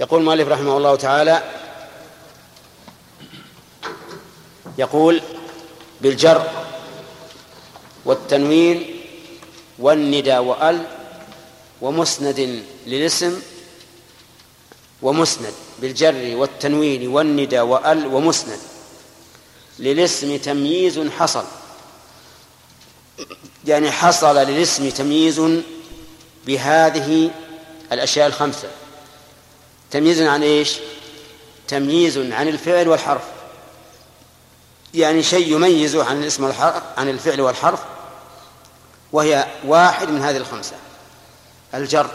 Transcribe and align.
يقول 0.00 0.20
المؤلف 0.20 0.48
رحمه 0.48 0.76
الله 0.76 0.96
تعالى 0.96 1.42
يقول 4.78 5.22
بالجر 6.00 6.50
والتنوين 8.04 9.00
والندى 9.78 10.38
وأل 10.38 10.86
ومسند 11.80 12.62
للاسم 12.86 13.40
ومسند 15.02 15.52
بالجر 15.78 16.36
والتنوين 16.36 17.08
والندى 17.08 17.60
وأل 17.60 18.06
ومسند 18.06 18.58
للاسم 19.78 20.36
تمييز 20.36 20.98
حصل 21.18 21.44
يعني 23.66 23.90
حصل 23.90 24.36
للاسم 24.36 24.90
تمييز 24.90 25.42
بهذه 26.46 27.30
الأشياء 27.92 28.26
الخمسة. 28.26 28.68
تمييز 29.90 30.22
عن 30.22 30.42
إيش؟ 30.42 30.78
تمييز 31.68 32.18
عن 32.18 32.48
الفعل 32.48 32.88
والحرف. 32.88 33.22
يعني 34.94 35.22
شيء 35.22 35.54
يميزه 35.54 36.04
عن 36.04 36.22
الاسم 36.22 36.44
والحرف 36.44 36.82
عن 36.96 37.08
الفعل 37.08 37.40
والحرف 37.40 37.80
وهي 39.12 39.46
واحد 39.64 40.08
من 40.08 40.22
هذه 40.22 40.36
الخمسة 40.36 40.76
الجر 41.74 42.10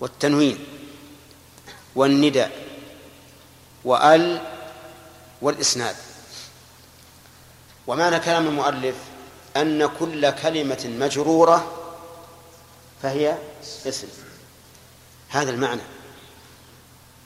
والتنوين 0.00 0.66
والندى 1.94 2.46
وال 3.84 4.40
والإسناد. 5.42 5.96
ومعنى 7.86 8.20
كلام 8.20 8.46
المؤلف 8.46 8.94
أن 9.56 9.86
كل 9.86 10.30
كلمة 10.30 10.90
مجرورة 10.98 11.72
فهي 13.02 13.38
اسم. 13.86 14.27
هذا 15.28 15.50
المعنى. 15.50 15.82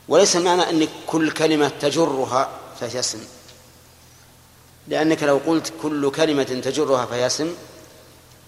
وليس 0.08 0.36
المعنى 0.36 0.70
أن 0.70 0.88
كل 1.06 1.30
كلمة 1.30 1.68
تجرها 1.80 2.50
فهي 2.80 3.00
اسم 3.00 3.18
لأنك 4.88 5.22
لو 5.22 5.40
قلت 5.46 5.72
كل 5.82 6.10
كلمة 6.10 6.42
تجرها 6.42 7.06
فهي 7.06 7.26
اسم 7.26 7.54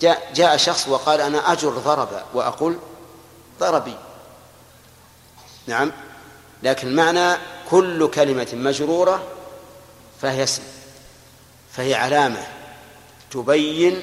جاء, 0.01 0.33
جاء 0.35 0.57
شخص 0.57 0.89
وقال 0.89 1.21
أنا 1.21 1.53
أجر 1.53 1.71
ضرب 1.71 2.23
وأقول 2.35 2.79
ضربي. 3.61 3.97
نعم. 5.67 5.93
لكن 6.63 6.97
معنى 6.97 7.37
كل 7.71 8.11
كلمة 8.11 8.49
مجرورة 8.53 9.23
فهي 10.21 10.43
اسم 10.43 10.63
فهي 11.73 11.95
علامة 11.95 12.47
تبين 13.31 14.03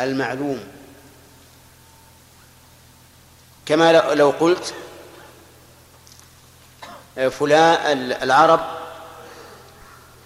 المعلوم. 0.00 0.64
كما 3.72 4.14
لو 4.14 4.30
قلت 4.30 4.74
فلان 7.30 8.12
العرب 8.12 8.60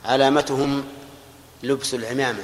علامتهم 0.05 0.85
لبس 1.63 1.95
العمامة. 1.95 2.43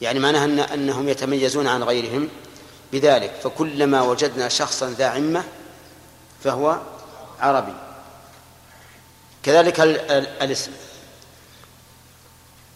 يعني 0.00 0.18
معناها 0.18 0.44
أن 0.44 0.58
أنهم 0.58 1.08
يتميزون 1.08 1.66
عن 1.66 1.82
غيرهم 1.82 2.28
بذلك. 2.92 3.34
فكلما 3.44 4.02
وجدنا 4.02 4.48
شخصا 4.48 4.90
ذا 4.90 5.06
عمة 5.06 5.44
فهو 6.44 6.80
عربي. 7.40 7.74
كذلك 9.42 9.80
الاسم. 9.80 10.72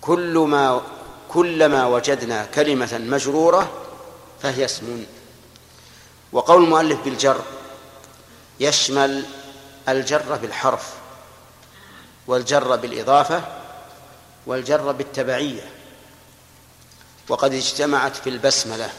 كل 0.01 0.39
ما 0.39 0.83
كلما 1.29 1.87
وجدنا 1.87 2.45
كلمة 2.45 2.99
مجرورة 2.99 3.88
فهي 4.42 4.64
اسم. 4.64 5.06
وقول 6.33 6.64
المؤلف 6.64 7.00
بالجر 7.00 7.42
يشمل 8.61 9.25
الجر 9.89 10.36
بالحرف 10.36 10.92
والجر 12.27 12.77
بالإضافة 12.77 13.42
والجر 14.47 14.93
بالتبعية. 14.93 15.71
وقد 17.28 17.54
اجتمعت 17.54 18.16
في 18.16 18.31
البسملة. 18.31 18.93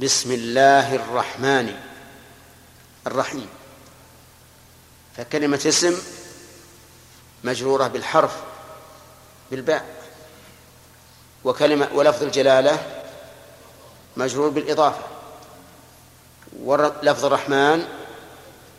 بسم 0.00 0.32
الله 0.32 0.94
الرحمن 0.94 1.80
الرحيم. 3.06 3.48
فكلمة 5.16 5.60
اسم 5.66 5.98
مجرورة 7.44 7.88
بالحرف 7.88 8.36
بالباء. 9.50 9.86
وكلمة 11.44 11.88
ولفظ 11.94 12.22
الجلالة 12.22 13.03
مجرور 14.16 14.48
بالإضافة. 14.48 15.02
ولفظ 16.62 17.24
الرحمن 17.24 17.84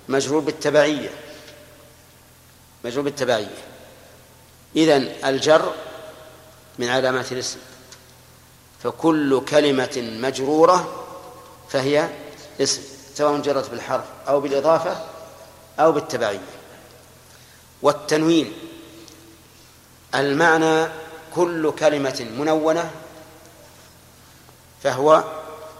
مجرور 0.09 0.39
بالتبعية. 0.39 1.09
مجرور 2.85 3.03
بالتبعية. 3.03 3.57
إذن 4.75 5.15
الجر 5.25 5.73
من 6.79 6.89
علامات 6.89 7.31
الاسم. 7.31 7.59
فكل 8.83 9.45
كلمة 9.45 10.17
مجرورة 10.21 11.05
فهي 11.69 12.09
اسم 12.61 12.81
سواء 13.15 13.41
جرت 13.41 13.69
بالحرف 13.69 14.05
أو 14.27 14.39
بالإضافة 14.39 15.05
أو 15.79 15.91
بالتبعية. 15.91 16.39
والتنوين. 17.81 18.53
المعنى 20.15 20.87
كل 21.35 21.71
كلمة 21.71 22.27
منونة 22.37 22.91
فهو 24.85 25.23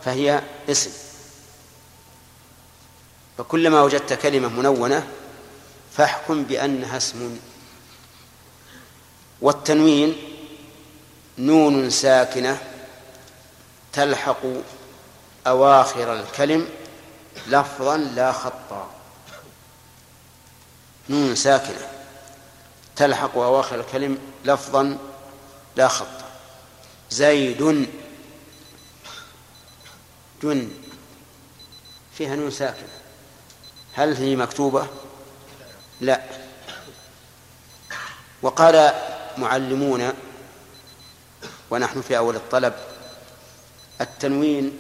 فهي 0.06 0.42
اسم. 0.70 0.92
فكلما 3.38 3.82
وجدت 3.82 4.14
كلمة 4.14 4.48
منونة 4.48 5.08
فاحكم 5.98 6.44
بأنها 6.44 6.98
اسم. 6.98 7.40
والتنوين 9.42 10.16
نون 11.38 11.90
ساكنة 11.90 12.58
تلحق 13.94 14.42
أواخر 15.48 16.14
الكلم 16.14 16.70
لفظا 17.48 17.98
لا 17.98 18.32
خطا. 18.32 18.90
نون 21.10 21.36
ساكنة 21.36 21.88
تلحق 22.96 23.38
أواخر 23.38 23.80
الكلم 23.80 24.18
لفظا 24.46 24.98
لا 25.76 25.88
خطا. 25.88 26.26
زيد 27.12 27.88
دن 30.44 30.72
فيها 32.14 32.36
نون 32.36 32.52
ساكنة. 32.52 32.88
هل 33.94 34.16
هي 34.16 34.36
مكتوبة؟ 34.36 34.88
لا. 36.02 36.24
وقال 38.42 38.94
معلمون 39.38 40.14
ونحن 41.70 42.02
في 42.02 42.18
أول 42.18 42.36
الطلب 42.36 42.74
التنوين 44.02 44.80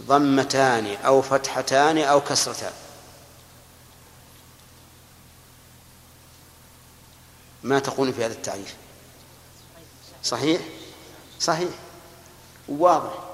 ضمتان 0.00 0.96
أو 0.96 1.22
فتحتان 1.22 1.98
أو 1.98 2.20
كسرتان. 2.20 2.72
ما 7.62 7.78
تقول 7.78 8.12
في 8.12 8.24
هذا 8.24 8.32
التعريف؟ 8.32 8.76
صحيح؟ 10.24 10.60
صحيح. 11.40 11.70
واضح. 12.68 13.27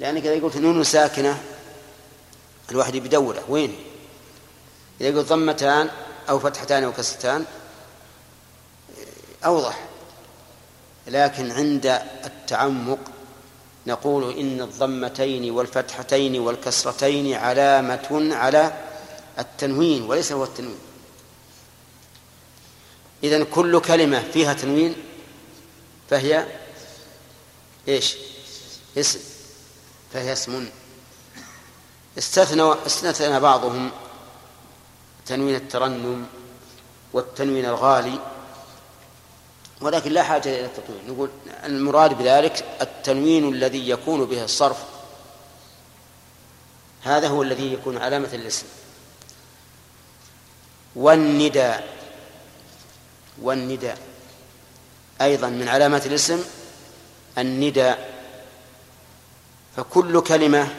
لأنك 0.00 0.26
إذا 0.26 0.44
قلت 0.44 0.56
نون 0.56 0.84
ساكنة 0.84 1.42
الواحد 2.70 2.96
بدوره. 2.96 3.44
وين؟ 3.48 3.76
إذا 5.00 5.18
قلت 5.18 5.28
ضمتان 5.28 5.90
أو 6.28 6.38
فتحتان 6.38 6.84
أو 6.84 6.92
كسرتان 6.92 7.44
أوضح. 9.44 9.88
لكن 11.06 11.50
عند 11.50 11.86
التعمق 12.24 12.98
نقول 13.86 14.38
إن 14.38 14.60
الضمتين 14.60 15.50
والفتحتين 15.50 16.40
والكسرتين 16.40 17.34
علامة 17.34 18.34
على 18.34 18.72
التنوين 19.38 20.02
وليس 20.02 20.32
هو 20.32 20.44
التنوين. 20.44 20.78
إذن 23.24 23.44
كل 23.44 23.80
كلمة 23.80 24.30
فيها 24.32 24.52
تنوين 24.52 24.96
فهي 26.10 26.46
إيش؟ 27.88 28.16
اسم. 28.98 29.20
فهي 30.12 30.32
اسم. 30.32 30.68
استثنى 32.18 32.72
استثنى 32.86 33.40
بعضهم 33.40 33.90
تنوين 35.26 35.54
الترنم 35.54 36.26
والتنوين 37.12 37.64
الغالي 37.64 38.18
ولكن 39.80 40.12
لا 40.12 40.22
حاجة 40.22 40.48
إلى 40.48 40.64
التطويل 40.64 41.00
نقول 41.08 41.30
المراد 41.64 42.18
بذلك 42.18 42.64
التنوين 42.80 43.48
الذي 43.48 43.88
يكون 43.88 44.24
به 44.24 44.44
الصرف. 44.44 44.84
هذا 47.02 47.28
هو 47.28 47.42
الذي 47.42 47.72
يكون 47.72 47.98
علامة 47.98 48.28
الاسم. 48.32 48.66
والنداء 50.96 51.88
والنداء 53.42 53.98
أيضا 55.20 55.48
من 55.48 55.68
علامات 55.68 56.06
الاسم 56.06 56.44
النداء 57.38 58.17
فكل 59.78 60.20
كلمة 60.20 60.74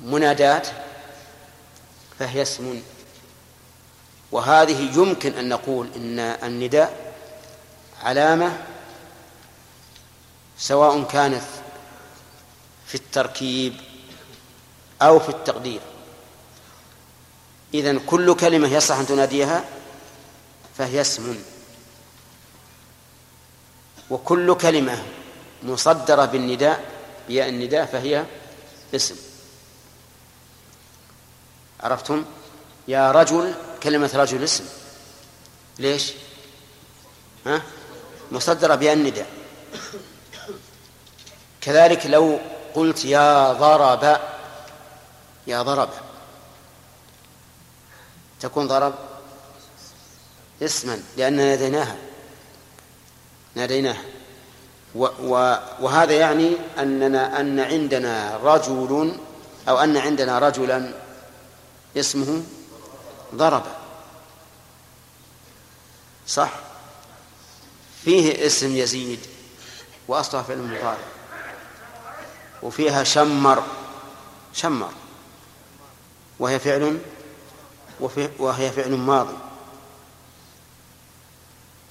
منادات 0.00 0.68
فهي 2.18 2.42
اسم. 2.42 2.82
وهذه 4.32 4.98
يمكن 4.98 5.34
أن 5.34 5.48
نقول 5.48 5.88
إن 5.96 6.18
النداء 6.18 7.14
علامة 8.02 8.58
سواء 10.58 11.02
كانت 11.02 11.44
في 12.86 12.94
التركيب 12.94 13.76
أو 15.02 15.18
في 15.18 15.28
التقدير. 15.28 15.80
إذن 17.74 17.98
كل 17.98 18.34
كلمة 18.34 18.68
يصح 18.68 18.96
أن 18.98 19.06
تناديها 19.06 19.64
فهي 20.78 21.00
اسم. 21.00 21.38
وكل 24.10 24.54
كلمة 24.54 25.04
مصدرة 25.62 26.24
بالنداء 26.24 26.84
بياء 27.28 27.48
النداء 27.48 27.86
فهي 27.86 28.24
اسم. 28.94 29.16
عرفتم؟ 31.80 32.24
يا 32.88 33.12
رجل 33.12 33.54
كلمة 33.82 34.10
رجل 34.14 34.44
اسم. 34.44 34.64
ليش؟ 35.78 36.12
ها؟ 37.46 37.62
مصدرة 38.32 38.74
بياء 38.74 38.94
النداء. 38.94 39.26
كذلك 41.60 42.06
لو 42.06 42.40
قلت 42.74 43.04
يا 43.04 43.52
ضرب 43.52 44.20
يا 45.46 45.62
ضرب. 45.62 45.90
تكون 48.40 48.68
ضرب 48.68 48.94
اسما 50.62 51.02
لأننا 51.16 51.44
ناديناها. 51.44 51.96
ناديناها. 53.54 54.02
وهذا 54.94 56.12
يعني 56.12 56.56
أننا 56.78 57.40
أن 57.40 57.60
عندنا 57.60 58.36
رجل 58.36 59.16
أو 59.68 59.78
أن 59.78 59.96
عندنا 59.96 60.38
رجلا 60.38 60.92
اسمه 61.96 62.42
ضرب. 63.34 63.62
صح؟ 66.26 66.52
فيه 68.04 68.46
اسم 68.46 68.76
يزيد 68.76 69.20
وأصلها 70.08 70.42
فعل 70.42 70.58
مضارع 70.58 70.98
وفيها 72.62 73.04
شمر. 73.04 73.62
شمر. 74.54 74.90
وهي 76.38 76.58
فعل 76.58 76.98
وهي 78.38 78.70
فعل 78.70 78.90
ماضي. 78.90 79.36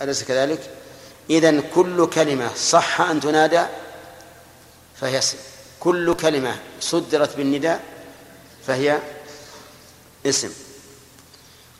أليس 0.02 0.24
كذلك؟ 0.24 0.79
إذن 1.30 1.64
كل 1.76 2.10
كلمة 2.10 2.56
صح 2.56 3.02
أن 3.02 3.20
تنادى 3.20 3.66
فهي 5.02 5.18
اسم 5.18 5.38
كل 5.80 6.14
كلمة 6.14 6.60
صدرت 6.80 7.38
بالنداء 7.38 7.84
فهي 8.68 9.00
اسم. 10.26 10.54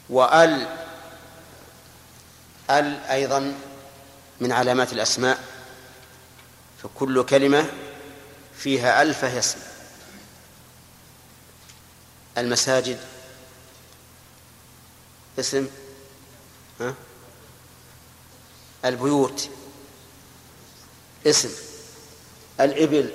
وأل 0.10 0.78
أل 2.70 3.00
أيضا 3.04 3.56
من 4.40 4.52
علامات 4.52 4.94
الأسماء. 4.94 5.44
فكل 6.84 7.24
كلمة 7.24 7.70
فيها 8.58 9.02
أل 9.02 9.14
فهي 9.14 9.40
اسم. 9.40 9.60
المساجد 12.38 13.00
اسم 15.40 15.68
ها؟ 16.82 16.94
البيوت 18.86 19.50
اسم 21.28 21.50
الإبل 22.60 23.10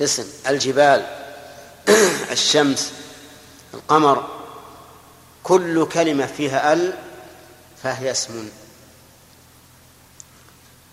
اسم 0.00 0.26
الجبال 0.48 1.06
الشمس 2.30 2.92
القمر 3.74 4.28
كل 5.42 5.88
كلمة 5.88 6.26
فيها 6.26 6.72
ال 6.72 6.92
فهي 7.82 8.10
اسم. 8.10 8.48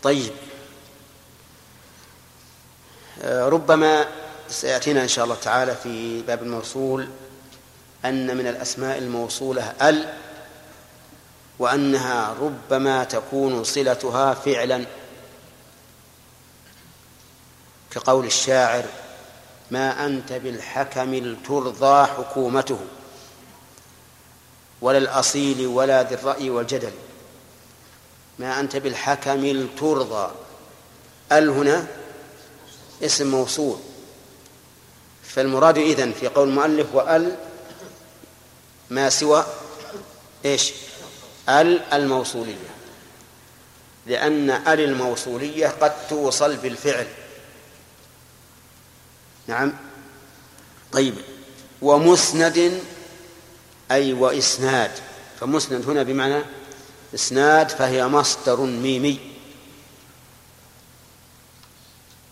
طيب. 0.04 0.32
آه، 3.22 3.50
ربما 3.50 4.06
سيأتينا 4.50 5.04
إن 5.04 5.08
شاء 5.08 5.26
الله 5.26 5.36
تعالى 5.36 5.76
في 5.76 6.22
باب 6.22 6.44
الموصول 6.44 7.08
أن 8.06 8.38
من 8.38 8.48
الأسماء 8.48 8.98
الموصولة 8.98 9.74
ال 9.82 10.14
وأنها 11.60 12.36
ربما 12.42 13.04
تكون 13.04 13.64
صلتها 13.64 14.34
فعلا. 14.34 14.86
كقول 17.92 18.26
الشاعر 18.26 18.86
ما 19.72 20.06
أنت 20.06 20.34
بالحكم 20.34 21.36
ترضى 21.48 22.06
حكومته 22.06 22.80
ولا 24.82 24.98
الأصيل 24.98 25.68
ولا 25.68 26.04
ذي 26.04 26.16
الرأي 26.16 26.50
والجدل. 26.50 26.92
ما 28.40 28.60
أنت 28.60 28.76
بالحكم 28.76 29.68
ترضى 29.80 30.32
ال 31.32 31.50
هنا 31.50 31.88
اسم 33.04 33.32
موصول. 33.32 33.78
فالمراد 35.24 35.78
إذن 35.78 36.12
في 36.12 36.28
قول 36.28 36.50
المؤلف 36.50 36.96
وأل 36.96 37.38
ما 38.90 39.10
سوى 39.10 39.46
إيش؟ 40.46 40.74
ال 41.50 41.94
الموصولية 41.94 42.76
لأن 44.06 44.50
ال 44.50 44.80
الموصولية 44.80 45.68
قد 45.68 46.08
توصل 46.08 46.56
بالفعل. 46.56 47.08
نعم. 49.48 49.74
طيب. 50.92 51.16
ومسند 51.82 52.82
أي 53.92 54.14
وإسناد. 54.14 54.92
فمسند 55.40 55.90
هنا 55.90 56.04
بمعنى 56.04 56.44
إسناد 57.16 57.70
فهي 57.70 58.08
مصدر 58.08 58.62
ميمي. 58.62 59.20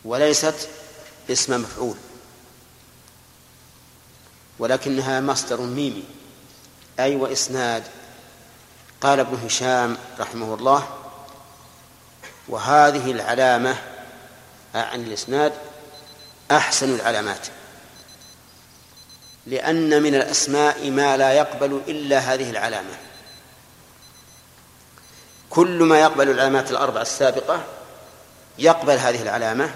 وليست 0.06 0.70
اسم 1.30 1.62
مفعول. 1.62 1.96
ولكنها 4.60 5.22
مصدر 5.22 5.62
ميمي. 5.62 6.04
أي 7.00 7.16
وإسناد. 7.16 7.84
قال 9.04 9.20
ابن 9.20 9.46
هشام 9.46 9.98
رحمه 10.20 10.54
الله 10.54 10.88
وهذه 12.48 13.12
العلامة 13.12 13.76
عن 14.76 15.02
الإسناد 15.02 15.54
أحسن 16.52 16.96
العلامات 16.96 17.48
لأن 19.48 20.04
من 20.04 20.16
الأسماء 20.16 20.92
ما 20.92 21.18
لا 21.18 21.34
يقبل 21.34 21.82
إلا 21.88 22.20
هذه 22.20 22.50
العلامة. 22.50 22.94
كل 25.50 25.84
ما 25.84 26.00
يقبل 26.00 26.30
العلامات 26.30 26.72
الأربع 26.72 27.02
السابقة 27.02 27.64
يقبل 28.60 28.98
هذه 28.98 29.22
العلامة 29.22 29.76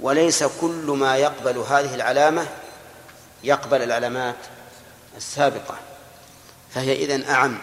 وليس 0.00 0.44
كل 0.44 0.96
ما 0.98 1.16
يقبل 1.16 1.58
هذه 1.58 1.94
العلامة 1.94 2.46
يقبل 3.44 3.82
العلامات 3.82 4.36
السابقة 5.16 5.76
فهي 6.74 7.04
إذن 7.04 7.24
أعم. 7.24 7.58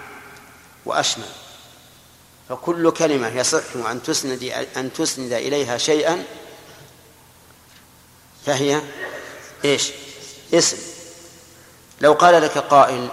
وأشمل 0.90 1.30
فكل 2.50 2.92
كلمة 2.92 3.28
يصح 3.28 3.76
أن 3.92 4.04
تسند 4.04 4.44
أن 4.78 4.94
تسند 4.94 5.34
إليها 5.34 5.78
شيئا 5.78 6.26
فهي 8.46 8.82
إيش؟ 9.66 9.92
اسم 10.54 10.78
لو 12.02 12.14
قال 12.14 12.42
لك 12.42 12.58
قائل 12.58 13.10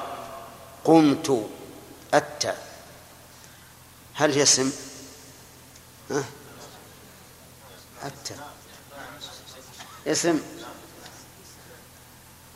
قمت 0.84 1.48
أتى 2.14 2.54
هل 4.14 4.32
هي 4.32 4.42
اسم؟ 4.42 4.72
ها؟ 6.10 6.24
أتى 8.02 8.34
اسم 10.06 10.40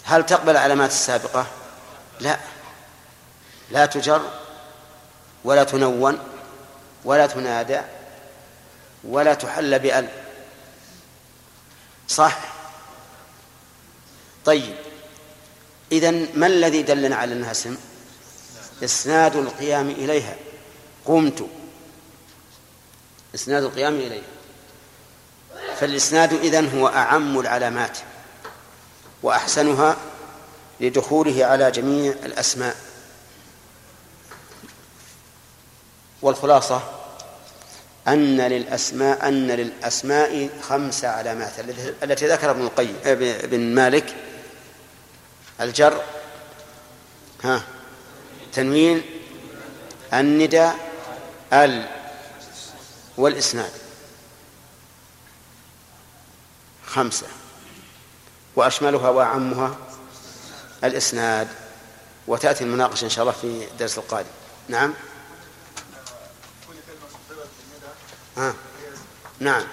هل 0.05 0.27
تقبل 0.27 0.51
العلامات 0.51 0.91
السابقة؟ 0.91 1.47
لا 2.21 2.41
لا 3.71 3.87
تجر 3.87 4.40
ولا 5.45 5.65
تنون 5.65 6.19
ولا 7.05 7.27
تنادى 7.27 7.81
ولا 9.05 9.35
تحل 9.35 9.79
بأل. 9.79 10.09
صح؟ 12.09 12.39
طيب. 14.45 14.75
إذا 15.93 16.11
ما 16.11 16.47
الذي 16.47 16.83
دلنا 16.83 17.17
على 17.17 17.33
أنها 17.33 17.51
اسم؟ 17.51 17.77
إسناد 18.85 19.37
القيام 19.37 19.91
إليها. 19.91 20.37
قمت. 21.05 21.47
إسناد 23.35 23.63
القيام 23.63 23.95
إليها. 23.95 24.23
فالإسناد 25.81 26.33
إذن 26.33 26.79
هو 26.79 26.89
أعم 26.89 27.41
العلامات 27.41 27.99
وأحسنها 29.23 29.97
لدخوله 30.81 31.45
على 31.45 31.71
جميع 31.71 32.13
الأسماء. 32.25 32.90
والخلاصة 36.23 36.83
أن 38.09 38.41
للأسماء 38.41 39.29
أن 39.29 39.47
للأسماء 39.47 40.49
خمس 40.63 41.05
علامات 41.05 41.53
التي 42.03 42.27
ذكر 42.29 42.51
ابن 42.51 42.63
القيم 42.63 42.97
ابن 43.05 43.61
مالك. 43.61 44.17
الجر 45.61 46.03
ها 47.45 47.63
تنوين 48.53 49.03
النداء 50.13 50.77
ال 51.53 51.89
والإسناد. 53.17 53.73
خمسة. 56.87 57.27
وأشملها 58.57 59.09
وأعمها 59.09 59.77
الإسناد. 60.85 61.49
وتأتي 62.27 62.65
المناقشة 62.65 63.05
إن 63.05 63.11
شاء 63.11 63.23
الله 63.23 63.35
في 63.41 63.65
الدرس 63.73 63.99
القادم. 63.99 64.29
نعم؟ 64.69 64.95
آه. 68.39 68.55
نعم. 69.41 69.65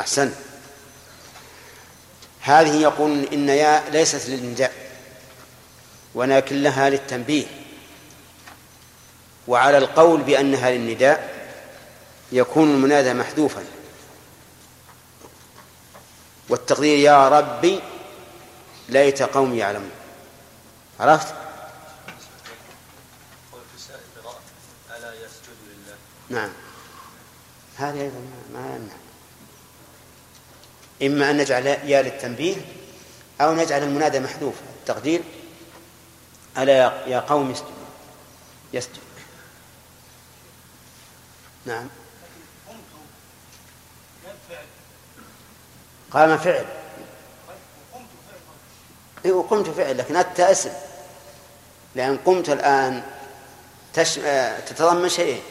أحسن. 0.00 0.32
هذه 2.40 2.82
يقول 2.82 3.24
إن 3.32 3.48
يا 3.48 3.90
ليست 3.90 4.28
للنداء 4.28 4.72
ولكن 6.14 6.62
لها 6.62 6.90
للتنبيه. 6.90 7.46
وعلى 9.48 9.78
القول 9.78 10.22
بأنها 10.22 10.70
للنداء 10.70 11.48
يكون 12.32 12.70
المنادى 12.70 13.14
محذوفا. 13.14 13.64
والتقدير 16.48 16.98
يا 16.98 17.28
ربي 17.28 17.80
ليت 18.88 19.22
قومي 19.22 19.58
يعلمون. 19.58 19.90
عرفت؟ 21.00 21.45
نعم. 26.30 26.50
هذا 27.76 28.00
أيضا 28.00 28.20
ما 28.52 28.76
يمنع. 28.76 28.94
إما 31.02 31.30
أن 31.30 31.36
نجعل 31.36 31.66
يا 31.66 32.02
للتنبيه 32.02 32.56
أو 33.40 33.54
نجعل 33.54 33.82
المنادى 33.82 34.20
محذوف. 34.20 34.54
التقدير 34.80 35.22
ألا 36.58 37.06
يا 37.06 37.20
قوم 37.20 37.50
اسجدوا 37.50 37.70
يسجد. 38.72 38.98
نعم. 41.66 41.88
قام 46.10 46.38
فعل. 46.38 46.64
إيه 49.24 49.32
وقمت 49.32 49.70
فعل 49.70 49.98
لكن 49.98 50.16
أتى 50.16 50.50
اسم. 50.50 50.72
لأن 51.94 52.16
قمت 52.16 52.48
الآن 52.48 53.02
تش... 53.94 54.14
تتضمن 54.66 55.08
شيئين. 55.08 55.42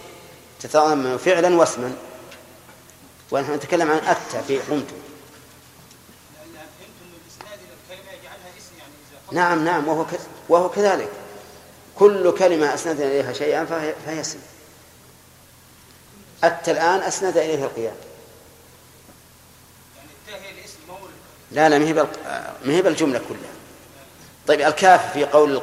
تتضمن 0.59 1.17
فعلا 1.17 1.55
واسما. 1.55 1.95
ونحن 3.31 3.53
نتكلم 3.53 3.91
عن 3.91 3.97
أتى 3.97 4.43
في 4.47 4.59
قمت. 4.59 4.87
نعم 9.31 9.65
نعم 9.65 9.87
وهو 9.87 10.05
وهو 10.49 10.69
كذلك. 10.69 11.09
كل 11.95 12.37
كلمة 12.37 12.73
أسندنا 12.73 13.07
إليها 13.07 13.33
شيئا 13.33 13.65
فهي, 13.65 13.93
فهي 14.05 14.21
اسم. 14.21 14.39
أتى 16.43 16.71
الآن 16.71 16.99
أسند 16.99 17.37
إليه 17.37 17.63
القيام. 17.63 17.95
لا 21.51 21.69
لا 21.69 21.79
ما 22.65 22.73
هي 22.73 22.81
بالجملة 22.81 23.21
كلها. 23.29 23.55
طيب 24.47 24.61
الكاف 24.61 25.13
في 25.13 25.25
قول 25.25 25.61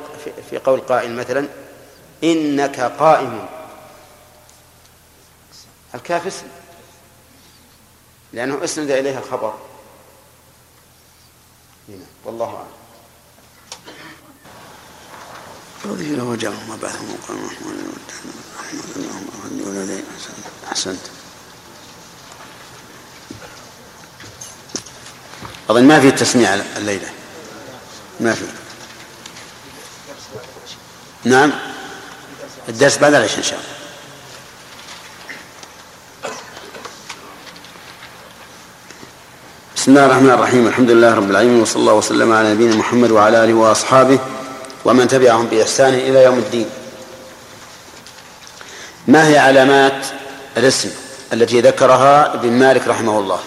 في 0.51 0.59
قول 0.59 0.81
قائل 0.81 1.17
مثلا 1.17 1.49
إنك 2.25 2.81
قائم. 2.81 3.49
الكاف 5.95 6.27
اسم. 6.27 6.47
لأنه 8.33 8.65
أسند 8.65 8.91
إليها 8.91 9.19
الخبر. 9.19 9.55
هنا 11.89 12.05
والله 12.25 12.57
أعلم. 12.57 12.83
رضي 15.85 16.17
له 16.17 16.25
وجهه 16.25 16.69
ما 16.69 16.77
بعث 16.83 16.97
مقام 17.03 17.39
اللهم 18.97 19.23
أحسنت. 20.73 21.01
أظن 25.71 25.85
ما 25.85 26.01
في 26.01 26.11
تسميع 26.11 26.55
الليلة. 26.55 27.11
ما 28.21 28.35
في. 28.35 28.45
نعم. 31.25 31.53
الدرس 32.69 32.99
بعد 32.99 33.15
العشاء 33.15 33.39
إن 33.39 33.43
شاء 33.43 33.59
الله. 33.59 33.72
بسم 39.83 39.91
الله 39.91 40.07
الرحمن 40.07 40.31
الرحيم. 40.31 40.67
الحمد 40.67 40.91
لله 40.91 41.15
رب 41.15 41.31
العالمين 41.31 41.61
وصلى 41.61 41.81
الله 41.81 41.95
وسلم 41.95 42.33
على 42.33 42.55
نبينا 42.55 42.77
محمد 42.77 43.11
وعلى 43.11 43.45
آله 43.45 43.55
وأصحابه 43.55 44.19
ومن 44.85 45.09
تبعهم 45.09 45.47
بإحسان 45.47 45.95
إلى 45.95 46.25
يوم 46.25 46.39
الدين. 46.39 46.71
ما 49.09 49.29
هي 49.29 49.39
علامات 49.39 50.07
الاسم 50.57 50.91
التي 51.33 51.61
ذكرها 51.61 52.35
ابن 52.35 52.53
مالك 52.53 52.89
رحمه 52.89 53.19
الله؟ 53.19 53.41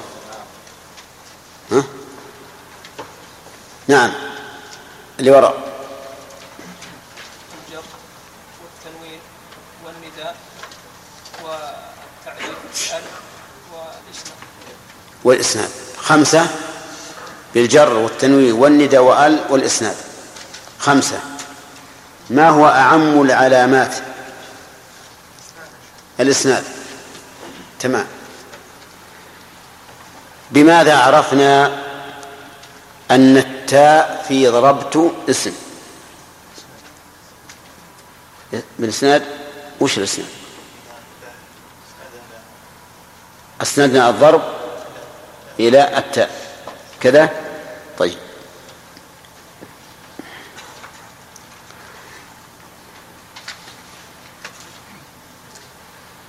ها؟ 1.72 1.84
نعم. 3.88 4.12
اللي 5.20 5.32
وراء. 5.32 5.56
الجر 7.68 7.84
والتنوين 8.62 9.20
والنداء 9.86 10.36
والتعريف 11.44 12.56
والإسناد. 15.24 15.85
خمسة 16.06 16.48
بالجر 17.54 17.94
والتنوين 17.94 18.52
والندى 18.52 18.98
وآل 18.98 19.40
والإسناد. 19.50 19.96
خمسة. 20.80 21.20
ما 22.30 22.50
هو 22.50 22.68
أعم 22.68 23.22
العلامات؟ 23.22 23.96
الإسناد. 26.20 26.64
تمام. 27.80 28.08
بماذا 30.52 30.98
عرفنا 30.98 31.66
أن 33.12 33.38
التاء 33.38 34.26
في 34.28 34.48
ضربت 34.48 35.12
اسم؟ 35.30 35.54
بالإسناد. 38.80 39.24
وش 39.80 39.98
الإسناد؟ 39.98 40.28
أسندنا 43.62 44.10
الضرب. 44.10 44.65
إلى 45.60 45.98
التاء. 45.98 46.30
كذا؟ 47.02 47.30
طيب. 47.98 48.18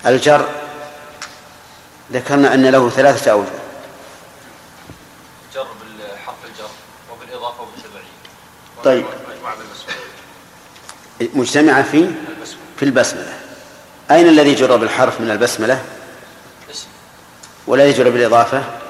الجر. 0.07 0.49
ذكرنا 2.13 2.55
أن 2.55 2.67
له 2.67 2.91
ثلاثة 2.91 3.33
أوجه. 3.33 3.47
جر 5.55 5.67
بالحرف 5.81 6.37
الجر 6.45 6.69
وبالإضافة 7.13 7.63
وبالتبعية 7.63 8.07
طيب. 8.85 9.07
مجتمعة 11.35 11.83
في؟ 11.83 12.11
في 12.77 12.85
البسملة. 12.85 13.39
أين 14.11 14.29
الذي 14.29 14.55
جر 14.55 14.77
بالحرف 14.77 15.21
من 15.21 15.31
البسملة؟ 15.31 15.85
اسم. 16.71 16.87
والذي 17.67 17.93
جر 17.93 18.11
بالإضافة؟ 18.11 18.86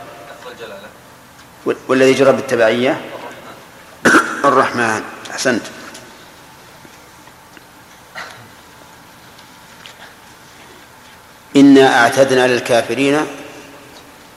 والذي 1.66 2.14
جر 2.14 2.30
بالتبعية؟ 2.30 3.00
الرحمن 4.44 5.02
أحسنت. 5.30 5.62
إنا 11.56 12.00
أعتدنا 12.02 12.46
للكافرين 12.46 13.26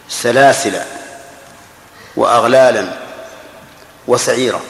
سلاسل 0.09 0.81
وأغلالا 2.15 2.93
وسعيرا. 4.07 4.61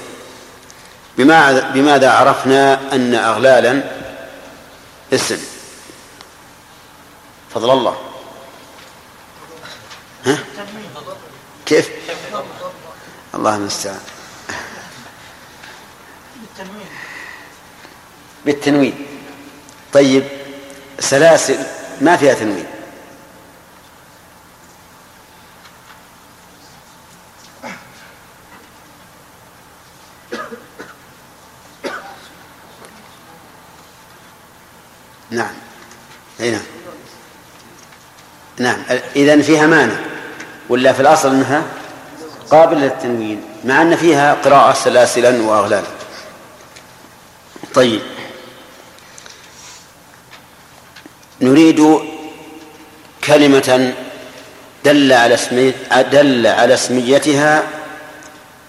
بما 1.17 1.59
بماذا 1.59 2.11
عرفنا 2.11 2.95
أن 2.95 3.15
أغلالا 3.15 3.83
اسم؟ 5.13 5.39
فضل 7.53 7.71
الله. 7.71 7.97
ها؟ 10.25 10.37
كيف؟ 11.69 11.89
الله 13.35 13.55
المستعان. 13.55 13.99
بالتنوين. 18.45 19.07
طيب 19.93 20.23
سلاسل 20.99 21.57
ما 22.01 22.17
فيها 22.17 22.33
تنوين؟ 22.33 22.65
نعم. 35.31 35.53
نعم. 38.57 38.83
إذا 39.15 39.41
فيها 39.41 39.67
مانع. 39.67 40.08
ولا 40.69 40.93
في 40.93 40.99
الأصل 40.99 41.29
أنها 41.29 41.63
قابلة 42.51 42.79
للتنوين 42.79 43.41
مع 43.65 43.81
أن 43.81 43.95
فيها 43.95 44.33
قراءة 44.33 44.73
سلاسلا 44.73 45.41
وأغلالا 45.41 45.87
طيب. 47.73 48.01
نريد 51.41 51.99
كلمة 53.23 53.93
دل 54.85 55.13
على 55.13 55.33
اسمي 55.33 55.73
دل 56.11 56.47
على 56.47 56.73
اسميتها 56.73 57.63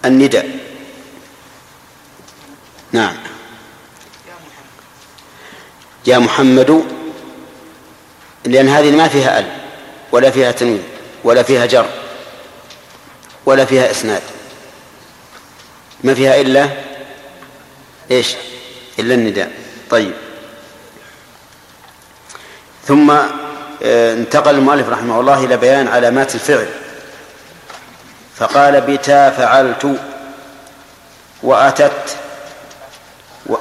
النداء. 0.05 0.51
نعم. 2.93 3.17
يا 6.07 6.19
محمد 6.19 6.85
لأن 8.45 8.69
هذه 8.69 8.97
ما 8.97 9.09
فيها 9.09 9.39
ال 9.39 9.47
ولا 10.13 10.31
فيها 10.31 10.53
تنوين. 10.53 10.90
ولا 11.25 11.43
فيها 11.43 11.67
جر 11.67 11.87
ولا 13.47 13.65
فيها 13.65 13.91
إسناد. 13.91 14.23
ما 16.05 16.15
فيها 16.15 16.41
إلا 16.41 16.69
إيش؟ 18.11 18.35
إلا 18.99 19.15
النداء. 19.15 19.53
طيب. 19.91 20.13
ثم 22.87 23.11
آه، 23.83 24.13
انتقل 24.13 24.55
المؤلف 24.55 24.89
رحمه 24.89 25.21
الله 25.21 25.45
إلى 25.45 25.57
بيان 25.57 25.89
علامات 25.89 26.35
الفعل. 26.35 26.69
فقال 28.37 28.81
بتا 28.81 29.31
فعلت 29.31 29.97
وأتت 31.43 32.17
و... 33.47 33.55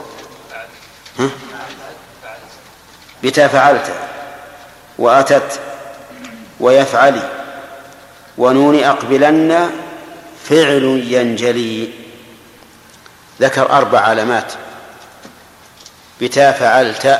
ها؟ 1.19 1.29
بتا 3.23 3.47
فعلت 3.47 3.93
وأتت 4.97 5.59
ويفعلي. 6.59 7.38
ونون 8.39 8.83
أقبلن 8.83 9.69
فعل 10.49 11.03
ينجلي. 11.07 11.89
ذكر 13.41 13.71
أربع 13.71 13.99
علامات. 13.99 14.53
بتا 16.21 16.51
فعلت 16.51 17.19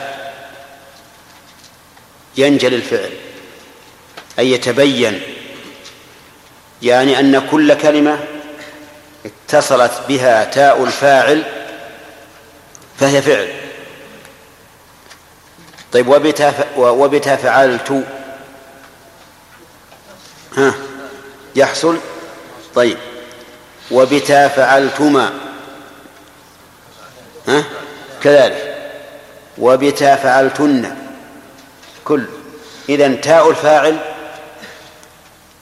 ينجلي 2.37 2.75
الفعل. 2.75 3.09
أي 4.39 4.51
يتبين. 4.51 5.21
يعني 6.81 7.19
أن 7.19 7.47
كل 7.51 7.73
كلمة 7.73 8.19
اتصلت 9.25 10.01
بها 10.07 10.43
تاء 10.43 10.83
الفاعل 10.83 11.43
فهي 12.99 13.21
فعل. 13.21 13.53
طيب 15.91 16.07
وبتا 16.07 16.53
وبتا 16.77 17.35
فعلت. 17.35 18.03
ها؟ 20.57 20.88
يحصل؟ 21.59 21.97
طيب. 22.75 22.97
وبتا 23.91 24.47
فعلتما. 24.47 25.33
ها؟ 27.47 27.63
كذلك. 28.23 28.91
وبتا 29.57 30.15
فعلتن. 30.15 30.95
كل. 32.05 32.25
إذا 32.89 33.15
تاء 33.15 33.49
الفاعل 33.49 33.97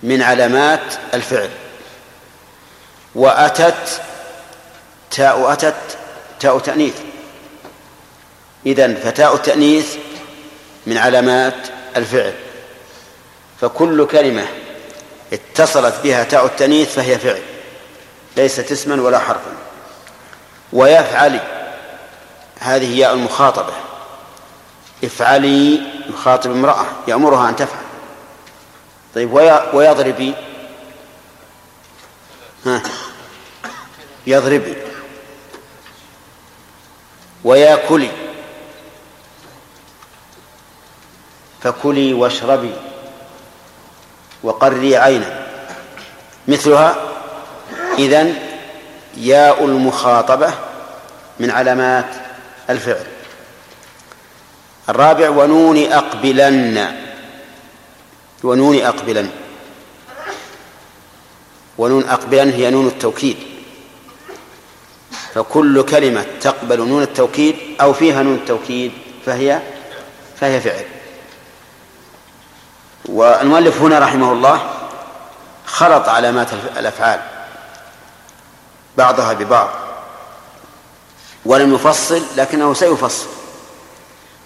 من 0.04 0.22
علامات 0.22 0.94
الفعل. 1.14 1.50
وأتت 3.16 4.02
تاء 5.12 5.54
أتت 5.54 5.98
تاء 6.40 6.60
تأنيث. 6.60 6.96
إذا 8.66 8.94
فتاء 8.94 9.36
التأنيث 9.36 9.96
من 10.88 10.98
علامات 10.98 11.68
الفعل. 11.96 12.34
فكل 13.62 14.08
كلمة 14.08 14.46
اتصلت 15.34 15.96
بها 16.04 16.24
تاء 16.24 16.46
التأنيث 16.46 16.94
فهي 16.96 17.20
فعل 17.20 17.42
ليست 18.38 18.72
اسما 18.72 19.02
ولا 19.02 19.20
حرفا. 19.20 19.52
ويفعل 20.74 21.40
هذه 22.60 23.00
ياء 23.00 23.14
المخاطبة. 23.14 23.74
افعلي 25.04 25.82
يخاطب 26.10 26.52
امرأة 26.52 26.86
يأمرها 27.08 27.50
أن 27.50 27.56
تفعل. 27.56 27.84
طيب 29.16 29.34
ويضربي. 29.74 30.34
ها 32.66 32.82
يضربي. 34.28 34.76
وياكلي. 37.44 38.12
فكلي 41.62 42.14
واشربي. 42.14 42.74
وقري 44.44 44.98
عينا 44.98 45.48
مثلها 46.48 46.96
إذن 48.00 48.36
ياء 49.18 49.66
المخاطبة 49.66 50.54
من 51.40 51.52
علامات 51.52 52.06
الفعل. 52.70 53.06
الرابع 54.90 55.30
ونون 55.30 55.78
أقبلن. 55.78 56.96
ونون 58.44 58.82
أقبلن. 58.82 59.30
ونون 61.78 62.04
أقبلن 62.04 62.50
هي 62.50 62.70
نون 62.70 62.88
التوكيد. 62.88 63.38
فكل 65.34 65.84
كلمة 65.84 66.26
تقبل 66.42 66.78
نون 66.88 67.04
التوكيد 67.04 67.56
أو 67.82 67.94
فيها 67.94 68.24
نون 68.24 68.36
التوكيد 68.36 68.92
فهي 69.26 69.62
فهي 70.40 70.62
فعل. 70.62 70.97
والمؤلف 73.08 73.82
هنا 73.82 74.00
رحمه 74.00 74.32
الله 74.32 74.70
خلط 75.66 76.10
علامات 76.10 76.48
الأفعال 76.78 77.20
بعضها 78.98 79.34
ببعض 79.34 79.70
ولم 81.46 81.76
يفصل 81.76 82.24
لكنه 82.38 82.74
سيفصل 82.74 83.28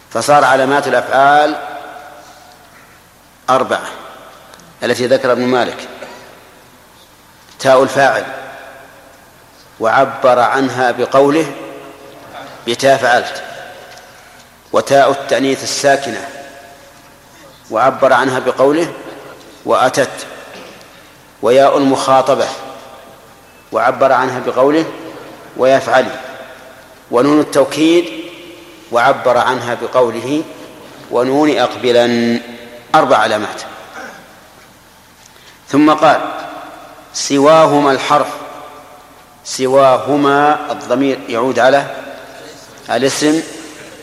فصار 0.10 0.46
علامات 0.46 0.88
الأفعال 0.88 1.56
أربعة 3.50 3.88
التي 4.84 5.08
ذكر 5.08 5.32
ابن 5.32 5.42
مالك 5.42 5.88
تاء 7.60 7.84
الفاعل 7.84 8.26
وعبر 9.80 10.40
عنها 10.40 10.92
بقوله 10.92 11.52
بتا 12.68 12.98
فعلت 12.98 13.44
وتاء 14.72 15.12
التأنيث 15.12 15.64
الساكنة. 15.64 16.41
وعبر 17.72 18.14
عنها 18.14 18.40
بقوله 18.40 18.94
وأتت 19.66 20.28
وياء 21.42 21.78
المخاطبة 21.78 22.48
وعبر 23.72 24.12
عنها 24.12 24.40
بقوله 24.46 24.86
ويفعل 25.58 26.06
ونون 27.12 27.40
التوكيد 27.40 28.06
وعبر 28.92 29.38
عنها 29.38 29.78
بقوله 29.82 30.44
ونون 31.12 31.58
أقبلا 31.58 32.40
أربع 32.96 33.18
علامات. 33.18 33.62
ثم 35.70 35.94
قال 35.94 36.22
سواهما 37.14 37.92
الحرف 37.92 38.28
سواهما 39.46 40.72
الضمير 40.72 41.20
يعود 41.30 41.60
على 41.60 41.86
الاسم 42.90 43.44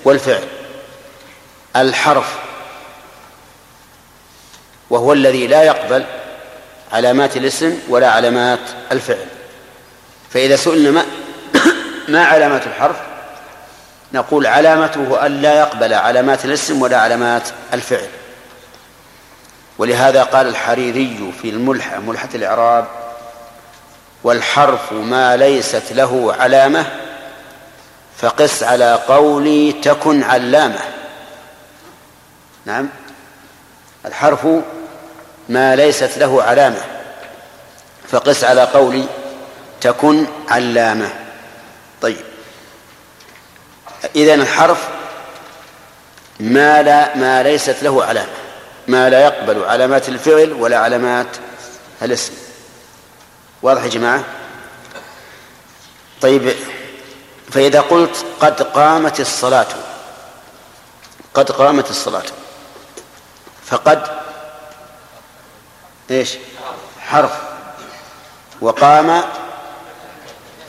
والفعل. 0.04 0.44
الحرف 1.76 2.47
وهو 4.90 5.12
الذي 5.12 5.46
لا 5.46 5.62
يقبل 5.62 6.04
علامات 6.92 7.36
الاسم 7.36 7.78
ولا 7.88 8.10
علامات 8.10 8.60
الفعل. 8.92 9.26
فإذا 10.30 10.56
سئلنا 10.56 10.90
ما, 10.90 11.04
ما 12.08 12.24
علامات 12.24 12.66
الحرف 12.66 12.96
نقول 14.12 14.46
علامته 14.46 15.26
أن 15.26 15.42
لا 15.42 15.58
يقبل 15.58 15.94
علامات 15.94 16.44
الاسم 16.44 16.82
ولا 16.82 17.00
علامات 17.00 17.48
الفعل. 17.72 18.08
ولهذا 19.78 20.22
قال 20.22 20.46
الحريري 20.46 21.32
في 21.42 21.48
الملحة 21.50 22.00
ملحة 22.00 22.28
الإعراب 22.34 22.86
والحرف 24.24 24.92
ما 24.92 25.36
ليست 25.36 25.92
له 25.92 26.34
علامة 26.40 26.86
فقس 28.18 28.62
على 28.62 28.94
قولي 29.08 29.72
تكن 29.72 30.22
علامة. 30.22 30.80
نعم. 32.66 32.88
الحرف 34.06 34.46
ما 35.48 35.76
ليست 35.76 36.18
له 36.18 36.42
علامة. 36.42 36.84
فقس 38.08 38.44
على 38.44 38.62
قولي 38.62 39.04
تكن 39.80 40.26
علامة. 40.48 41.10
طيب. 42.02 42.24
إذن 44.16 44.40
الحرف 44.40 44.88
ما 46.40 46.82
لا 46.82 47.16
ما 47.16 47.42
ليست 47.42 47.76
له 47.82 48.04
علامة. 48.04 48.32
ما 48.88 49.10
لا 49.10 49.24
يقبل 49.24 49.64
علامات 49.64 50.08
الفعل 50.08 50.52
ولا 50.52 50.78
علامات 50.78 51.36
الاسم. 52.02 52.32
واضح 53.62 53.82
يا 53.82 53.88
جماعة؟ 53.88 54.24
طيب. 56.20 56.54
فإذا 57.50 57.80
قلت 57.80 58.24
قد 58.40 58.62
قامت 58.62 59.20
الصلاة 59.20 59.66
قد 61.34 61.50
قامت 61.50 61.90
الصلاة 61.90 62.24
فقد 63.66 64.27
إيش؟ 66.10 66.34
حرف. 67.00 67.32
وقام 68.60 69.22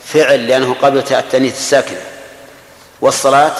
فعل 0.04 0.46
لأنه 0.46 0.74
قبل 0.82 0.98
التأنيث 0.98 1.58
الساكنة 1.58 2.00
والصلاة 3.00 3.52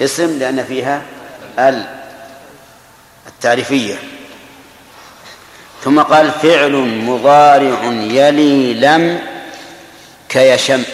اسم 0.00 0.38
لأن 0.38 0.64
فيها 0.64 1.02
ال 1.58 1.86
التعريفية. 3.26 3.94
ثم 5.84 6.00
قال 6.00 6.30
فعل 6.30 6.72
مضارع 7.06 7.84
يلي 7.84 8.74
لم 8.74 9.20
كيشم. 10.28 10.84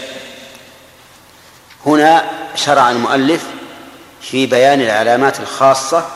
هنا 1.87 2.31
شرع 2.55 2.90
المؤلف 2.90 3.44
في 4.22 4.46
بيان 4.46 4.81
العلامات 4.81 5.40
الخاصة 5.40 6.09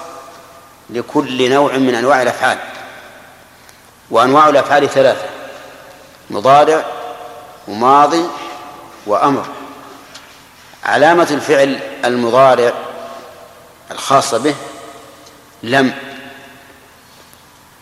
لكل 0.90 1.50
نوع 1.50 1.76
من 1.76 1.94
أنواع 1.94 2.22
الأفعال. 2.22 2.58
وأنواع 4.10 4.48
الأفعال 4.48 4.90
ثلاثة 4.90 5.26
مضارع 6.30 6.84
وماضي 7.68 8.24
وأمر. 9.06 9.46
علامة 10.84 11.28
الفعل 11.30 11.78
المضارع 12.04 12.72
الخاصة 13.90 14.38
به 14.38 14.54
لم. 15.62 15.94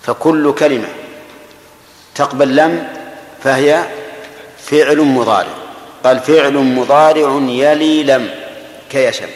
فكل 0.03 0.55
كلمة 0.55 0.89
تقبل 2.15 2.57
لم 2.57 2.89
فهي 3.45 3.85
فعل 4.67 4.99
مضارع. 4.99 5.55
قال 6.05 6.21
فعل 6.21 6.55
مضارع 6.55 7.41
يلي 7.49 8.03
لم 8.03 8.31
كيشم. 8.91 9.29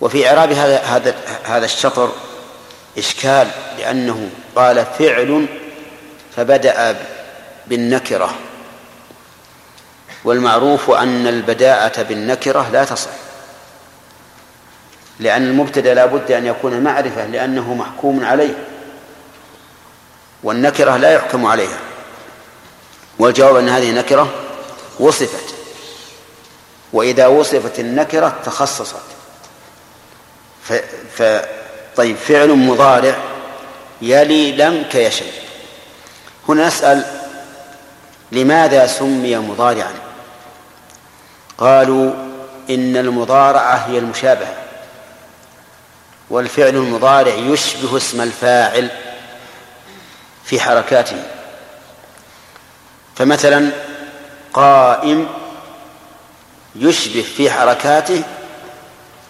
وفي 0.00 0.28
إعراب 0.28 0.52
هذا 0.52 0.78
هذا 0.82 1.14
هذا 1.44 1.64
الشطر 1.64 2.12
إشكال 2.98 3.48
لأنه 3.78 4.30
قال 4.56 4.86
فعل 4.98 5.46
فبدأ 6.36 6.96
بالنكرة. 7.66 8.34
والمعروف 10.24 10.90
أن 10.90 11.26
البداءة 11.26 12.02
بالنكرة 12.02 12.70
لا 12.72 12.84
تصح 12.84 13.10
لأن 15.20 15.42
المبتدأ 15.42 15.94
لا 15.94 16.06
بد 16.06 16.32
أن 16.32 16.46
يكون 16.46 16.80
معرفة 16.80 17.26
لأنه 17.26 17.74
محكوم 17.74 18.24
عليه 18.24 18.54
والنكرة 20.42 20.96
لا 20.96 21.10
يحكم 21.10 21.46
عليها. 21.46 21.78
والجواب 23.18 23.56
أن 23.56 23.68
هذه 23.68 23.92
نكرة 23.92 24.32
وصفت 25.00 25.54
وإذا 26.92 27.26
وصفت 27.26 27.80
النكرة 27.80 28.36
تخصصت. 28.44 28.96
ف, 30.64 30.72
ف 31.16 31.22
طيب 31.96 32.16
فعل 32.16 32.48
مضارع 32.48 33.35
يلي 34.02 34.52
لم 34.52 34.84
كيشي 34.90 35.24
هنا 36.48 36.66
نسأل 36.66 37.04
لماذا 38.32 38.86
سمي 38.86 39.36
مضارعا؟ 39.36 39.94
قالوا 41.58 42.12
إن 42.70 42.96
المضارعة 42.96 43.74
هي 43.74 43.98
المشابهة 43.98 44.54
والفعل 46.30 46.68
المضارع 46.76 47.34
يشبه 47.34 47.96
اسم 47.96 48.20
الفاعل 48.20 48.90
في 50.44 50.60
حركاته. 50.60 51.22
فمثلا 53.16 53.70
قائم 54.52 55.28
يشبه 56.76 57.22
في 57.36 57.50
حركاته 57.50 58.22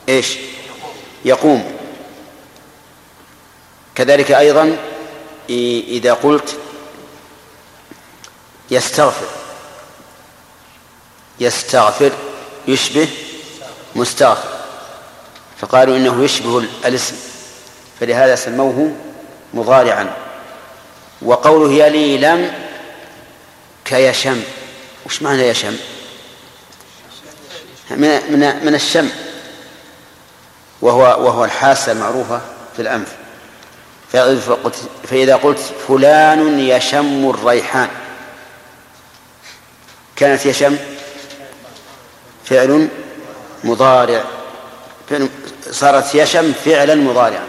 إيش؟ 0.08 0.36
يقوم. 1.24 1.75
كذلك 3.96 4.32
أيضا 4.32 4.76
إذا 5.50 6.12
قلت 6.12 6.56
يستغفر 8.70 9.26
يستغفر 11.40 12.12
يشبه 12.68 13.08
مستغفر 13.94 14.48
فقالوا 15.60 15.96
إنه 15.96 16.24
يشبه 16.24 16.58
الاسم 16.84 17.16
فلهذا 18.00 18.34
سموه 18.34 18.92
مضارعا. 19.54 20.12
وقوله 21.22 21.72
يلي 21.72 22.18
لم 22.18 22.52
كيشم 23.84 24.42
وش 25.06 25.22
معنى 25.22 25.42
يشم؟ 25.48 25.76
من 27.90 28.32
من 28.32 28.66
من 28.66 28.74
الشم 28.74 29.10
وهو 30.82 31.00
وهو 31.00 31.44
الحاسة 31.44 31.92
المعروفة 31.92 32.40
في 32.76 32.82
الأنف. 32.82 33.25
فإذا 35.04 35.36
قلت 35.36 35.58
فلان 35.88 36.60
يشم 36.60 37.30
الريحان. 37.30 37.88
كانت 40.16 40.46
يشم 40.46 40.76
فعل 42.44 42.88
مضارع. 43.64 44.24
فعل 45.10 45.28
صارت 45.70 46.14
يشم 46.14 46.52
فعلا 46.52 46.94
مضارعا. 46.94 47.46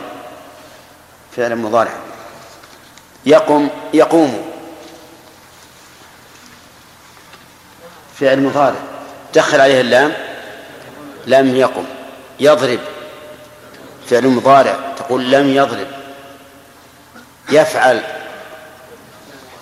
فعلا 1.37 1.55
مضارعا. 1.55 1.99
يقم 3.25 3.69
يقوم. 3.93 4.51
فعل 8.19 8.41
مضارع. 8.41 8.79
دخل 9.33 9.61
عليه 9.61 9.81
اللام 9.81 10.13
لم 11.27 11.55
يقم. 11.55 11.85
يضرب. 12.39 12.79
فعل 14.09 14.27
مضارع. 14.27 14.93
تقول 14.97 15.31
لم 15.31 15.49
يضرب. 15.49 15.96
يفعل. 17.49 18.03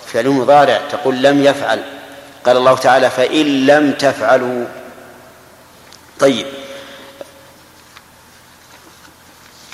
فعل 0.06 0.28
مضارع 0.28 0.80
تقول 0.90 1.22
لم 1.22 1.44
يفعل. 1.44 1.82
قال 2.46 2.56
الله 2.56 2.76
تعالى 2.76 3.10
فإن 3.10 3.66
لم 3.66 3.92
تفعلوا. 3.92 4.66
طيب. 6.20 6.46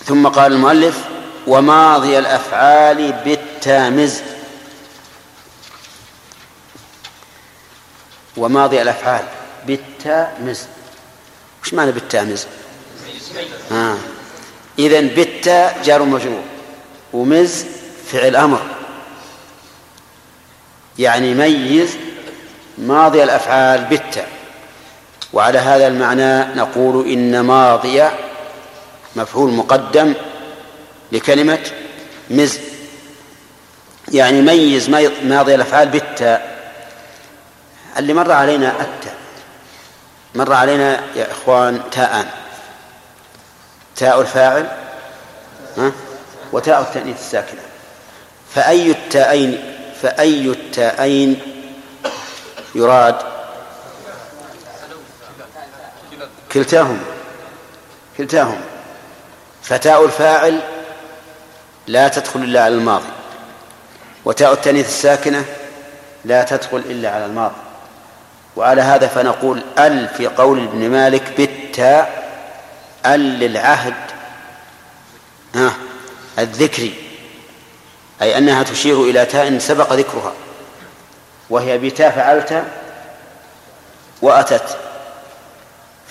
ثم 0.04 0.28
قال 0.28 0.52
المؤلف 0.52 0.98
وماضي 1.46 2.18
الأفعال 2.18 3.12
بالتامز. 3.12 4.20
وماضي 8.36 8.82
الأفعال 8.82 9.24
بالتامز. 9.66 10.60
وش 11.62 11.74
معنى 11.74 11.92
بالتامز؟ 11.92 12.46
آه. 13.72 13.96
إذن 14.78 15.08
بالتاء 15.08 15.82
جار 15.84 16.02
مجرور. 16.02 16.42
ومز 17.12 17.64
فعل 18.12 18.36
أمر 18.36 18.62
يعني 20.98 21.34
ميز 21.34 21.96
ماضي 22.78 23.22
الأفعال 23.22 23.84
بالتاء. 23.84 24.28
وعلى 25.32 25.58
هذا 25.58 25.86
المعنى 25.86 26.54
نقول 26.54 27.08
إن 27.08 27.40
ماضي 27.40 28.08
مفعول 29.16 29.52
مقدم 29.52 30.14
لكلمة 31.12 31.58
مز. 32.30 32.58
يعني 34.08 34.42
ميز 34.42 34.90
ماضي 35.24 35.54
الأفعال 35.54 35.88
بالتاء. 35.88 36.52
اللي 37.98 38.14
مر 38.14 38.32
علينا 38.32 38.68
التاء. 38.80 39.16
مر 40.34 40.52
علينا 40.52 41.00
يا 41.16 41.32
إخوان 41.32 41.80
تاءان. 41.90 42.26
تاء 43.96 44.20
الفاعل 44.20 44.68
ها؟ 45.78 45.92
وتاء 46.52 46.80
التأنيث 46.80 47.20
الساكنة. 47.20 47.61
فأي 48.54 48.90
التاءين 48.90 49.64
فأي 50.02 50.50
التاءين 50.50 51.40
يراد؟ 52.74 53.16
كلتاهم 56.52 57.00
كلتاهم. 58.18 58.60
فتاء 59.62 60.04
الفاعل 60.04 60.60
لا 61.86 62.08
تدخل 62.08 62.40
إلا 62.40 62.64
على 62.64 62.74
الماضي. 62.74 63.08
وتاء 64.24 64.52
التانيث 64.52 64.86
الساكنة 64.86 65.44
لا 66.24 66.42
تدخل 66.42 66.76
إلا 66.76 67.10
على 67.10 67.26
الماضي. 67.26 67.54
وعلى 68.56 68.82
هذا 68.82 69.06
فنقول 69.06 69.62
أل 69.78 70.08
في 70.08 70.26
قول 70.26 70.58
ابن 70.58 70.90
مالك 70.90 71.32
بالتاء 71.36 72.22
أل 73.06 73.20
للعهد. 73.20 73.94
ها 75.54 75.72
الذكري. 76.38 77.11
أي 78.22 78.38
أنها 78.38 78.62
تشير 78.62 79.02
إلى 79.02 79.26
تاء 79.26 79.58
سبق 79.58 79.92
ذكرها. 79.92 80.32
وهي 81.50 81.78
بتاء 81.78 82.10
فعلت 82.10 82.64
وأتت. 84.22 84.78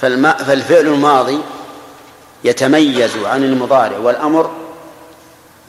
فالماء 0.02 0.44
فالفعل 0.44 0.88
الماضي 0.88 1.40
يتميز 2.44 3.18
عن 3.18 3.44
المضارع 3.44 3.98
والأمر 3.98 4.52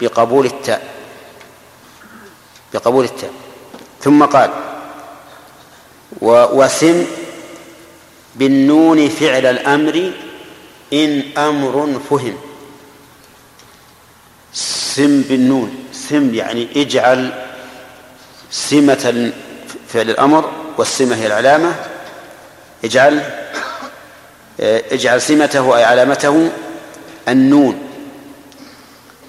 بقبول 0.00 0.46
التاء. 0.46 0.88
بقبول 2.74 3.04
التاء. 3.04 3.32
ثم 4.00 4.24
قال 4.24 4.50
وسم 6.22 7.06
بالنون 8.34 9.08
فعل 9.08 9.46
الأمر 9.46 10.12
إن 10.92 11.22
أمر 11.38 12.00
فهم. 12.10 12.36
سم 14.52 15.22
بالنون. 15.22 15.81
سم 16.08 16.34
يعني 16.34 16.68
اجعل 16.76 17.32
سمة 18.50 19.32
فعل 19.88 20.10
الأمر 20.10 20.52
والسمة 20.78 21.16
هي 21.16 21.26
العلامة. 21.26 21.74
اجعل 22.84 23.22
اجعل 24.60 25.22
سمته 25.22 25.76
أي 25.76 25.84
علامته 25.84 26.50
النون. 27.28 27.88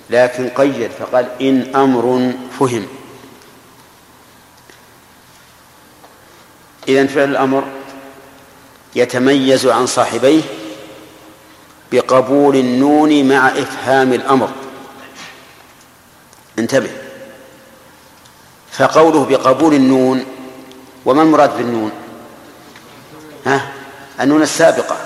لكن 0.09 0.49
قيد 0.49 0.91
فقال 0.99 1.27
إن 1.41 1.75
أمر 1.75 2.33
فهم. 2.59 2.87
إذا 6.87 7.07
فعل 7.07 7.29
الأمر 7.29 7.63
يتميز 8.95 9.65
عن 9.65 9.85
صاحبيه 9.85 10.41
بقبول 11.91 12.55
النون 12.55 13.27
مع 13.29 13.47
إفهام 13.47 14.13
الأمر. 14.13 14.49
انتبه. 16.59 16.91
فقوله 18.71 19.25
بقبول 19.25 19.73
النون 19.73 20.25
وما 21.05 21.21
المراد 21.21 21.57
بالنون؟ 21.57 21.91
ها؟ 23.45 23.71
النون 24.21 24.41
السابقة. 24.41 24.97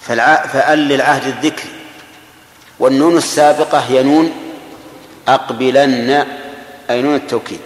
فأل 0.00 0.78
للعهد 0.78 1.26
الذكري. 1.26 1.68
والنون 2.78 3.16
السابقة 3.16 3.78
هي 3.78 4.02
نون 4.02 4.32
أقبلن 5.28 6.26
أي 6.90 7.02
نون 7.02 7.14
التوكيد. 7.14 7.60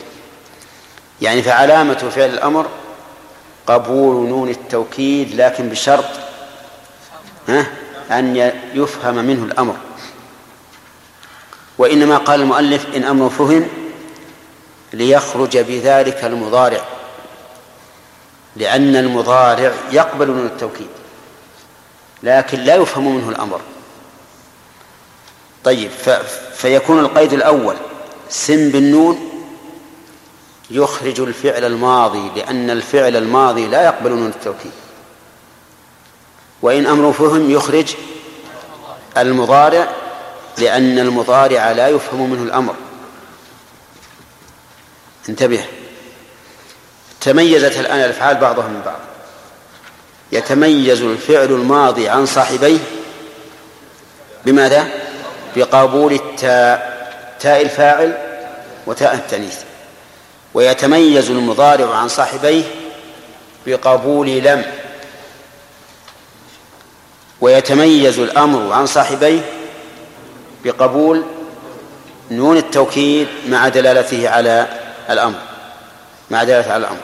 يعني 1.21 1.43
فعلامة 1.43 1.95
فعل 1.95 2.31
الأمر 2.31 2.69
قبول 3.67 4.29
نون 4.29 4.49
التوكيد 4.49 5.35
لكن 5.35 5.69
بشرط 5.69 6.05
ها؟ 7.49 7.67
أن 8.11 8.53
يفهم 8.75 9.15
منه 9.15 9.45
الأمر. 9.45 9.77
وإنما 11.81 12.17
قال 12.17 12.41
المؤلف 12.41 12.87
إن 12.97 13.05
أمر 13.05 13.31
فهم 13.31 13.69
ليخرج 14.93 15.59
بذلك 15.59 16.25
المضارع 16.25 16.81
لأن 18.57 18.97
المضارع 18.97 19.73
يقبل 19.93 20.27
نون 20.27 20.47
التوكيد 20.47 20.87
لكن 22.23 22.61
لا 22.61 22.75
يفهم 22.75 23.17
منه 23.17 23.29
الأمر. 23.29 23.61
طيب 25.65 25.91
فيكون 26.55 26.99
القيد 26.99 27.33
الأول 27.33 27.77
سم 28.29 28.71
بالنون 28.71 29.31
يخرج 30.71 31.21
الفعل 31.21 31.65
الماضي 31.65 32.31
لأن 32.37 32.71
الفعل 32.71 33.17
الماضي 33.17 33.67
لا 33.67 33.85
يقبل 33.85 34.11
نون 34.11 34.29
التوكيد. 34.29 34.73
وإن 36.63 36.87
أمر 36.87 37.13
فهم 37.13 37.51
يخرج 37.51 37.95
المضارع 39.17 40.00
لأن 40.59 40.99
المضارع 40.99 41.73
لا 41.73 41.89
يفهم 41.89 42.31
منه 42.31 42.43
الأمر. 42.43 42.75
انتبه. 45.29 45.65
تميزت 47.21 47.79
الآن 47.79 48.01
الأفعال 48.01 48.37
بعضها 48.37 48.69
من 48.69 48.83
بعض. 48.87 48.99
يتميز 50.33 51.03
الفعل 51.03 51.45
الماضي 51.45 52.09
عن 52.09 52.27
صاحبيه 52.27 52.79
بماذا؟ 54.45 54.89
بقبول 55.57 56.13
التاء 56.13 57.01
تاء 57.41 57.63
الفاعل 57.63 58.19
وتاء 58.87 59.15
التأنيث. 59.15 59.59
ويتميز 60.55 61.31
المضارع 61.31 61.95
عن 61.95 62.09
صاحبيه 62.09 62.65
بقبول 63.67 64.27
لم. 64.29 64.65
ويتميز 67.41 68.19
الأمر 68.19 68.73
عن 68.73 68.87
صاحبيه 68.87 69.60
بقبول 70.65 71.25
نون 72.31 72.57
التوكيد 72.57 73.29
مع 73.49 73.69
دلالته 73.69 74.29
على 74.29 74.67
الأمر 75.11 75.39
مع 76.31 76.45
دلالته 76.45 76.73
على 76.73 76.81
الأمر. 76.81 77.01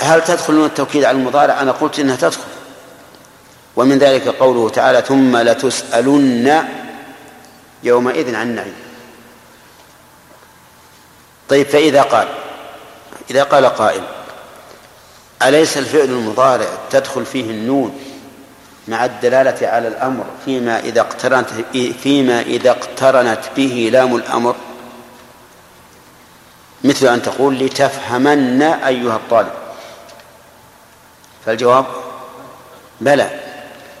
هل 0.00 0.24
تدخل 0.24 0.54
نون 0.54 0.66
التوكيد 0.66 1.04
على 1.04 1.16
المضارع؟ 1.16 1.60
أنا 1.60 1.72
قلت 1.72 1.98
إنها 1.98 2.16
تدخل. 2.16 2.42
ومن 3.76 3.98
ذلك 3.98 4.28
قوله 4.28 4.68
تعالى 4.68 5.02
ثم 5.02 5.36
لتسألن 5.36 6.64
يومئذ 7.82 8.34
عن 8.34 8.50
النعيم. 8.50 8.74
طيب 11.48 11.66
فإذا 11.66 12.02
قال 12.02 12.28
إذا 13.30 13.42
قال 13.42 13.66
قائل 13.66 14.02
أليس 15.42 15.78
الفعل 15.78 16.04
المضارع 16.04 16.68
تدخل 16.90 17.26
فيه 17.26 17.50
النون 17.50 18.00
مع 18.88 19.04
الدلالة 19.04 19.68
على 19.68 19.88
الأمر 19.88 20.24
فيما 20.44 20.80
إذا 20.80 21.00
اقترنت 21.00 21.46
فيما 22.02 22.40
إذا 22.40 22.70
اقترنت 22.70 23.40
به 23.56 23.88
لام 23.92 24.16
الأمر. 24.16 24.56
مثل 26.84 27.06
أن 27.06 27.22
تقول 27.22 27.58
لتفهمن 27.58 28.62
أيها 28.62 29.16
الطالب. 29.16 29.52
فالجواب 31.46 31.86
بلى 33.00 33.30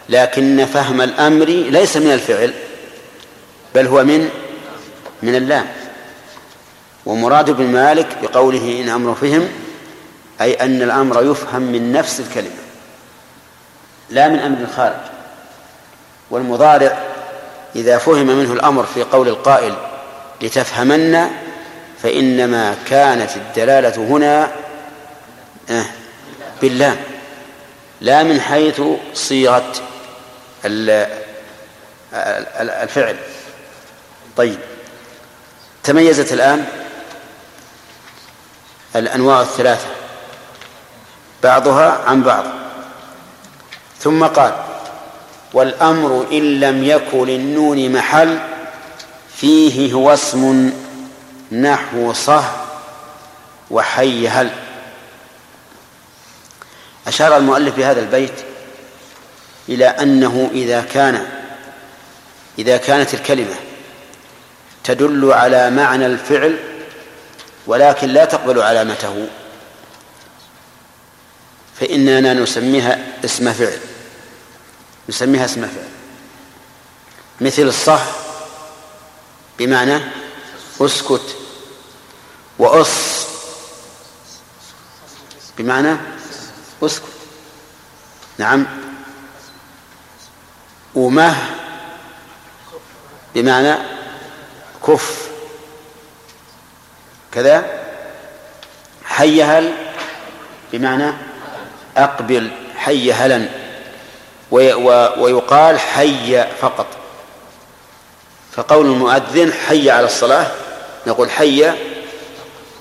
لكن 0.08 0.66
فهم 0.66 1.00
الأمر 1.00 1.46
ليس 1.46 1.96
من 1.96 2.12
الفعل 2.12 2.54
بل 3.74 3.86
هو 3.86 4.04
من 4.04 4.28
من 5.22 5.34
اللام. 5.34 5.66
ومراد 7.06 7.50
ابن 7.50 7.64
مالك 7.64 8.18
بقوله 8.22 8.80
إن 8.80 8.88
أمر 8.88 9.14
فهم 9.14 9.48
أي 10.40 10.54
أن 10.54 10.82
الأمر 10.82 11.30
يفهم 11.30 11.62
من 11.62 11.92
نفس 11.92 12.20
الكلمة. 12.20 12.61
لا 14.12 14.28
من 14.28 14.38
أمر 14.38 14.66
خارج 14.76 15.00
والمضارع 16.30 16.98
إذا 17.76 17.98
فهم 17.98 18.26
منه 18.26 18.52
الأمر 18.52 18.86
في 18.94 19.02
قول 19.02 19.28
القائل 19.28 19.74
لتفهمن 20.42 21.30
فإنما 22.02 22.76
كانت 22.86 23.36
الدلالة 23.36 23.96
هنا 23.96 24.52
آه، 25.70 25.84
باللام. 26.62 26.96
لا 28.00 28.22
من 28.22 28.40
حيث 28.40 28.82
صيغة 29.14 29.72
الفعل. 32.14 33.16
طيب. 34.36 34.58
تميزت 35.84 36.32
الآن 36.32 36.64
الأنواع 38.96 39.40
الثلاثة 39.40 39.86
بعضها 41.42 42.00
عن 42.06 42.22
بعض. 42.22 42.61
ثم 44.02 44.24
قال 44.24 44.54
والأمر 45.52 46.26
إن 46.32 46.60
لم 46.60 46.84
يكن 46.84 47.26
للنون 47.26 47.92
محل 47.92 48.38
فيه 49.36 49.92
هو 49.92 50.14
اسم 50.14 50.72
نحو 51.52 52.12
صه 52.12 52.44
وحي 53.70 54.28
هل 54.28 54.50
أشار 57.06 57.36
المؤلف 57.36 57.74
في 57.74 57.84
هذا 57.84 58.00
البيت 58.00 58.32
إلى 59.68 59.86
أنه 59.86 60.50
إذا 60.52 60.80
كان 60.80 61.26
إذا 62.58 62.76
كانت 62.76 63.14
الكلمة 63.14 63.54
تدل 64.84 65.32
على 65.32 65.70
معنى 65.70 66.06
الفعل 66.06 66.58
ولكن 67.66 68.08
لا 68.08 68.24
تقبل 68.24 68.62
علامته 68.62 69.28
فإننا 71.80 72.34
نسميها 72.34 72.98
اسم 73.24 73.52
فعل. 73.52 73.91
نسميها 75.08 75.44
اسم 75.44 75.60
فعل. 75.60 75.88
مثل 77.40 77.62
الصح 77.62 78.02
بمعنى 79.58 80.00
اسكت. 80.80 81.36
وأص 82.58 83.26
بمعنى 85.58 85.96
اسكت. 86.82 87.12
نعم. 88.38 88.66
ومه 90.94 91.36
بمعنى 93.34 93.74
كف. 94.86 95.28
كذا. 97.32 97.82
حي 99.04 99.42
هل 99.42 99.74
بمعنى 100.72 101.12
أقبل. 101.96 102.50
حي 102.76 103.12
هلا 103.12 103.61
ويقال 104.52 105.80
حي 105.80 106.44
فقط. 106.60 106.86
فقول 108.52 108.86
المؤذن 108.86 109.52
حي 109.52 109.90
على 109.90 110.06
الصلاة 110.06 110.46
نقول 111.06 111.30
حي 111.30 111.72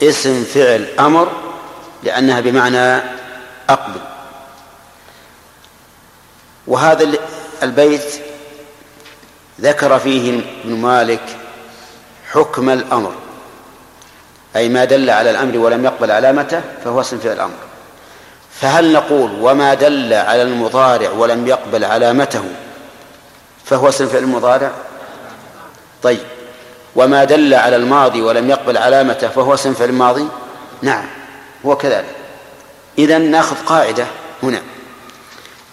اسم 0.03 0.43
فعل 0.43 0.87
أمر 0.99 1.31
لأنها 2.03 2.39
بمعنى 2.39 3.03
أقبل. 3.69 4.01
وهذا 6.67 7.09
البيت 7.63 8.21
ذكر 9.61 9.99
فيه 9.99 10.39
ابن 10.65 10.75
مالك 10.75 11.37
حكم 12.31 12.69
الأمر 12.69 13.13
أي 14.55 14.69
ما 14.69 14.85
دل 14.85 15.09
على 15.09 15.31
الأمر 15.31 15.57
ولم 15.57 15.85
يقبل 15.85 16.11
علامته 16.11 16.61
فهو 16.83 17.01
اسم 17.01 17.19
فعل 17.19 17.33
الأمر 17.33 17.70
فهل 18.61 18.93
نقول 18.93 19.31
وما 19.41 19.73
دل 19.73 20.13
على 20.13 20.41
المضارع 20.41 21.09
ولم 21.09 21.47
يقبل 21.47 21.85
علامته؟ 21.85 22.43
فهو 23.65 23.89
اسم 23.89 24.07
فعل 24.07 24.23
المضارع 24.23 24.71
طيب. 26.03 26.19
وما 26.95 27.23
دل 27.23 27.53
على 27.53 27.75
الماضي 27.75 28.21
ولم 28.21 28.49
يقبل 28.49 28.77
علامته 28.77 29.27
فهو 29.27 29.53
اسم 29.53 29.73
فعل 29.73 29.91
ماضي؟ 29.91 30.27
نعم 30.81 31.05
هو 31.65 31.75
كذلك. 31.77 32.15
إذا 32.97 33.17
نأخذ 33.17 33.55
قاعدة 33.65 34.05
هنا. 34.43 34.61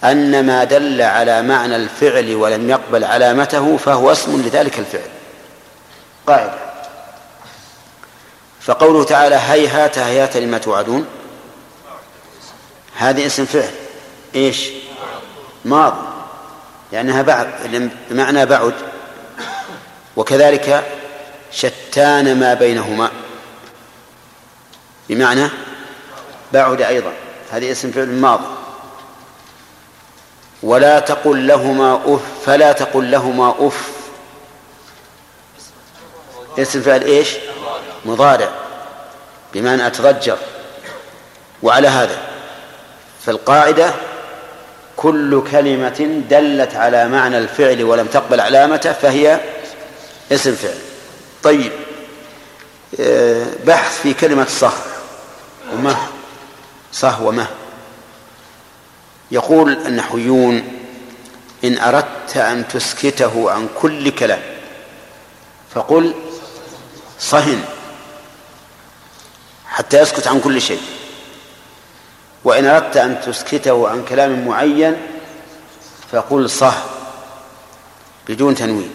أن 0.04 0.46
ما 0.46 0.64
دل 0.64 1.02
على 1.02 1.42
معنى 1.42 1.76
الفعل 1.76 2.34
ولم 2.34 2.70
يقبل 2.70 3.04
علامته 3.04 3.76
فهو 3.76 4.12
اسم 4.12 4.42
لذلك 4.42 4.78
الفعل. 4.78 5.10
قاعدة. 6.26 6.58
فقوله 8.60 9.04
تعالى 9.04 9.34
هيهات 9.34 9.98
هيهات 9.98 10.36
لما 10.36 10.58
توعدون؟ 10.58 11.06
هذه 12.98 13.26
اسم 13.26 13.44
فعل. 13.44 13.70
إيش؟ 14.34 14.70
ماضي 15.64 16.08
لأنها 16.92 17.22
بعد 17.22 17.50
بمعنى 18.10 18.46
بعد. 18.46 18.74
وكذلك 20.16 20.84
شتان 21.52 22.40
ما 22.40 22.54
بينهما. 22.54 23.10
بمعنى 25.08 25.48
بعد 26.52 26.82
أيضا. 26.82 27.12
هذه 27.50 27.72
اسم 27.72 27.90
فعل 27.90 28.08
ماضي 28.08 28.46
ولا 30.62 31.00
تقل 31.00 31.46
لهما 31.46 32.00
أف 32.06 32.22
فلا 32.46 32.72
تقل 32.72 33.10
لهما 33.10 33.54
أف. 33.58 33.90
اسم 36.58 36.82
فعل 36.82 37.02
إيش؟ 37.02 37.36
مضارع. 38.04 38.50
بمعنى 39.54 39.86
أتضجر. 39.86 40.38
وعلى 41.62 41.88
هذا. 41.88 42.27
فالقاعدة 43.28 43.94
كل 44.96 45.42
كلمة 45.50 46.22
دلت 46.30 46.74
على 46.74 47.08
معنى 47.08 47.38
الفعل 47.38 47.84
ولم 47.84 48.06
تقبل 48.06 48.40
علامته 48.40 48.92
فهي 48.92 49.40
اسم 50.32 50.54
فعل. 50.54 50.78
طيب 51.42 51.72
آه، 53.00 53.46
بحث 53.66 54.00
في 54.02 54.14
كلمة 54.14 54.46
صه 54.48 54.72
ومه 55.72 55.96
صه 56.92 57.22
ومه. 57.22 57.46
يقول 59.30 59.72
النحويون 59.72 60.72
إن 61.64 61.78
أردت 61.78 62.36
أن 62.36 62.68
تسكته 62.68 63.50
عن 63.50 63.68
كل 63.80 64.10
كلام 64.10 64.42
فقل 65.74 66.14
صهن 67.18 67.64
حتى 69.66 70.00
يسكت 70.00 70.26
عن 70.26 70.40
كل 70.40 70.60
شيء. 70.60 70.97
وإن 72.44 72.66
أردت 72.66 72.96
أن 72.96 73.20
تسكته 73.26 73.88
عن 73.88 74.04
كلام 74.04 74.48
معين 74.48 74.96
فقل 76.12 76.50
صه 76.50 76.74
بدون 78.28 78.54
تنوين. 78.54 78.90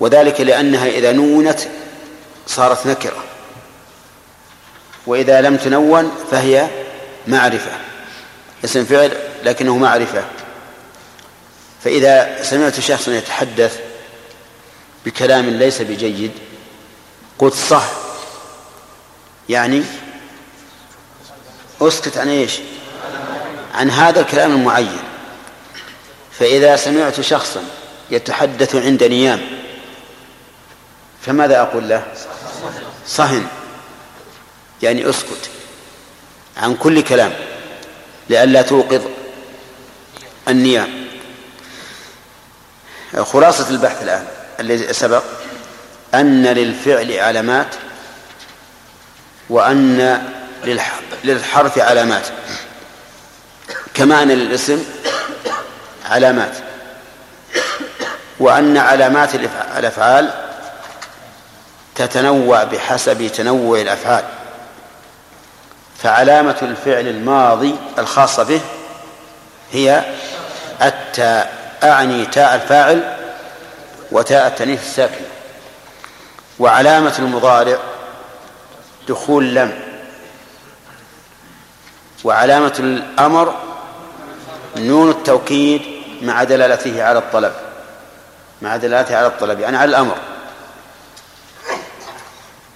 وذلك 0.00 0.40
لأنها 0.40 0.86
إذا 0.86 1.12
نونت 1.12 1.60
صارت 2.46 2.86
نكرة. 2.86 3.24
وإذا 5.06 5.40
لم 5.40 5.56
تنون 5.56 6.12
فهي 6.30 6.68
معرفة 7.26 7.70
اسم 8.64 8.84
فعل 8.84 9.16
لكنه 9.44 9.76
معرفة. 9.76 10.24
فإذا 11.84 12.42
سمعت 12.42 12.80
شخصا 12.80 13.12
يتحدث 13.12 13.80
بكلام 15.06 15.50
ليس 15.50 15.82
بجيد 15.82 16.30
قلت 17.38 17.54
صح 17.54 17.84
يعني 19.48 19.82
أسكت 21.80 22.18
عن 22.18 22.28
إيش؟ 22.28 22.52
عن 23.74 23.90
هذا 23.90 24.20
الكلام 24.20 24.52
المعين. 24.52 24.98
فإذا 26.38 26.76
سمعت 26.76 27.20
شخصا 27.20 27.62
يتحدث 28.10 28.76
عند 28.76 29.04
نيام 29.04 29.40
فماذا 31.26 31.60
أقول 31.60 31.88
له؟ 31.88 32.06
صهن. 33.06 33.46
يعني 34.82 35.10
أسكت 35.10 35.50
عن 36.56 36.74
كل 36.74 37.02
كلام 37.02 37.32
لئلا 38.30 38.62
توقظ 38.62 39.02
النيام. 40.48 41.08
خلاصة 43.22 43.70
البحث 43.70 44.02
الآن 44.02 44.26
الذي 44.60 44.92
سبق 44.92 45.22
أن 46.14 46.46
للفعل 46.46 47.12
علامات 47.12 47.74
وأن 49.50 50.22
للحرف 51.24 51.78
علامات. 51.78 52.26
كما 53.94 54.22
أن 54.22 54.28
للاسم 54.28 54.84
علامات. 56.10 56.52
وأن 58.40 58.76
علامات 58.76 59.34
الأفعال 59.78 60.30
تتنوع 61.94 62.64
بحسب 62.64 63.26
تنوع 63.26 63.80
الأفعال. 63.80 64.24
فعلامة 66.02 66.56
الفعل 66.62 67.08
الماضي 67.08 67.74
الخاصة 67.98 68.42
به 68.42 68.60
هي 69.72 70.04
التاء 70.82 71.58
أعني 71.84 72.26
تاء 72.26 72.54
الفاعل 72.54 73.16
وتاء 74.12 74.46
التنيث 74.46 74.82
الساكن 74.82 75.24
وعلامة 76.58 77.14
المضارع 77.18 77.78
دخول 79.08 79.54
لم. 79.54 79.87
وعلامة 82.24 82.74
الأمر 82.78 83.54
نون 84.76 85.10
التوكيد 85.10 85.82
مع 86.22 86.44
دلالته 86.44 87.02
على 87.02 87.18
الطلب 87.18 87.52
مع 88.62 88.76
دلالته 88.76 89.16
على 89.16 89.26
الطلب 89.26 89.60
يعني 89.60 89.76
على 89.76 89.90
الأمر. 89.90 90.16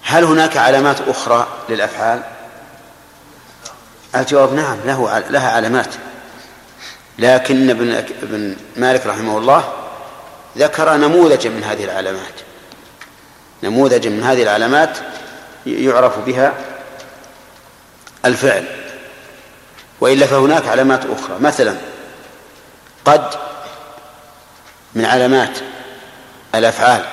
هل 0.03 0.23
هناك 0.23 0.57
علامات 0.57 0.97
أخرى 1.07 1.47
للأفعال؟ 1.69 2.21
الجواب 4.15 4.53
نعم 4.53 4.77
له 4.85 5.23
لها 5.29 5.51
علامات. 5.51 5.89
لكن 7.19 7.69
ابن 7.69 7.91
ابن 8.23 8.55
مالك 8.75 9.05
رحمه 9.05 9.37
الله 9.37 9.73
ذكر 10.57 10.97
نموذجا 10.97 11.49
من 11.49 11.63
هذه 11.63 11.83
العلامات. 11.83 12.33
نموذجا 13.63 14.09
من 14.09 14.23
هذه 14.23 14.43
العلامات 14.43 14.97
يعرف 15.65 16.19
بها 16.19 16.53
الفعل. 18.25 18.82
وإلا 20.01 20.25
فهناك 20.25 20.67
علامات 20.67 20.99
أخرى. 21.05 21.39
مثلا 21.39 21.75
قد 23.05 23.23
من 24.93 25.05
علامات 25.05 25.57
الأفعال 26.55 27.03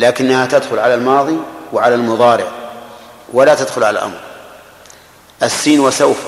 لكنها 0.00 0.46
تدخل 0.46 0.78
على 0.78 0.94
الماضي 0.94 1.38
وعلى 1.72 1.94
المضارع 1.94 2.46
ولا 3.32 3.54
تدخل 3.54 3.84
على 3.84 3.98
الأمر. 3.98 4.20
السين 5.42 5.80
وسوف 5.80 6.18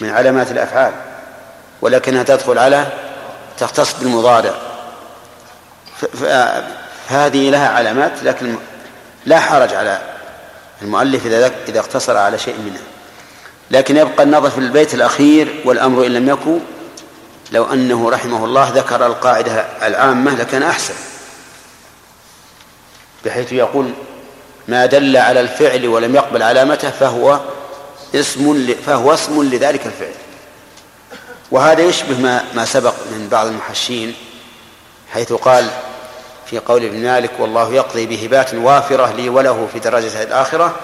من 0.00 0.10
علامات 0.10 0.50
الأفعال 0.50 0.92
ولكنها 1.82 2.22
تدخل 2.22 2.58
على 2.58 2.86
تختص 3.58 3.92
بالمضارع. 3.92 4.54
فهذه 7.08 7.50
لها 7.50 7.68
علامات 7.68 8.12
لكن 8.22 8.56
لا 9.26 9.40
حرج 9.40 9.74
على 9.74 9.98
المؤلف 10.82 11.26
إذا 11.26 11.52
إذا 11.68 11.80
اقتصر 11.80 12.16
على 12.16 12.38
شيء 12.38 12.58
منها. 12.58 12.95
لكن 13.70 13.96
يبقى 13.96 14.22
النظر 14.22 14.50
في 14.50 14.58
البيت 14.58 14.94
الأخير 14.94 15.62
والأمر 15.64 16.06
إن 16.06 16.14
لم 16.14 16.28
يكن 16.28 16.60
لو 17.52 17.72
أنه 17.72 18.10
رحمه 18.10 18.44
الله 18.44 18.68
ذكر 18.68 19.06
القاعدة 19.06 19.66
العامة 19.82 20.34
لكان 20.34 20.62
أحسن. 20.62 20.94
بحيث 23.24 23.52
يقول 23.52 23.90
ما 24.68 24.86
دل 24.86 25.16
على 25.16 25.40
الفعل 25.40 25.86
ولم 25.86 26.14
يقبل 26.14 26.42
علامته 26.42 26.90
فهو 26.90 27.40
اسم 28.14 28.74
فهو 28.86 29.14
اسم 29.14 29.42
لذلك 29.42 29.86
الفعل. 29.86 30.14
وهذا 31.50 31.82
يشبه 31.82 32.18
ما 32.18 32.44
ما 32.54 32.64
سبق 32.64 32.94
من 33.10 33.28
بعض 33.30 33.46
المحشين 33.46 34.14
حيث 35.12 35.32
قال 35.32 35.70
في 36.46 36.58
قول 36.58 36.84
ابن 36.84 37.02
مالك 37.02 37.30
والله 37.38 37.74
يقضي 37.74 38.06
بهبات 38.06 38.54
وافرة 38.54 39.12
لي 39.12 39.28
وله 39.28 39.68
في 39.72 39.78
درجة 39.78 40.22
الآخرة 40.22 40.76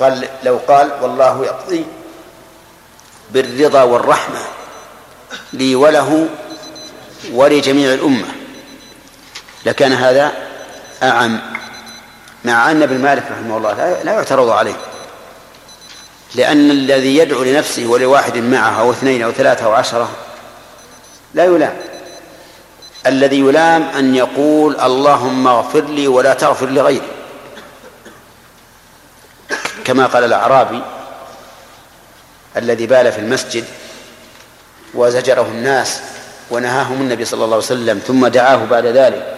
قال 0.00 0.28
لو 0.42 0.60
قال 0.68 0.90
والله 1.02 1.44
يقضي 1.44 1.84
بالرضا 3.30 3.82
والرحمة 3.82 4.38
لي 5.52 5.74
وله 5.74 6.28
ولجميع 7.32 7.94
الأمة. 7.94 8.26
لكان 9.66 9.92
هذا 9.92 10.32
أعم 11.02 11.40
مع 12.44 12.70
أن 12.70 12.82
ابن 12.82 12.98
مالك 12.98 13.24
رحمه 13.30 13.56
الله 13.56 14.02
لا 14.04 14.12
يعترض 14.12 14.48
عليه. 14.48 14.76
لأن 16.34 16.70
الذي 16.70 17.16
يدعو 17.16 17.42
لنفسه 17.42 17.86
ولواحد 17.86 18.36
معه 18.36 18.80
أو 18.80 18.90
اثنين 18.90 19.22
أو 19.22 19.32
ثلاثة 19.32 19.64
أو 19.64 19.72
عشرة 19.72 20.10
لا 21.34 21.44
يلام. 21.44 21.76
الذي 23.06 23.38
يلام 23.38 23.82
أن 23.82 24.14
يقول 24.14 24.80
اللهم 24.80 25.46
اغفر 25.46 25.80
لي 25.80 26.08
ولا 26.08 26.34
تغفر 26.34 26.66
لغيري. 26.66 27.19
كما 29.84 30.06
قال 30.06 30.24
الأعرابي 30.24 30.82
الذي 32.56 32.86
بال 32.86 33.12
في 33.12 33.18
المسجد 33.18 33.64
وزجره 34.94 35.42
الناس 35.46 36.00
ونهاهم 36.50 37.00
النبي 37.00 37.24
صلى 37.24 37.44
الله 37.44 37.56
عليه 37.56 37.64
وسلم 37.66 37.98
ثم 37.98 38.26
دعاه 38.26 38.64
بعد 38.64 38.86
ذلك 38.86 39.36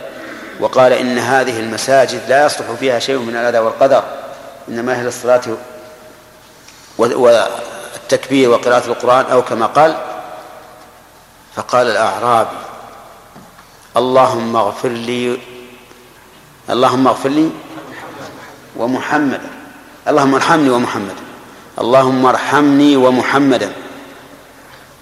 وقال 0.61 0.93
إن 0.93 1.19
هذه 1.19 1.61
المساجد 1.61 2.21
لا 2.29 2.47
يصلح 2.47 2.67
فيها 2.81 2.99
شيء 2.99 3.19
من 3.19 3.37
الأذى 3.37 3.59
والقدر 3.59 4.05
إنما 4.69 4.99
هي 5.01 5.03
للصلاة 5.03 5.41
والتكبير 6.99 8.51
وقراءة 8.51 8.87
القرآن 8.87 9.25
أو 9.25 9.43
كما 9.43 9.67
قال. 9.67 9.97
فقال 11.57 11.87
الأعرابي 11.87 12.57
اللهم 13.97 14.57
اغفر 14.57 14.89
لي 14.89 15.39
اللهم 16.71 17.07
اغفر 17.09 17.29
لي 17.29 17.51
ومحمدا 18.77 19.51
اللهم 20.09 20.35
ارحمني 20.35 20.71
ومحمدا 20.71 21.15
اللهم 21.79 22.27
ارحمني 22.27 22.97
ومحمدا. 22.97 23.73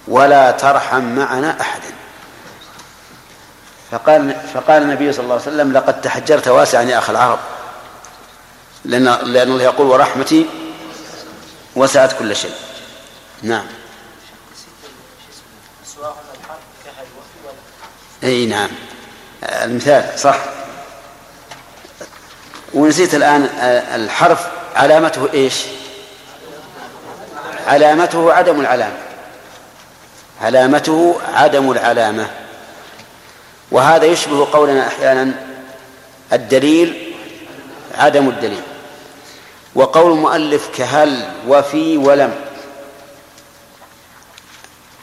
ولا 0.09 0.51
ترحم 0.51 1.03
معنا 1.03 1.61
أحدا. 1.61 1.91
فقال 3.91 4.37
فقال 4.55 4.83
النبي 4.83 5.13
صلى 5.13 5.23
الله 5.23 5.35
عليه 5.35 5.43
وسلم 5.43 5.73
لقد 5.73 6.01
تحجرت 6.01 6.49
واسعا 6.49 6.83
يا 6.83 6.99
أخ 6.99 7.11
العرب. 7.11 7.39
لأن 8.85 9.05
لأن 9.05 9.51
الله 9.51 9.65
يقول 9.65 9.87
ورحمتي 9.87 10.47
وسعت 11.77 12.19
كل 12.19 12.37
شيء. 12.37 12.55
نعم. 13.43 13.67
أي 18.25 18.47
نعم. 18.47 18.71
المثال 19.43 20.19
صح. 20.19 20.39
ونسيت 22.75 23.15
الآن 23.15 23.49
الحرف 23.95 24.60
علامته 24.77 25.29
إيش؟ 25.35 25.55
علامته 27.67 28.33
عدم 28.33 28.61
العلامة. 28.61 28.99
علامته 30.43 31.21
عدم 31.35 31.71
العلامة. 31.71 32.31
وهذا 33.71 34.05
يشبه 34.05 34.49
قولنا 34.53 34.87
أحيانا 34.87 35.35
الدليل 36.33 37.15
عدم 37.95 38.29
الدليل. 38.29 38.63
وقول 39.75 40.13
المؤلف 40.13 40.69
كهل 40.77 41.33
وفي 41.49 41.97
ولم. 41.97 42.35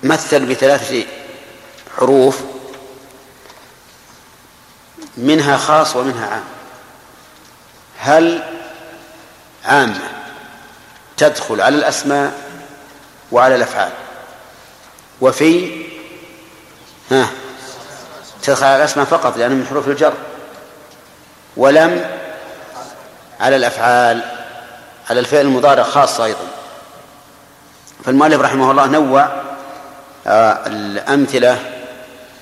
مثل 0.03 0.45
بثلاثة 0.45 1.05
حروف 1.97 2.39
منها 5.17 5.57
خاص 5.57 5.95
ومنها 5.95 6.27
عام. 6.27 6.43
هل 7.97 8.56
عامة 9.67 9.99
تدخل 11.17 11.61
على 11.61 11.75
الأسماء 11.75 12.31
وعلى 13.31 13.55
الأفعال. 13.55 13.91
وفي 15.21 15.83
ها 17.11 17.27
تدخل 18.43 18.65
على 18.65 18.75
الأسماء 18.75 19.05
فقط 19.05 19.37
لأنه 19.37 19.55
من 19.55 19.67
حروف 19.69 19.87
الجر. 19.87 20.13
ولم 21.57 22.05
على 23.39 23.55
الأفعال 23.55 24.21
على 25.09 25.19
الفعل 25.19 25.41
المضارع 25.41 25.83
خاصة 25.83 26.25
أيضا. 26.25 26.47
فالمؤلف 28.05 28.41
رحمه 28.41 28.71
الله 28.71 28.85
نوع 28.85 29.29
آه، 30.27 30.67
الأمثلة 30.67 31.59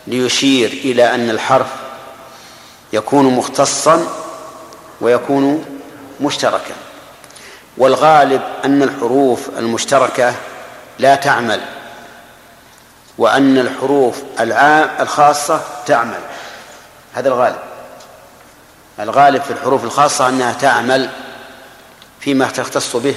ليشير 0.08 0.70
إلى 0.70 1.16
أن 1.16 1.30
الحرف 1.30 1.68
يكون 2.94 3.26
مختصا 3.26 4.08
ويكون 5.02 5.66
مشتركا. 6.22 6.85
والغالب 7.78 8.42
أن 8.66 8.84
الحروف 8.84 9.50
المشتركة 9.58 10.34
لا 11.00 11.16
تعمل 11.16 11.62
وأن 13.18 13.58
الحروف 13.58 14.16
العام 14.40 14.90
الخاصة 15.00 15.62
تعمل. 15.86 16.20
هذا 17.14 17.28
الغالب. 17.28 17.60
الغالب 19.00 19.42
في 19.42 19.52
الحروف 19.52 19.84
الخاصة 19.84 20.30
أنها 20.30 20.54
تعمل 20.54 21.10
فيما 22.20 22.48
تختص 22.48 22.96
به 22.96 23.16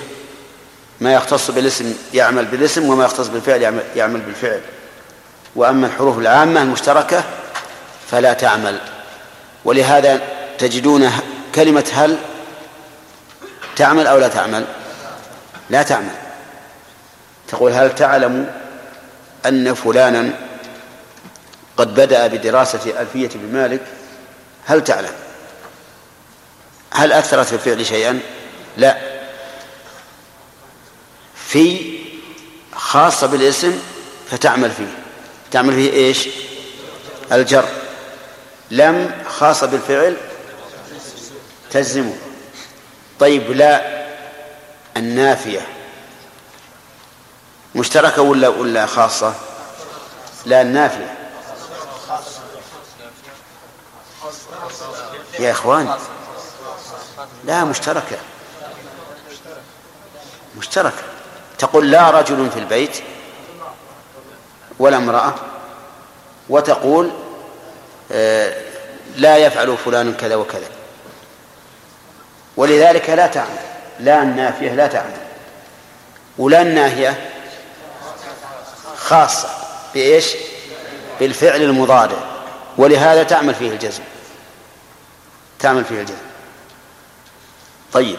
ما 1.00 1.14
يختص 1.14 1.50
بالاسم 1.50 1.94
يعمل 2.14 2.44
بالاسم 2.44 2.88
وما 2.88 3.04
يختص 3.04 3.26
بالفعل 3.26 3.82
يعمل, 3.96 4.20
بالفعل. 4.20 4.60
وأما 5.56 5.86
الحروف 5.86 6.18
العامة 6.18 6.62
المشتركة 6.62 7.24
فلا 8.10 8.32
تعمل. 8.32 8.78
ولهذا 9.64 10.20
تجدون 10.58 11.12
كلمة 11.54 11.84
هل 11.92 12.18
تعمل 13.78 14.06
أو 14.06 14.18
لا 14.18 14.28
تعمل؟ 14.28 14.64
لا 15.70 15.82
تعمل. 15.82 16.14
تقول 17.48 17.72
هل 17.72 17.94
تعلم 17.94 18.52
أن 19.46 19.74
فلانا 19.74 20.30
قد 21.76 21.94
بدأ 21.94 22.26
بدراسة 22.26 23.00
ألفية 23.00 23.30
بن 23.34 23.52
مالك 23.52 23.80
هل 24.66 24.84
تعلم؟ 24.84 25.12
هل 26.90 27.12
أثرت 27.12 27.46
في 27.46 27.54
الفعل 27.54 27.86
شيئا؟ 27.86 28.20
لا. 28.76 28.98
في 31.34 31.98
خاصة 32.74 33.26
بالاسم 33.26 33.78
فتعمل 34.30 34.70
فيه. 34.70 34.98
تعمل 35.50 35.74
فيه 35.74 35.92
إيش؟ 35.92 36.28
الجر. 37.32 37.68
لم 38.70 39.10
خاصة 39.28 39.66
بالفعل 39.66 40.16
تجزمه. 41.70 42.27
طيب 43.20 43.50
لا 43.50 43.98
النافية 44.96 45.66
مشتركة 47.74 48.22
ولا 48.22 48.48
ولا 48.48 48.86
خاصة؟ 48.86 49.34
لا 50.46 50.62
النافية. 50.62 51.14
يا 55.38 55.50
إخوان 55.50 55.98
لا 57.44 57.64
مشتركة. 57.64 58.16
مشتركة. 60.56 61.02
تقول 61.58 61.90
لا 61.90 62.10
رجل 62.10 62.50
في 62.50 62.58
البيت 62.58 63.02
ولا 64.78 64.96
امرأة 64.96 65.34
وتقول 66.48 67.10
آه، 68.12 68.62
لا 69.16 69.36
يفعل 69.36 69.76
فلان 69.76 70.14
كذا 70.14 70.36
وكذا. 70.36 70.77
ولذلك 72.58 73.10
لا 73.10 73.26
تعمل. 73.26 73.58
لا 74.00 74.22
النافية 74.22 74.72
لا 74.72 74.86
تعمل. 74.86 75.16
ولا 76.38 76.62
الناهية 76.62 77.30
خاصة 78.96 79.48
بإيش؟ 79.94 80.26
بالفعل 81.20 81.62
المضارع. 81.62 82.18
ولهذا 82.78 83.22
تعمل 83.22 83.54
فيه 83.54 83.70
الجزم. 83.70 84.02
تعمل 85.58 85.84
فيه 85.84 86.00
الجزم. 86.00 86.16
طيب. 87.92 88.16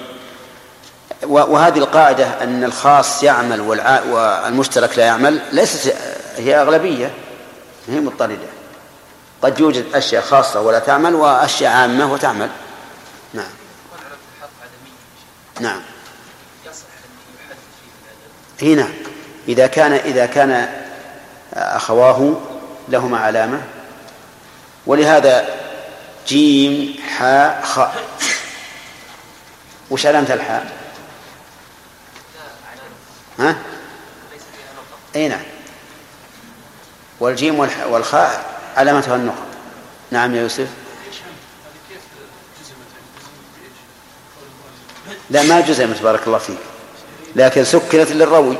وهذه 1.24 1.78
القاعدة 1.78 2.44
أن 2.44 2.64
الخاص 2.64 3.24
يعمل 3.24 3.62
والمشترك 3.62 4.98
لا 4.98 5.06
يعمل 5.06 5.42
ليست 5.52 5.96
هي 6.38 6.62
أغلبية. 6.62 7.14
هي 7.88 8.00
مضطردة. 8.00 8.48
قد 9.42 9.60
يوجد 9.60 9.86
أشياء 9.96 10.24
خاصة 10.24 10.62
ولا 10.62 10.80
تعمل 10.80 11.16
وأشياء 11.16 11.72
عامة 11.72 12.14
وتعمل. 12.14 12.50
نعم. 13.34 13.59
نعم. 15.60 15.82
اي 18.62 18.76
نعم 18.76 18.94
إذا 19.48 19.68
كان 19.68 19.94
إذا 19.94 20.26
كان 20.26 20.70
أخواه 21.54 22.42
لهما 22.90 23.20
علامة. 23.20 23.62
ولهذا 24.86 25.56
جيم 26.28 26.96
حاء 27.18 27.62
خاء. 27.62 28.04
وش 29.90 30.06
علامة 30.06 30.34
الحاء؟ 30.34 30.72
ها؟ 33.40 33.56
إي 35.16 35.28
نعم. 35.28 35.44
والجيم 37.20 37.60
والخاء 37.60 38.46
علامتها 38.78 39.16
النقط 39.16 39.48
نعم 40.12 40.36
يا 40.36 40.42
يوسف. 40.42 40.68
لا 45.30 45.44
ما 45.44 45.60
جزمت 45.60 46.02
بارك 46.02 46.28
الله 46.28 46.38
فيك. 46.38 46.58
لكن 47.36 47.64
سكنت 47.64 48.12
للروي. 48.12 48.58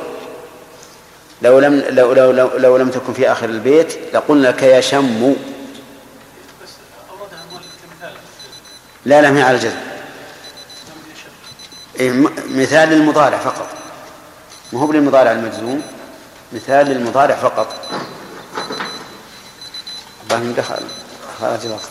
لو 1.42 1.58
لم 1.58 1.84
لو 1.88 2.12
لو 2.12 2.30
لو, 2.30 2.50
لو 2.56 2.76
لم 2.76 2.90
تكن 2.90 3.12
في 3.12 3.32
آخر 3.32 3.48
البيت 3.48 3.98
لقلنا 4.14 4.48
لك 4.48 4.62
يشم 4.62 5.36
لا 9.04 9.22
لا 9.22 9.30
ما 9.30 9.44
على 9.44 9.56
الجزم 9.56 9.76
إيه 12.00 12.10
مثال 12.48 12.88
للمضارع 12.88 13.38
فقط. 13.38 13.68
ما 14.72 14.80
هو 14.80 14.92
للمضارع 14.92 15.32
المجزوم؟ 15.32 15.82
مثال 16.52 16.86
للمضارع 16.86 17.36
فقط. 17.36 17.76
دخل 20.30 20.84
خرج 21.40 21.66
الوقت. 21.66 21.90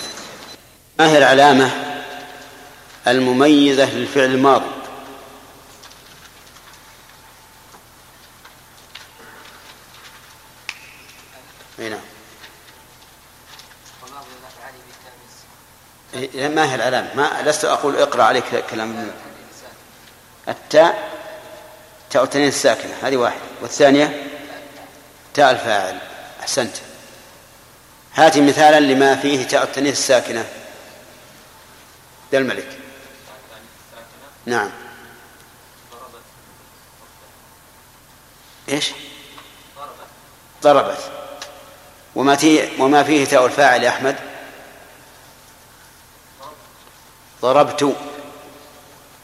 ما 0.99 1.09
هي 1.09 1.17
العلامة؟ 1.17 1.88
المميزة 3.11 3.93
للفعل 3.95 4.25
الماضي 4.25 4.79
نعم. 11.89 11.99
إذا 16.13 16.47
ما 16.47 16.71
هي 16.71 16.75
العلامة 16.75 17.15
ما 17.15 17.41
لست 17.45 17.65
أقول 17.65 17.95
اقرأ 17.95 18.23
عليك 18.23 18.65
كلام. 18.69 19.11
التاء 20.47 21.09
تاء 22.09 22.23
التنين 22.23 22.47
الساكنة 22.47 22.93
هذه 23.01 23.17
واحدة. 23.17 23.41
والثانية 23.61 24.23
تاء 25.33 25.51
الفاعل 25.51 25.97
أحسنت. 26.39 26.75
هاتي 28.15 28.41
مثالا 28.41 28.79
لما 28.79 29.15
فيه 29.15 29.47
تاء 29.47 29.63
التنين 29.63 29.91
الساكنة. 29.91 30.45
ذا 32.31 32.37
الملك. 32.37 32.78
نعم. 34.49 34.69
إيش؟ 38.69 38.91
ضربت. 40.63 41.11
وما 42.15 42.35
فيه 42.35 42.81
وما 42.81 43.03
فيه 43.03 43.25
تاء 43.25 43.45
الفاعل 43.45 43.83
يا 43.83 43.89
أحمد؟ 43.89 44.15
ضربت. 47.41 47.95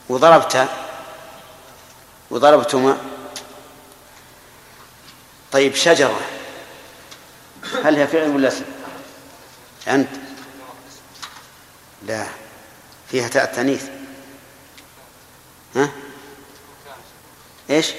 وضربت. 0.09 0.67
وضربتما 2.31 2.97
طيب 5.51 5.75
شجرة. 5.75 6.19
هل 7.83 7.95
هي 7.95 8.07
فعل 8.07 8.29
ولا 8.29 8.47
اسم؟ 8.47 8.65
أنت؟ 9.87 10.09
لا. 12.03 12.25
فيها 13.11 13.27
تاء 13.27 13.43
التانيث. 13.43 14.04
ها؟ 15.75 15.89
إيش؟ 17.69 17.93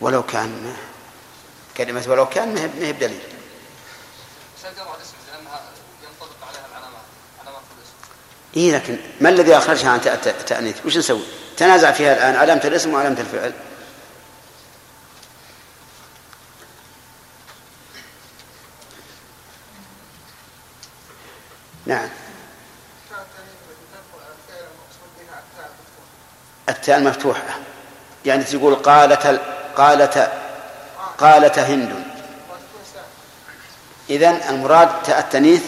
ولو 0.00 0.22
كان 0.22 0.76
كلمة 1.76 2.04
ولو 2.08 2.28
كان 2.28 2.54
ما 2.54 2.86
هي 2.86 2.92
بدليل. 2.92 3.20
إيه 8.56 8.76
لكن 8.76 8.98
ما 9.20 9.28
الذي 9.28 9.56
أخرجها 9.56 9.90
عن 9.90 10.00
تاء 10.00 10.14
التأنيث 10.14 10.86
وش 10.86 10.96
نسوي؟ 10.96 11.22
تنازع 11.56 11.92
فيها 11.92 12.12
الآن 12.12 12.36
علامة 12.36 12.60
الاسم 12.64 12.94
وعلامة 12.94 13.20
الفعل. 13.20 13.52
نعم. 21.86 22.08
التاء 26.84 26.98
المفتوحة 26.98 27.42
يعني 28.24 28.44
تقول 28.44 28.74
قالت 28.74 29.26
ال- 29.26 29.40
قالت 29.76 30.30
قالت 31.18 31.58
هند. 31.58 32.04
إذن 34.10 34.40
المراد 34.48 35.02
تاء 35.02 35.18
التانيث 35.18 35.62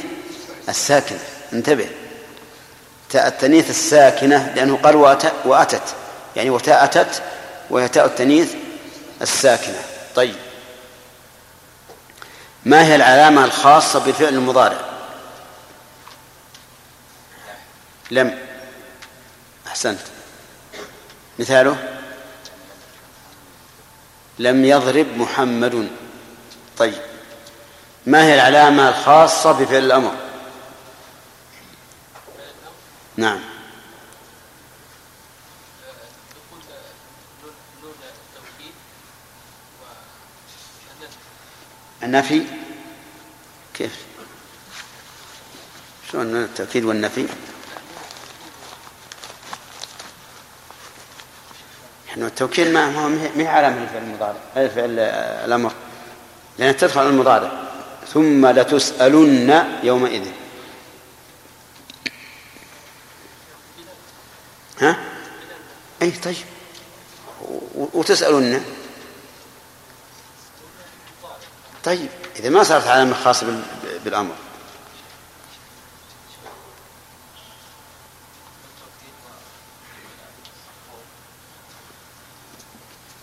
الساكنة. 0.69 1.19
انتبه. 1.53 1.89
تاء 3.11 3.27
التانيث 3.29 3.71
الساكنة 3.71 4.53
لأنه 4.57 4.77
قال 4.77 4.95
وأت- 4.95 5.47
وأتت. 5.47 5.83
يعني 6.37 6.51
وتاء 6.51 6.85
أتت 6.85 7.23
وهي 7.71 7.89
تاء 7.89 8.07
التانيث 8.07 8.55
الساكنة. 9.23 9.83
طيب. 10.15 10.37
ما 12.65 12.85
هي 12.87 12.97
العلامة 12.97 13.45
الخاصة 13.45 13.99
بالفعل 13.99 14.35
المضارع؟ 14.35 14.79
لم. 18.11 18.39
أحسنت. 19.67 19.99
مثاله 21.39 21.99
لم 24.39 24.65
يضرب 24.65 25.07
محمد. 25.17 25.89
طيب 26.79 27.03
ما 28.07 28.25
هي 28.25 28.35
العلامة 28.35 28.89
الخاصة 28.89 29.53
بفعل 29.53 29.85
الأمر؟ 29.85 30.15
نعم. 33.17 33.41
النفي؟ 42.03 42.47
كيف؟ 43.75 43.97
شلون 46.13 46.37
التأكيد 46.37 46.85
والنفي؟ 46.85 47.27
إحنا 52.17 52.27
التوكيد 52.27 52.69
ما 52.69 52.85
هو 53.05 53.09
ما 53.09 53.29
هي 53.37 53.47
علامة 53.49 53.83
الفعل 53.83 54.03
المضارع. 54.03 54.37
الفعل 54.57 54.99
الأمر. 55.45 55.73
لأن 56.59 56.77
تدخل 56.77 57.01
على 57.01 57.09
المضارع. 57.09 57.53
ثم 58.13 58.47
لتسألن 58.47 59.65
يومئذ. 59.83 60.27
ها؟ 64.81 64.97
أي 66.03 66.11
طيب. 66.11 66.37
وتسألن. 67.75 68.65
طيب. 71.85 72.09
إذا 72.37 72.49
ما 72.49 72.63
صارت 72.63 72.87
علامة 72.87 73.15
خاصة 73.15 73.47
بال- 73.47 73.63
بالأمر. 74.05 74.35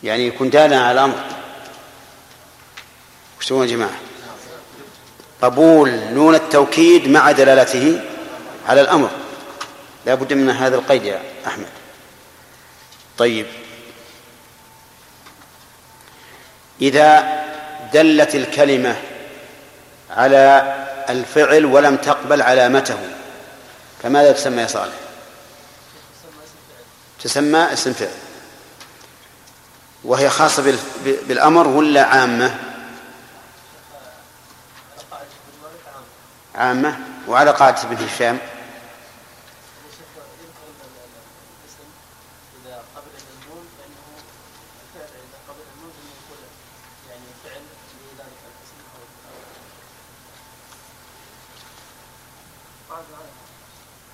يعني 0.04 0.28
يكون 0.28 0.50
دالا 0.50 0.80
على 0.80 0.92
الأمر 0.92 1.24
وش 3.40 3.52
يا 3.52 3.66
جماعة؟ 3.66 4.00
قبول 5.42 5.90
نون 5.92 6.36
التوكيد 6.36 7.08
مع 7.08 7.32
دلالته 7.32 8.02
على 8.68 8.82
الأمر. 8.82 9.10
لا 10.06 10.16
بد 10.16 10.34
من 10.34 10.50
هذا 10.50 10.76
القيد 10.76 11.04
يا 11.04 11.22
أحمد. 11.48 11.70
طيب. 13.18 13.46
إذا 16.82 17.44
دلت 17.94 18.36
الكلمة 18.36 18.96
على 20.10 20.76
الفعل 21.10 21.66
ولم 21.66 21.98
تقبل 21.98 22.42
علامته 22.42 22.98
فماذا 24.04 24.32
تسمى 24.32 24.62
يا 24.62 24.68
صالح؟ 24.68 24.94
تسمى 27.24 27.74
اسم 27.74 27.94
فعل. 27.94 28.23
وهي 30.04 30.30
خاصة 30.30 30.78
بالأمر 31.06 31.68
ولا 31.68 32.04
عامة؟ 32.04 32.56
عامة. 36.56 37.00
وعلى 37.28 37.52
قاعدة 37.52 37.84
ابن 37.84 38.06
هشام؟ 38.06 38.38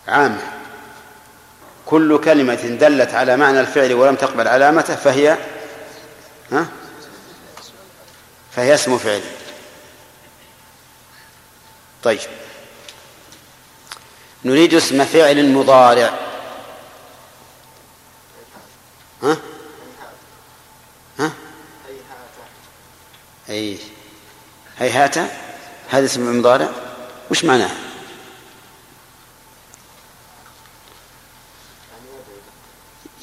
عامة. 0.08 0.42
كل 1.86 2.22
كلمة 2.22 2.78
دلت 2.80 3.14
على 3.14 3.38
معنى 3.38 3.60
الفعل 3.60 3.94
ولم 3.94 4.16
تقبل 4.16 4.48
علامته 4.48 4.96
فهي 4.96 5.38
ها؟ 6.52 6.68
فهي 8.52 8.76
اسم 8.76 8.98
فعل. 8.98 9.24
طيب. 12.04 12.20
نريد 14.46 14.74
اسم 14.74 15.06
فعل 15.06 15.54
مضارع. 15.54 16.20
ها؟ 19.24 19.38
ها؟ 21.20 21.32
أي 23.50 23.80
هيهات. 24.78 25.18
هذا 25.90 26.06
اسم 26.06 26.40
مضارع. 26.40 26.70
وش 27.32 27.44
معناه؟ 27.44 27.72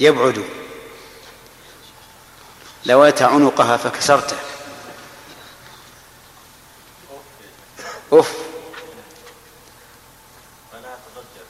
يبعد. 0.00 0.44
لويت 2.86 3.22
عنقها 3.22 3.76
فكسرته. 3.76 4.36
معناها 10.72 10.98
تضجر 11.14 11.46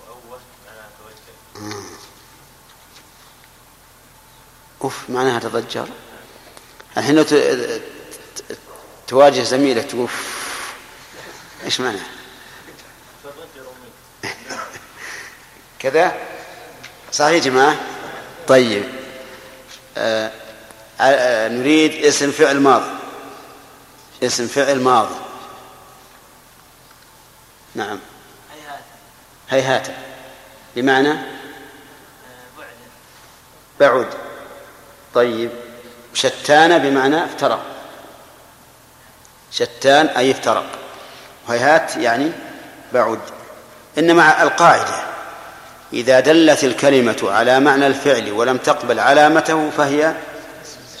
وأول 0.00 0.40
معناها 0.66 0.88
معناها 5.08 5.38
تضجر. 5.38 5.88
الحين 6.96 7.14
لو 7.14 7.24
تواجه 9.06 9.42
زميلك 9.42 9.84
تقول. 9.90 10.08
إيش 11.64 11.80
معناه؟ 11.80 12.06
تضجر 13.24 13.70
منك 14.22 14.32
كذا؟ 15.78 16.28
صحيح 17.12 17.32
يا 17.32 17.38
جماعة؟ 17.38 17.76
طيب. 18.48 18.99
نريد 21.48 22.04
اسم 22.04 22.30
فعل 22.30 22.60
ماضي. 22.60 22.90
اسم 24.22 24.46
فعل 24.46 24.80
ماضي. 24.80 25.14
نعم. 27.74 27.98
هيهات. 28.52 28.82
هيهات. 29.50 29.88
بمعنى؟ 30.76 31.10
آه، 31.10 31.16
بعد. 32.58 32.76
بعد 33.80 34.06
طيب. 35.14 35.50
شتان 36.14 36.78
بمعنى 36.78 37.24
افترق 37.24 37.66
شتان 39.52 40.06
أي 40.06 40.30
افترق 40.30 40.66
وهيهات 41.48 41.96
يعني 41.96 42.32
بعد. 42.92 43.20
إنما 43.98 44.42
القاعدة. 44.42 45.09
إذا 45.92 46.20
دلت 46.20 46.64
الكلمة 46.64 47.16
على 47.22 47.60
معنى 47.60 47.86
الفعل 47.86 48.32
ولم 48.32 48.56
تقبل 48.56 49.00
علامته 49.00 49.70
فهي 49.70 50.14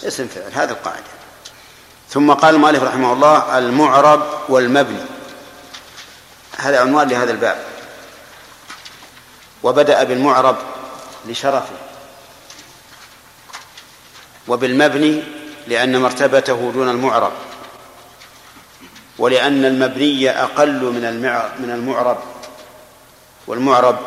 اسم 0.04 0.26
فعل 0.26 0.52
هذه 0.52 0.70
القاعدة. 0.70 1.10
ثم 2.08 2.32
قال 2.32 2.54
المؤلف 2.54 2.82
رحمه 2.82 3.12
الله 3.12 3.58
المعرب 3.58 4.22
والمبني. 4.48 5.04
هذا 6.56 6.80
عنوان 6.80 7.08
لهذا 7.08 7.32
الباب. 7.32 7.64
وبدأ 9.62 10.04
بالمعرب 10.04 10.56
لشرفه. 11.26 11.76
وبالمبني 14.48 15.22
لأن 15.66 16.02
مرتبته 16.02 16.70
دون 16.74 16.88
المعرب. 16.88 17.32
ولأن 19.18 19.64
المبني 19.64 20.30
أقل 20.30 20.82
من 20.82 21.20
من 21.58 21.70
المعرب. 21.70 22.18
والمعرب 23.46 23.98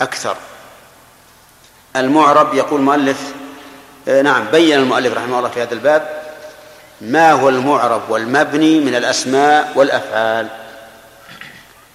أكثر. 0.00 0.36
المعرب 1.96 2.54
يقول 2.54 2.80
المؤلف 2.80 3.32
آه، 4.08 4.22
نعم 4.22 4.44
بين 4.44 4.78
المؤلف 4.78 5.14
رحمه 5.14 5.38
الله 5.38 5.48
في 5.48 5.62
هذا 5.62 5.74
الباب 5.74 6.22
ما 7.00 7.32
هو 7.32 7.48
المعرب 7.48 8.10
والمبني 8.10 8.80
من 8.80 8.94
الأسماء 8.94 9.72
والأفعال 9.74 10.48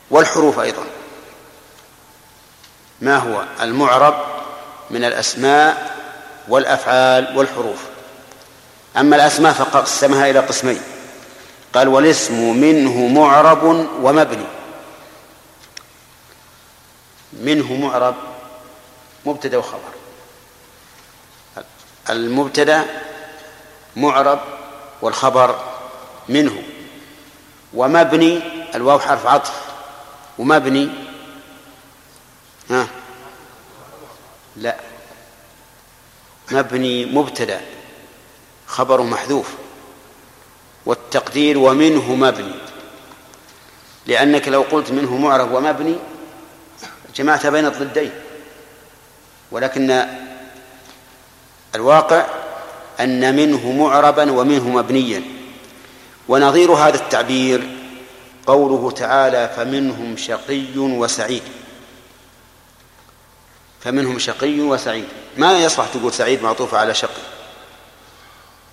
والحروف 0.10 0.60
أيضا. 0.60 0.84
ما 3.02 3.18
هو 3.18 3.43
المعرب 3.62 4.26
من 4.89 5.04
الأسماء 5.04 5.95
والأفعال 6.47 7.38
والحروف؟ 7.38 7.80
أما 8.97 9.16
الأسماء 9.16 9.54
فقسمها 9.54 10.30
إلى 10.30 10.39
قسمين. 10.39 10.82
قال 11.74 11.88
والاسم 11.88 12.58
منه 12.58 13.08
معرب 13.08 13.88
ومبني. 14.02 14.45
منه 17.34 17.73
معرب 17.73 18.15
مبتدأ 19.25 19.57
وخبر. 19.57 19.93
المبتدأ 22.09 22.86
معرب 23.95 24.39
والخبر 25.01 25.59
منه. 26.29 26.63
ومبني 27.73 28.41
الواو 28.75 28.99
حرف 28.99 29.25
عطف. 29.25 29.65
ومبني 30.38 30.89
ها؟ 32.69 32.88
لا. 34.55 34.75
مبني 36.51 37.05
مبتدأ. 37.05 37.61
خبر 38.67 39.01
محذوف. 39.01 39.47
والتقدير 40.86 41.57
ومنه 41.57 42.15
مبني. 42.15 42.55
لأنك 44.07 44.47
لو 44.47 44.61
قلت 44.61 44.91
منه 44.91 45.17
معرب 45.17 45.51
ومبني 45.51 45.95
جمعت 47.16 47.47
بين 47.47 47.66
الضدين. 47.66 48.12
ولكن 49.51 50.05
الواقع 51.76 52.26
أن 52.99 53.36
منه 53.36 53.72
معربا 53.72 54.32
ومنه 54.32 54.70
مبنيا. 54.70 55.24
ونظير 56.28 56.72
هذا 56.72 56.95
التعبير 56.95 57.78
قوله 58.47 58.91
تعالى 58.91 59.49
فمنهم 59.55 60.18
شقي 60.18 60.78
وسعيد 60.78 61.43
فمنهم 63.80 64.20
شقي 64.20 64.59
وسعيد. 64.59 65.07
ما 65.38 65.64
يصلح 65.64 65.88
تقول 65.93 66.14
سعيد 66.14 66.43
معطوف 66.43 66.76
على 66.76 66.93
شقي؟ 66.93 67.22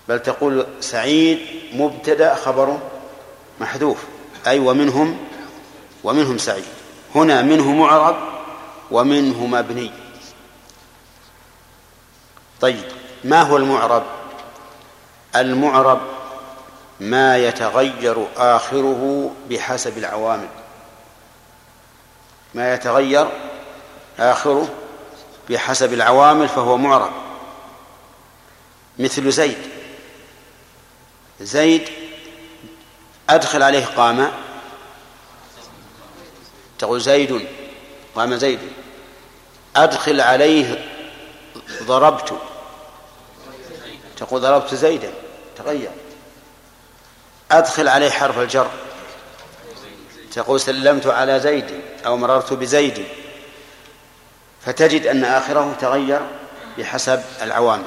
بل 0.07 0.19
تقول 0.19 0.65
سعيد 0.81 1.39
مبتدأ 1.73 2.35
خبره 2.35 2.89
محذوف. 3.59 3.97
أي 4.47 4.59
ومنهم 4.59 5.17
ومنهم 6.03 6.37
سعيد. 6.37 6.78
هنا 7.15 7.41
منه 7.41 7.71
معرب 7.71 8.15
ومنه 8.91 9.45
مبني 9.45 9.91
طيب 12.61 12.83
ما 13.23 13.41
هو 13.41 13.57
المعرب؟ 13.57 14.03
المعرب 15.35 15.99
ما 16.99 17.37
يتغير 17.37 18.27
آخره 18.37 19.31
بحسب 19.49 19.97
العوامل. 19.97 20.47
ما 22.53 22.73
يتغير 22.73 23.27
آخره 24.19 24.69
بحسب 25.49 25.93
العوامل 25.93 26.47
فهو 26.49 26.77
معرب. 26.77 27.11
مثل 28.99 29.31
زيد. 29.31 29.57
زيد 31.41 31.89
أدخل 33.29 33.63
عليه 33.63 33.85
قام 33.85 34.31
تقول 36.79 37.01
زيد 37.01 37.47
قام 38.15 38.35
زيد؟ 38.35 38.59
أدخل 39.75 40.21
عليه 40.21 40.85
ضربت. 41.83 42.33
تقول 44.17 44.41
ضربت 44.41 44.75
زيدا 44.75 45.13
تغير. 45.57 45.91
أدخل 47.51 47.87
عليه 47.87 48.09
حرف 48.09 48.39
الجر. 48.39 48.69
تقول 50.33 50.59
سلمت 50.59 51.07
على 51.07 51.39
زيد 51.39 51.65
أو 52.05 52.17
مررت 52.17 52.53
بزيد. 52.53 53.05
فتجد 54.65 55.07
أن 55.07 55.23
آخره 55.23 55.75
تغير 55.81 56.21
بحسب 56.77 57.21
العوامل. 57.41 57.83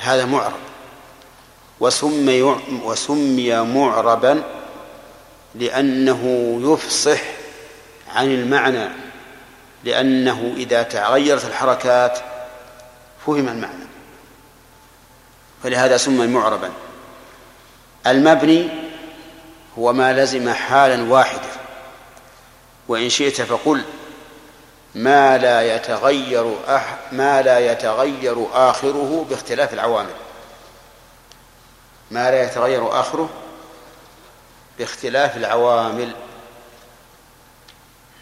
هذا 0.00 0.24
معرب. 0.24 0.60
وسمي 1.80 2.42
وسمي 2.84 3.60
معربا 3.60 4.42
لأنه 5.54 6.22
يفصح 6.62 7.20
عن 8.16 8.30
المعنى 8.34 8.88
لأنه 9.84 10.54
إذا 10.56 10.82
تغيرت 10.82 11.44
الحركات 11.44 12.18
فهم 13.26 13.48
المعنى. 13.48 13.86
فلهذا 15.62 15.96
سمي 15.96 16.26
معربا. 16.26 16.70
المبني 18.06 18.68
هو 19.78 19.92
ما 19.92 20.12
لزم 20.12 20.52
حالا 20.52 21.12
واحدة 21.12 21.48
وإن 22.88 23.08
شئت 23.08 23.42
فقل 23.42 23.84
ما 24.94 25.38
لا 25.38 25.74
يتغير 25.76 26.54
أح 26.68 26.98
ما 27.12 27.42
لا 27.42 27.72
يتغير 27.72 28.46
آخره 28.52 29.26
باختلاف 29.30 29.74
العوامل. 29.74 30.14
ما 32.10 32.30
لا 32.30 32.42
يتغير 32.42 33.00
آخره 33.00 33.30
باختلاف 34.78 35.36
العوامل 35.36 36.12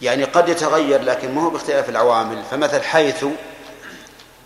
يعني 0.02 0.24
قد 0.24 0.48
يتغير 0.48 1.02
لكن 1.02 1.34
ما 1.34 1.42
هو 1.42 1.50
باختلاف 1.50 1.88
العوامل. 1.88 2.42
فمثل 2.50 2.82
حيث 2.82 3.24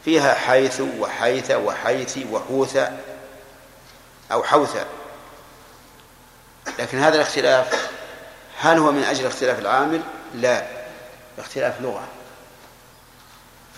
فيها 0.04 0.34
حيث 0.34 0.80
وحيث 0.80 1.50
وحيث 1.50 2.18
وحوث 2.32 2.78
أو 4.32 4.42
حوث. 4.42 4.84
لكن 6.78 6.98
هذا 6.98 7.14
الاختلاف 7.14 7.90
هل 8.60 8.78
هو 8.78 8.92
من 8.92 9.04
أجل 9.04 9.26
اختلاف 9.26 9.58
العامل؟ 9.58 10.00
لا 10.34 10.66
اختلاف 11.38 11.80
لغة 11.80 12.08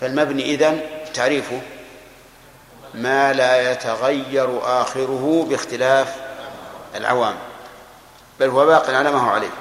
فالمبني 0.01 0.45
إذن 0.45 0.81
تعريفه 1.13 1.61
ما 2.93 3.33
لا 3.33 3.71
يتغير 3.71 4.81
آخره 4.81 5.45
باختلاف 5.49 6.15
العوامل 6.95 7.37
بل 8.39 8.49
هو 8.49 8.65
باق 8.65 8.89
على 8.89 9.11
ما 9.11 9.19
هو 9.19 9.29
عليه. 9.29 9.51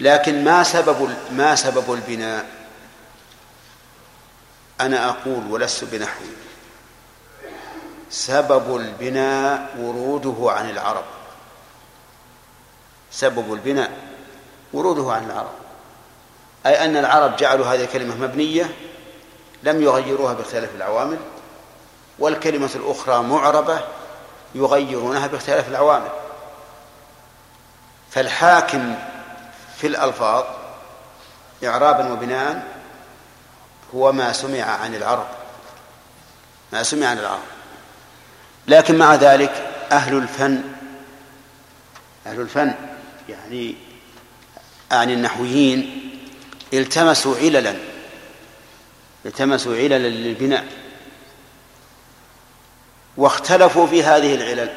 لكن 0.00 0.44
ما 0.44 0.62
سبب 0.62 1.16
ما 1.32 1.54
سبب 1.54 1.92
البناء؟ 1.92 2.46
أنا 4.80 5.08
أقول 5.08 5.46
ولست 5.50 5.84
بنحوي 5.84 6.26
سبب 8.10 8.76
البناء 8.76 9.74
وروده 9.78 10.52
عن 10.52 10.70
العرب. 10.70 11.04
سبب 13.10 13.52
البناء 13.52 13.90
وروده 14.72 15.12
عن 15.12 15.24
العرب. 15.24 15.52
أي 16.66 16.84
أن 16.84 16.96
العرب 16.96 17.36
جعلوا 17.36 17.66
هذه 17.66 17.84
الكلمة 17.84 18.16
مبنية 18.16 18.74
لم 19.62 19.82
يغيروها 19.82 20.32
باختلاف 20.32 20.74
العوامل 20.74 21.18
والكلمة 22.18 22.70
الأخرى 22.74 23.22
معربة 23.22 23.80
يغيرونها 24.54 25.26
باختلاف 25.26 25.68
العوامل. 25.68 26.10
فالحاكم 28.10 28.94
في 29.78 29.86
الألفاظ 29.86 30.44
إعرابا 31.64 32.12
وبناء 32.12 32.66
هو 33.94 34.12
ما 34.12 34.32
سمع 34.32 34.62
عن 34.62 34.94
العرب. 34.94 35.26
ما 36.72 36.82
سمع 36.82 37.06
عن 37.06 37.18
العرب. 37.18 37.42
لكن 38.66 38.98
مع 38.98 39.14
ذلك 39.14 39.50
أهل 39.92 40.16
الفن 40.16 40.62
أهل 42.26 42.40
الفن 42.40 42.74
يعني 43.28 43.74
عن 44.92 45.10
النحويين 45.10 46.10
التمسوا 46.72 47.36
عللا 47.36 47.76
التمسوا 49.26 49.76
عللا 49.76 50.08
للبناء. 50.08 50.64
واختلفوا 53.16 53.86
في 53.86 54.04
هذه 54.04 54.34
العلل 54.34 54.74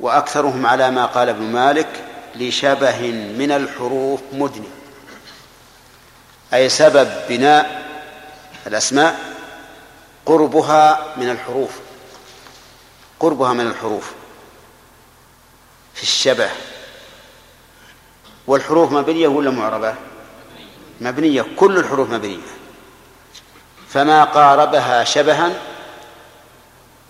وأكثرهم 0.00 0.66
على 0.66 0.90
ما 0.90 1.06
قال 1.06 1.28
ابن 1.28 1.42
مالك 1.42 2.04
لشبه 2.34 3.00
من 3.38 3.52
الحروف 3.52 4.20
مدني 4.32 4.68
أي 6.54 6.68
سبب 6.68 7.12
بناء 7.28 7.90
الأسماء 8.66 9.20
قربها 10.26 11.14
من 11.16 11.30
الحروف. 11.30 11.70
قربها 13.20 13.52
من 13.52 13.66
الحروف. 13.66 14.12
في 15.94 16.02
الشبه. 16.02 16.50
والحروف 18.46 18.92
مبنية 18.92 19.28
ولا 19.28 19.50
معربة؟ 19.50 19.94
مبنية. 21.00 21.46
كل 21.56 21.76
الحروف 21.76 22.10
مبنية. 22.10 22.38
فما 23.88 24.24
قاربها 24.24 25.04
شبها 25.04 25.52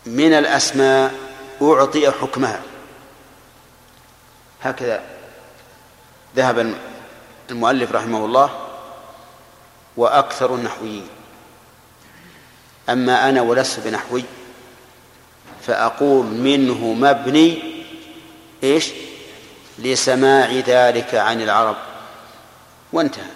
من 0.06 0.32
الأسماء 0.32 1.14
أعطي 1.62 2.10
حكمها. 2.10 2.62
هكذا 4.62 5.02
ذهب 6.36 6.74
المؤلف 7.50 7.92
رحمه 7.92 8.24
الله 8.24 8.66
وأكثر 9.96 10.54
النحويين. 10.54 11.06
أما 12.88 13.28
أنا 13.28 13.42
ولست 13.42 13.80
بنحوي 13.80 14.24
فأقول 15.62 16.26
منه 16.26 16.92
مبني 16.92 17.62
إيش؟ 18.62 18.90
لسماع 19.78 20.52
ذلك 20.52 21.14
عن 21.14 21.40
العرب. 21.40 21.76
وانتهى. 22.92 23.30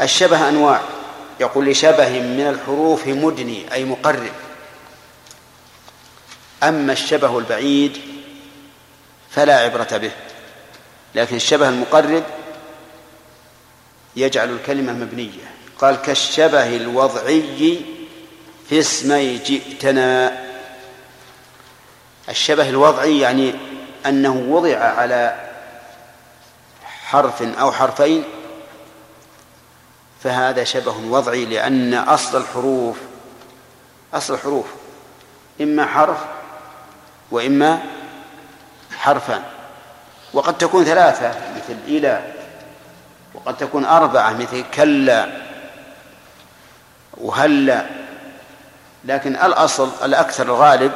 الشبه 0.00 0.48
أنواع. 0.48 0.80
يقول 1.40 1.66
لشبه 1.66 2.08
من 2.08 2.40
الحروف 2.40 3.06
مدني 3.06 3.72
أي 3.72 3.84
مقرب. 3.84 4.32
أما 6.62 6.92
الشبه 6.92 7.38
البعيد 7.38 8.11
فلا 9.34 9.58
عبرة 9.58 9.96
به. 9.96 10.10
لكن 11.14 11.36
الشبه 11.36 11.68
المقرب 11.68 12.22
يجعل 14.16 14.50
الكلمة 14.50 14.92
مبنية. 14.92 15.52
قال 15.78 15.96
كالشبه 15.96 16.76
الوضعي 16.76 17.80
في 18.68 18.78
اسمي 18.78 19.38
جئتنا. 19.38 20.42
الشبه 22.28 22.68
الوضعي 22.68 23.20
يعني 23.20 23.54
أنه 24.06 24.34
وضع 24.48 24.78
على 24.78 25.50
حرف 26.84 27.42
أو 27.42 27.72
حرفين 27.72 28.24
فهذا 30.24 30.64
شبه 30.64 30.96
وضعي 31.10 31.44
لأن 31.44 31.94
أصل 31.94 32.40
الحروف 32.40 32.96
أصل 34.14 34.34
الحروف 34.34 34.66
إما 35.60 35.86
حرف 35.86 36.18
وإما 37.30 37.82
حرفان 39.02 39.42
وقد 40.32 40.58
تكون 40.58 40.84
ثلاثة 40.84 41.28
مثل 41.28 41.78
إلى 41.86 42.22
وقد 43.34 43.56
تكون 43.56 43.84
أربعة 43.84 44.32
مثل 44.32 44.64
كلا 44.74 45.28
وهلا. 47.16 47.86
لكن 49.04 49.36
الأصل 49.36 49.90
الأكثر 50.04 50.44
الغالب 50.44 50.92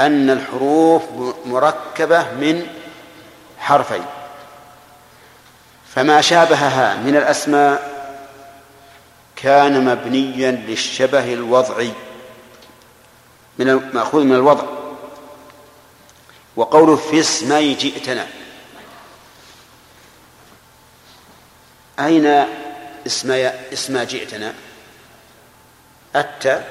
أن 0.00 0.30
الحروف 0.30 1.02
مركبة 1.46 2.22
من 2.22 2.66
حرفين. 3.58 4.04
فما 5.94 6.20
شابهها 6.20 6.96
من 6.96 7.16
الأسماء 7.16 7.94
كان 9.36 9.84
مبنيا 9.84 10.50
للشبه 10.50 11.32
الوضعي 11.32 11.92
من 13.58 13.90
مأخوذ 13.94 14.24
من 14.24 14.34
الوضع. 14.34 14.83
وقوله 16.56 16.96
في 16.96 17.20
اسمي 17.20 17.74
جئتنا. 17.74 18.26
أين 21.98 22.46
اسم 23.06 23.30
اسم 23.72 24.02
جئتنا؟ 24.02 24.54
أتى 26.16 26.62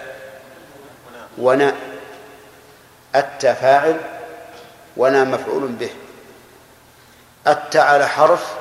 ونا. 1.38 1.76
أتى 3.16 3.56
فاعل 3.56 4.02
ونا 4.98 5.24
مفعول 5.24 5.68
به. 5.68 5.90
أتى 7.48 7.80
على 7.80 8.08
حرف 8.08 8.54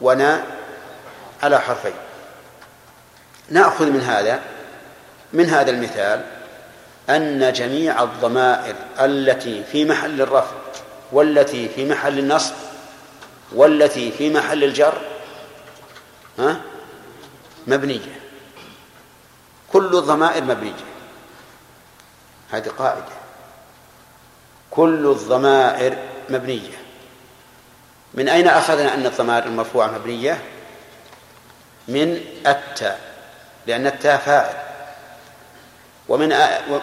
ونا 0.00 0.44
على 1.42 1.60
حرفين. 1.60 1.94
نأخذ 3.48 3.86
من 3.86 4.00
هذا 4.00 4.42
من 5.32 5.50
هذا 5.50 5.70
المثال 5.70 6.41
أن 7.10 7.52
جميع 7.52 8.02
الضمائر 8.02 8.74
التي 9.00 9.64
في 9.72 9.84
محل 9.84 10.20
الرفع 10.20 10.56
والتي 11.12 11.68
في 11.68 11.84
محل 11.84 12.18
النصب 12.18 12.54
والتي 13.52 14.12
في 14.12 14.30
محل 14.30 14.64
الجر 14.64 14.98
ها؟ 16.38 16.60
مبنية. 17.66 18.20
كل 19.72 19.96
الضمائر 19.96 20.44
مبنية. 20.44 20.84
هذه 22.50 22.68
قاعدة. 22.68 23.04
كل 24.70 25.06
الضمائر 25.06 25.96
مبنية. 26.28 26.82
من 28.14 28.28
أين 28.28 28.48
أخذنا 28.48 28.94
أن 28.94 29.06
الضمائر 29.06 29.46
المرفوعة 29.46 29.86
مبنية؟ 29.86 30.38
من 31.88 32.20
التاء 32.46 33.00
لأن 33.66 33.86
التاء 33.86 34.16
فاعل. 34.16 34.71
ومن 36.08 36.34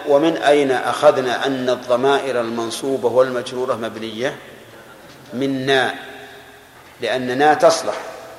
ومن 0.06 0.36
أين 0.36 0.70
أخذنا 0.70 1.46
أن 1.46 1.70
الضمائر 1.70 2.40
المنصوبة 2.40 3.08
والمجرورة 3.08 3.74
مبنية؟ 3.74 4.36
من 5.32 5.66
نا 5.66 5.94
لأن 7.00 7.38
نا 7.38 7.54
تصلح 7.54 7.94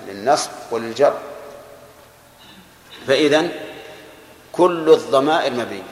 للنصب 0.07 0.49
وللجر 0.71 1.13
فإذا 3.07 3.47
كل 4.51 4.89
الضمائر 4.93 5.53
مبنية. 5.53 5.83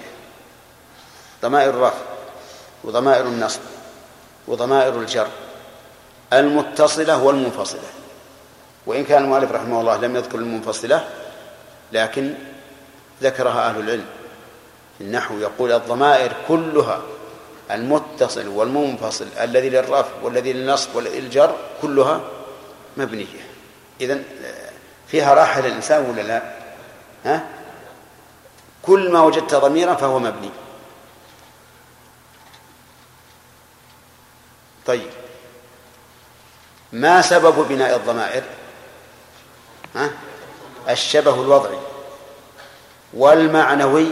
ضمائر 1.42 1.70
الرفع 1.70 1.98
وضمائر 2.84 3.26
النصب 3.26 3.60
وضمائر 4.48 5.00
الجر. 5.00 5.28
المتصلة 6.34 7.24
والمنفصلة. 7.24 7.90
وإن 8.86 9.06
كان 9.06 9.24
المؤلف 9.24 9.52
رحمه 9.52 9.82
الله 9.82 9.98
لم 9.98 10.16
يذكر 10.16 10.38
المنفصلة 10.38 11.08
لكن 11.92 12.34
ذكرها 13.22 13.70
أهل 13.70 13.80
العلم. 13.80 14.06
النحو 15.02 15.38
يقول 15.38 15.72
الضمائر 15.72 16.34
كلها 16.48 17.02
المتصل 17.72 18.48
والمنفصل 18.48 19.28
الذي 19.42 19.70
للرفع 19.70 20.12
والذي 20.24 20.54
للنصب 20.54 20.96
والذي 20.96 21.20
للجر 21.20 21.56
كلها 21.82 22.22
مبنية 22.98 23.48
إذن 24.02 24.24
فيها 25.08 25.34
راحة 25.34 25.62
للإنسان 25.62 26.10
ولا 26.10 26.22
لا؟ 26.22 26.42
ها؟ 27.26 27.46
كل 28.82 29.12
ما 29.12 29.22
وجدت 29.22 29.56
ضميرا 29.56 29.94
فهو 29.94 30.20
مبني 30.20 30.50
طيب 34.86 35.10
ما 36.92 37.22
سبب 37.22 37.68
بناء 37.68 37.96
الضمائر 37.96 38.44
ها؟ 39.96 40.10
الشبه 40.90 41.34
الوضعي 41.34 41.80
والمعنوي 43.14 44.08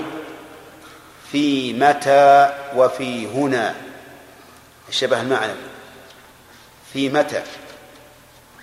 في 1.31 1.73
متى 1.73 2.53
وفي 2.75 3.27
هنا. 3.27 3.75
الشبه 4.89 5.21
المعنوي 5.21 5.55
في 6.93 7.09
متى 7.09 7.43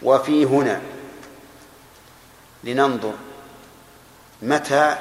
وفي 0.03 0.45
هنا. 0.45 0.81
لننظر 2.65 3.15
متى 4.43 4.97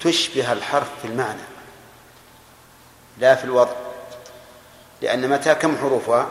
تشبه 0.00 0.52
الحرف 0.52 0.88
في 1.02 1.08
المعنى. 1.08 1.42
لا 3.18 3.34
في 3.34 3.44
الوضع. 3.44 3.76
لأن 5.02 5.30
متى 5.30 5.54
كم 5.54 5.76
حروفها 5.78 6.28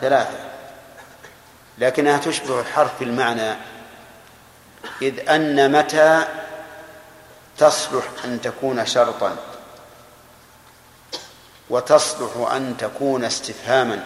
ثلاثة. 0.00 0.38
لكنها 1.78 2.18
تشبه 2.18 2.60
الحرف 2.60 2.98
في 2.98 3.04
المعنى. 3.04 3.54
إذ 5.02 5.28
أن 5.28 5.72
متى 5.78 6.24
تصلح 7.58 8.04
أن 8.24 8.40
تكون 8.40 8.86
شرطا. 8.86 9.36
وتصلح 11.70 12.52
أن 12.52 12.76
تكون 12.76 13.24
استفهاما. 13.24 14.04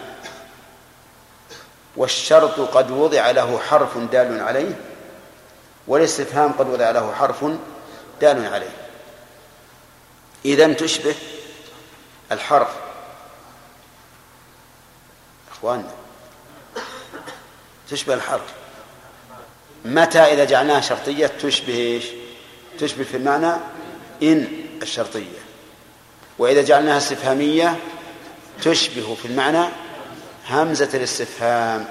والشرط 1.95 2.59
قد 2.59 2.91
وضع 2.91 3.31
له 3.31 3.59
حرف 3.59 3.97
دال 3.97 4.41
عليه 4.41 4.79
والاستفهام 5.87 6.51
قد 6.51 6.69
وضع 6.69 6.91
له 6.91 7.13
حرف 7.13 7.45
دال 8.21 8.53
عليه. 8.53 8.75
إذا 10.45 10.73
تشبه 10.73 11.15
الحرف. 12.31 12.69
أخواننا 15.51 15.91
تشبه 17.89 18.13
الحرف. 18.13 18.53
متى 19.85 20.19
إذا 20.19 20.45
جعلناها 20.45 20.81
شرطية 20.81 21.27
تشبه 21.27 21.73
إيش؟ 21.73 22.22
تشبه 22.83 23.03
في 23.03 23.17
المعنى 23.17 23.53
إن 24.23 24.47
الشرطية. 24.81 25.39
وإذا 26.37 26.61
جعلناها 26.61 26.97
استفهامية 26.97 27.79
تشبه 28.61 29.15
في 29.15 29.25
المعنى 29.25 29.65
همزة 30.49 30.89
الاستفهام. 30.93 31.85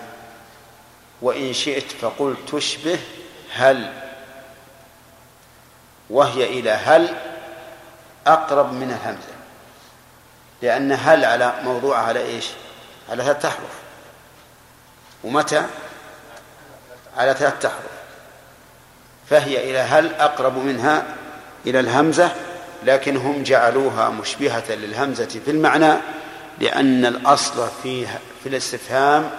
وإن 1.22 1.52
شئت 1.52 1.92
فقل 1.92 2.36
تشبه 2.52 2.98
هل. 3.52 3.92
وهي 6.10 6.44
إلى 6.44 6.70
هل 6.70 7.16
أقرب 8.26 8.72
من 8.72 8.90
الهمزة. 8.90 9.32
لأن 10.62 10.92
هل 10.92 11.24
على 11.24 11.54
موضوعها 11.62 12.02
على 12.02 12.20
إيش؟ 12.20 12.46
على 13.10 13.22
ثلاثة 13.22 13.48
أحرف 13.48 13.72
ومتى؟ 15.24 15.66
على 17.16 17.34
ثلاثة 17.34 17.68
أحرف 17.68 17.91
فهي 19.32 19.70
إلى 19.70 19.78
هل 19.78 20.14
أقرب 20.14 20.58
منها 20.58 21.04
إلى 21.66 21.80
الهمزة؟ 21.80 22.32
لكن 22.84 23.16
هم 23.16 23.42
جعلوها 23.42 24.10
مشبهة 24.10 24.72
للهمزة 24.72 25.40
في 25.44 25.50
المعنى 25.50 25.94
لأن 26.60 27.06
الأصل 27.06 27.68
فيها 27.82 28.18
في 28.42 28.48
الاستفهام 28.48 29.30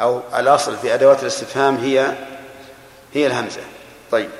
أو 0.00 0.22
الأصل 0.36 0.76
في 0.76 0.94
أدوات 0.94 1.22
الاستفهام 1.22 1.76
هي 1.76 2.14
هي 3.14 3.26
الهمزة. 3.26 3.60
طيب. 4.10 4.30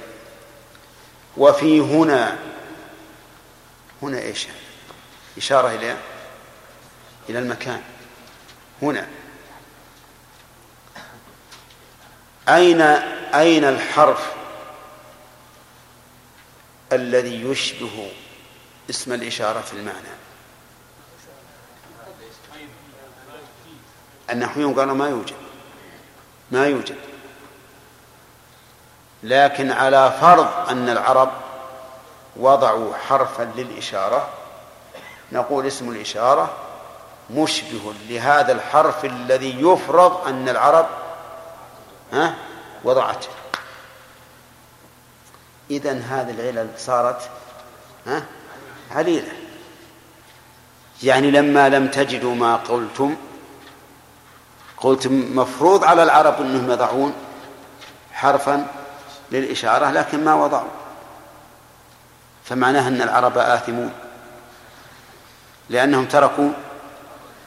وفي 1.37 1.81
هنا 1.81 2.39
هنا 4.03 4.19
إيش؟ 4.19 4.47
إشارة 5.39 5.69
إلى 5.69 5.97
إلى 7.29 7.39
المكان. 7.39 7.81
هنا. 8.83 9.07
أين 12.49 12.81
أين 13.35 13.65
الحرف؟ 13.65 14.42
الذي 16.93 17.45
يشبه 17.45 18.11
اسم 18.91 19.13
الإشارة 19.13 19.61
في 19.61 19.73
المعنى. 19.73 20.13
النحويون 24.31 24.75
قالوا 24.75 24.95
ما 24.95 25.09
يوجد. 25.09 25.37
ما 26.51 26.67
يوجد. 26.67 26.97
لكن 29.23 29.71
على 29.71 30.13
فرض 30.21 30.69
أن 30.69 30.89
العرب 30.89 31.33
وضعوا 32.37 32.95
حرفا 32.97 33.53
للإشارة 33.57 34.29
نقول 35.33 35.67
اسم 35.67 35.91
الإشارة 35.91 36.55
مشبه 37.31 37.95
لهذا 38.09 38.53
الحرف 38.53 39.05
الذي 39.05 39.61
يفرض 39.61 40.27
أن 40.27 40.49
العرب 40.49 40.87
ها 42.13 42.35
وضعته. 42.85 43.29
إذا 45.73 45.93
هذه 45.93 46.31
العلل 46.31 46.69
صارت 46.79 47.31
ها؟ 48.07 48.23
عليلة. 48.91 49.33
يعني 51.03 51.31
لما 51.31 51.69
لم 51.69 51.89
تجدوا 51.89 52.35
ما 52.35 52.57
قلتم 52.57 53.17
قلتم 54.77 55.39
مفروض 55.39 55.85
على 55.85 56.03
العرب 56.03 56.41
أنهم 56.41 56.71
يضعون 56.71 57.15
حرفا 58.13 58.67
للإشارة 59.33 59.91
لكن 59.91 60.25
ما 60.25 60.35
وضعوا. 60.35 60.71
فمعناه 62.45 62.89
أن 62.89 63.03
العرب 63.03 63.39
آثمون 63.39 63.93
لأنهم 65.71 66.05
تركوا 66.05 66.51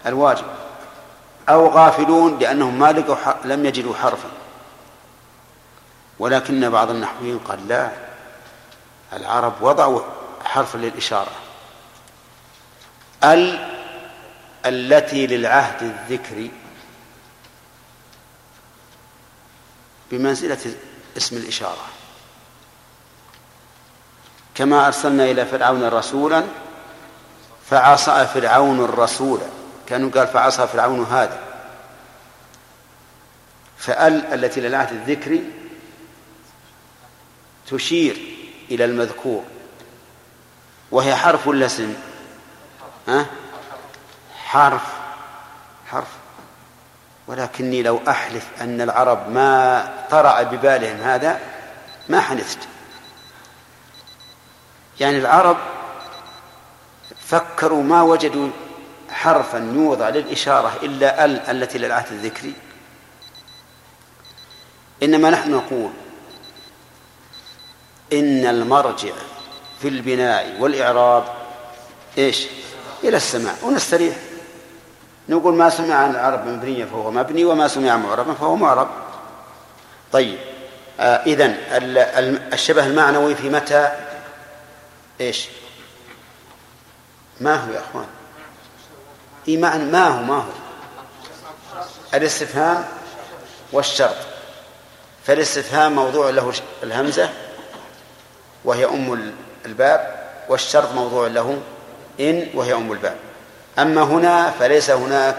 الواجب 0.05 0.45
أو 1.49 1.67
غافلون 1.67 2.39
لأنهم 2.39 2.79
ما 2.79 2.91
لقوا 2.91 3.33
لم 3.45 3.65
يجدوا 3.65 3.95
حرفا. 3.95 4.29
ولكن 6.19 6.69
بعض 6.69 6.89
النحويين 6.89 7.39
قال 7.39 7.67
لا 7.67 8.04
العرب 9.13 9.61
وضعوا 9.61 10.01
حرفا 10.45 10.77
للإشارة. 10.77 11.31
ال 13.23 13.75
التي 14.65 15.27
للعهد 15.27 15.81
الذكري 15.81 16.51
بمنزلة 20.11 20.75
اسم 21.17 21.37
الإشارة. 21.37 21.85
كما 24.55 24.87
أرسلنا 24.87 25.31
إلى 25.31 25.45
فرعون 25.45 25.83
رسولا 25.83 26.43
فعصى 27.69 28.27
فرعون 28.33 28.83
الرسول. 28.83 29.39
كانوا 29.87 30.11
قال 30.11 30.27
فعصى 30.27 30.67
فرعون 30.67 31.03
هذا. 31.03 31.39
فأل 33.77 34.33
التي 34.33 34.61
للعهد 34.61 34.91
الذكري 34.91 35.51
تشير 37.67 38.34
إلى 38.71 38.85
المذكور 38.85 39.43
وهي 40.91 41.15
حرف 41.15 41.47
ولا 41.47 41.65
اسم 41.65 41.93
ها؟ 43.07 43.25
حرف 44.45 44.93
حرف. 45.87 46.07
ولكني 47.27 47.83
لو 47.83 47.99
أحلف 48.07 48.47
أن 48.61 48.81
العرب 48.81 49.29
ما 49.29 50.05
طرأ 50.09 50.43
ببالهم 50.43 50.97
هذا 50.97 51.39
ما 52.09 52.21
حنثت 52.21 52.59
يعني 54.99 55.17
العرب 55.17 55.57
فكروا 57.19 57.83
ما 57.83 58.01
وجدوا 58.01 58.49
حرفا 59.09 59.57
يوضع 59.57 60.09
للإشارة 60.09 60.71
إلا 60.83 61.25
ال 61.25 61.39
التي 61.39 61.77
للعهد 61.77 62.11
الذكري. 62.11 62.53
إنما 65.03 65.29
نحن 65.29 65.51
نقول 65.51 65.91
إن 68.13 68.45
المرجع 68.45 69.13
في 69.81 69.87
البناء 69.87 70.55
والإعراب 70.59 71.23
إيش؟ 72.17 72.47
إلى 73.03 73.17
السماع 73.17 73.53
ونستريح. 73.63 74.15
نقول 75.29 75.55
ما 75.55 75.69
سمع 75.69 75.95
عن 75.95 76.11
العرب 76.11 76.47
مبنية 76.47 76.85
فهو 76.85 77.11
مبني 77.11 77.45
وما 77.45 77.67
سمع 77.67 77.97
معربا 77.97 78.33
فهو 78.33 78.55
معرب. 78.55 78.87
طيب 80.11 80.39
آه 80.99 81.23
إذن 81.25 81.57
الشبه 82.53 82.85
المعنوي 82.85 83.35
في 83.35 83.49
متى؟ 83.49 83.91
إيش؟ 85.21 85.47
ما 87.41 87.55
هو 87.55 87.73
يا 87.73 87.79
أخوان؟ 87.79 88.07
إيه 89.47 89.57
معنى 89.57 89.83
ما 89.83 90.07
هو؟ 90.07 90.23
ما 90.23 90.35
هو؟ 90.35 90.51
الاستفهام 92.13 92.85
والشرط. 93.71 94.15
فالاستفهام 95.25 95.95
موضوع 95.95 96.29
له 96.29 96.53
الهمزة 96.83 97.29
وهي 98.65 98.85
أم 98.85 99.33
الباب 99.65 100.15
والشرط 100.49 100.91
موضوع 100.91 101.27
له 101.27 101.61
إن 102.19 102.47
وهي 102.53 102.73
أم 102.73 102.91
الباب. 102.91 103.15
أما 103.79 104.03
هنا 104.03 104.51
فليس 104.59 104.89
هناك 104.89 105.35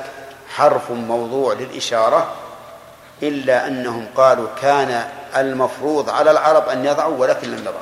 حرف 0.55 0.91
موضوع 0.91 1.55
للإشارة 1.55 2.35
إلا 3.22 3.66
أنهم 3.66 4.07
قالوا 4.16 4.49
كان 4.62 5.09
المفروض 5.37 6.11
على 6.11 6.31
العرب 6.31 6.68
أن 6.68 6.85
يضعوا 6.85 7.16
ولكن 7.18 7.51
لم 7.51 7.59
يضعوا. 7.59 7.77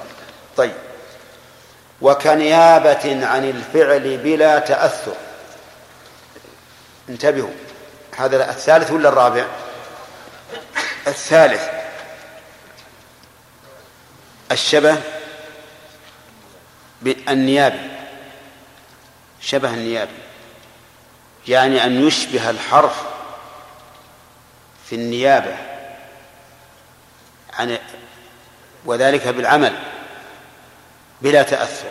طيب. 0.57 0.73
وكنيابة 2.01 3.27
عن 3.27 3.45
الفعل 3.45 4.17
بلا 4.17 4.59
تأثر. 4.59 5.15
انتبهوا. 7.09 7.51
هذا 8.17 8.51
الثالث 8.51 8.91
ولا 8.91 9.09
الرابع؟ 9.09 9.45
الثالث. 11.07 11.63
الشبه 14.53 14.97
النيابي 17.07 17.91
شبه 19.41 19.75
النيابي 19.75 20.25
يعني 21.49 21.85
أن 21.85 22.07
يشبه 22.07 22.51
الحرف 22.51 23.03
في 24.89 24.95
النيابة 24.95 25.57
عن 27.53 27.79
وذلك 28.85 29.29
بالعمل 29.29 29.77
بلا 31.23 31.43
تأثر 31.43 31.89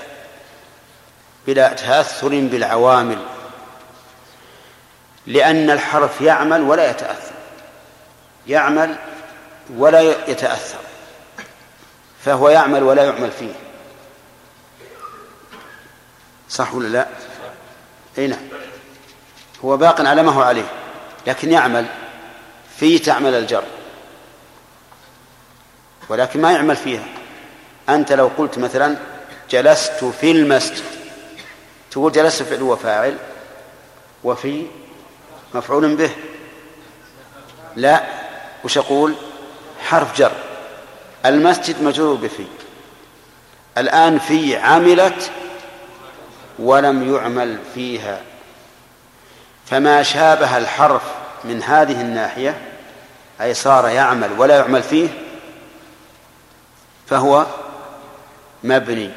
بلا 1.47 1.73
تأثر 1.73 2.29
بالعوامل 2.29 3.25
لأن 5.27 5.69
الحرف 5.69 6.21
يعمل 6.21 6.61
ولا 6.61 6.89
يتأثر 6.89 7.33
يعمل 8.47 8.95
ولا 9.69 10.01
يتأثر 10.01 10.79
فهو 12.25 12.49
يعمل 12.49 12.83
ولا 12.83 13.03
يعمل 13.03 13.31
فيه. 13.31 13.53
صح 16.53 16.73
ولا 16.73 16.87
لا؟ 16.87 17.07
إي 18.17 18.27
نعم. 18.27 18.39
هو 19.65 19.77
باق 19.77 20.01
على 20.01 20.23
ما 20.23 20.31
هو 20.31 20.41
عليه 20.41 20.65
لكن 21.27 21.51
يعمل 21.51 21.85
فيه 22.77 23.01
تعمل 23.03 23.33
الجر. 23.33 23.63
ولكن 26.09 26.41
ما 26.41 26.51
يعمل 26.51 26.75
فيها. 26.75 27.05
أنت 27.89 28.13
لو 28.13 28.31
قلت 28.37 28.57
مثلا 28.57 28.97
جلست 29.49 30.05
في 30.21 30.31
المسجد 30.31 30.83
تقول 31.91 32.11
جلست 32.11 32.43
فعل 32.43 32.61
وفاعل 32.61 33.17
وفي 34.23 34.65
مفعول 35.53 35.95
به. 35.95 36.11
لا. 37.75 38.03
وش 38.63 38.77
أقول؟ 38.77 39.15
حرف 39.79 40.17
جر. 40.17 40.31
المسجد 41.25 41.83
مجرور 41.83 42.15
بفي 42.15 42.45
الآن 43.77 44.19
في 44.19 44.55
عملت 44.55 45.31
ولم 46.59 47.15
يعمل 47.15 47.57
فيها. 47.75 48.21
فما 49.65 50.03
شابه 50.03 50.57
الحرف 50.57 51.01
من 51.43 51.63
هذه 51.63 52.01
الناحية 52.01 52.61
أي 53.41 53.53
صار 53.53 53.87
يعمل 53.87 54.31
ولا 54.39 54.57
يعمل 54.57 54.83
فيه 54.83 55.09
فهو 57.07 57.45
مبني. 58.63 59.11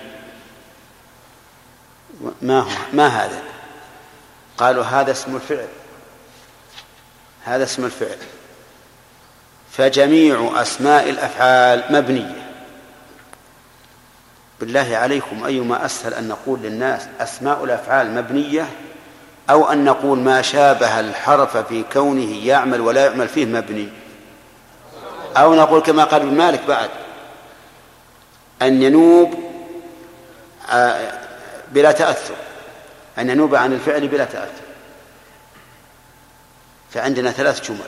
ما 2.42 2.60
هو؟ 2.60 2.68
ما 2.92 3.06
هذا؟ 3.06 3.42
قالوا 4.58 4.84
هذا 4.84 5.10
اسم 5.10 5.36
الفعل. 5.36 5.68
هذا 7.44 7.64
اسم 7.64 7.84
الفعل. 7.84 8.18
فجميع 9.72 10.62
أسماء 10.62 11.10
الأفعال 11.10 11.84
مبنية. 11.90 12.45
بالله 14.60 14.96
عليكم 14.96 15.44
أيما 15.44 15.84
أسهل 15.84 16.14
أن 16.14 16.28
نقول 16.28 16.60
للناس 16.60 17.08
أسماء 17.20 17.64
الأفعال 17.64 18.14
مبنية 18.14 18.68
أو 19.50 19.72
أن 19.72 19.84
نقول 19.84 20.18
ما 20.18 20.42
شابه 20.42 21.00
الحرف 21.00 21.56
في 21.56 21.84
كونه 21.92 22.46
يعمل 22.46 22.80
ولا 22.80 23.06
يعمل 23.06 23.28
فيه 23.28 23.44
مبني. 23.44 23.88
أو 25.36 25.54
نقول 25.54 25.80
كما 25.80 26.04
قال 26.04 26.22
ابن 26.22 26.34
مالك 26.34 26.62
بعد 26.68 26.90
أن 28.62 28.82
ينوب 28.82 29.34
آه، 30.70 31.12
بلا 31.72 31.92
تأثر. 31.92 32.34
أن 33.18 33.30
ينوب 33.30 33.54
عن 33.54 33.72
الفعل 33.72 34.08
بلا 34.08 34.24
تأثر. 34.24 34.66
فعندنا 36.90 37.30
ثلاث 37.30 37.68
جمل. 37.70 37.78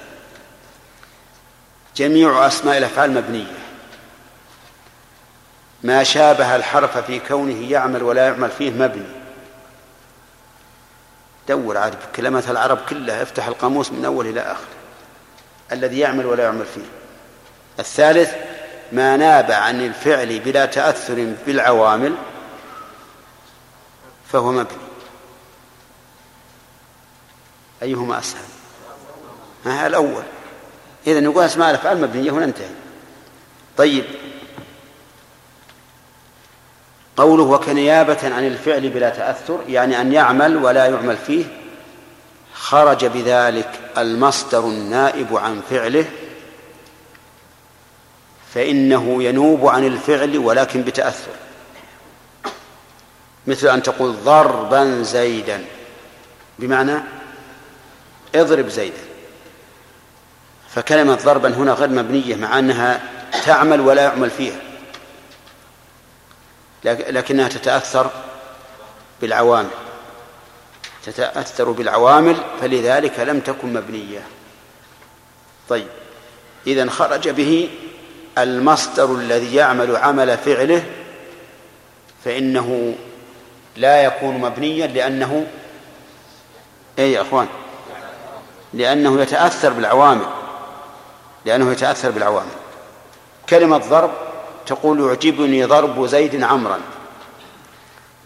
جميع 1.96 2.46
أسماء 2.46 2.78
الأفعال 2.78 3.14
مبنية. 3.14 3.67
ما 5.82 6.02
شابه 6.02 6.56
الحرف 6.56 6.98
في 6.98 7.18
كونه 7.18 7.70
يعمل 7.70 8.02
ولا 8.02 8.26
يعمل 8.26 8.50
فيه 8.50 8.70
مبني. 8.70 9.06
دور 11.48 11.76
عاد 11.78 11.94
كلمات 12.16 12.50
العرب 12.50 12.78
كلها 12.88 13.22
افتح 13.22 13.46
القاموس 13.46 13.92
من 13.92 14.04
أول 14.04 14.26
إلى 14.26 14.40
آخر. 14.40 14.66
الذي 15.72 15.98
يعمل 15.98 16.26
ولا 16.26 16.44
يعمل 16.44 16.66
فيه. 16.74 16.84
الثالث 17.78 18.34
ما 18.92 19.16
ناب 19.16 19.50
عن 19.50 19.80
الفعل 19.80 20.40
بلا 20.40 20.66
تأثر 20.66 21.34
بالعوامل 21.46 22.14
فهو 24.32 24.52
مبني. 24.52 24.78
أيهما 27.82 28.18
أسهل؟ 28.18 28.44
ها 29.64 29.86
الأول. 29.86 30.22
إذا 31.06 31.20
نقول 31.20 31.44
أسماء 31.44 31.70
الأفعال 31.70 32.00
مبنية 32.00 32.32
وننتهي 32.32 32.70
طيب. 33.76 34.04
قوله 37.18 37.42
وكنيابة 37.42 38.18
عن 38.22 38.46
الفعل 38.46 38.88
بلا 38.88 39.10
تأثر 39.10 39.58
يعني 39.68 40.00
أن 40.00 40.12
يعمل 40.12 40.56
ولا 40.56 40.86
يعمل 40.86 41.16
فيه 41.16 41.44
خرج 42.54 43.06
بذلك 43.06 43.70
المصدر 43.98 44.64
النائب 44.64 45.36
عن 45.36 45.60
فعله 45.70 46.04
فإنه 48.54 49.22
ينوب 49.22 49.66
عن 49.66 49.86
الفعل 49.86 50.38
ولكن 50.38 50.82
بتأثر. 50.82 51.30
مثل 53.46 53.68
أن 53.68 53.82
تقول 53.82 54.14
ضربا 54.24 55.02
زيدا 55.02 55.64
بمعنى 56.58 56.98
اضرب 58.34 58.68
زيدا. 58.68 59.02
فكلمة 60.74 61.14
ضربا 61.14 61.54
هنا 61.54 61.72
غير 61.72 61.88
مبنية 61.88 62.36
مع 62.36 62.58
أنها 62.58 63.00
تعمل 63.44 63.80
ولا 63.80 64.02
يعمل 64.02 64.30
فيها. 64.30 64.67
لكنها 66.84 67.48
تتأثر 67.48 68.10
بالعوامل. 69.20 69.70
تتأثر 71.06 71.70
بالعوامل 71.70 72.36
فلذلك 72.60 73.20
لم 73.20 73.40
تكن 73.40 73.72
مبنية. 73.72 74.22
طيب 75.68 75.88
إذا 76.66 76.90
خرج 76.90 77.28
به 77.28 77.70
المصدر 78.38 79.14
الذي 79.14 79.54
يعمل 79.54 79.96
عمل 79.96 80.38
فعله 80.38 80.82
فإنه 82.24 82.94
لا 83.76 84.02
يكون 84.02 84.38
مبنيا 84.38 84.86
لأنه 84.86 85.46
أي 86.98 87.12
يا 87.12 87.22
أخوان؟ 87.22 87.46
لأنه 88.74 89.20
يتأثر 89.22 89.72
بالعوامل. 89.72 90.26
لأنه 91.44 91.72
يتأثر 91.72 92.10
بالعوامل. 92.10 92.50
كلمة 93.48 93.78
ضرب 93.78 94.27
تقول 94.68 95.00
يعجبني 95.00 95.64
ضرب 95.64 96.06
زيد 96.06 96.42
عمرا 96.42 96.80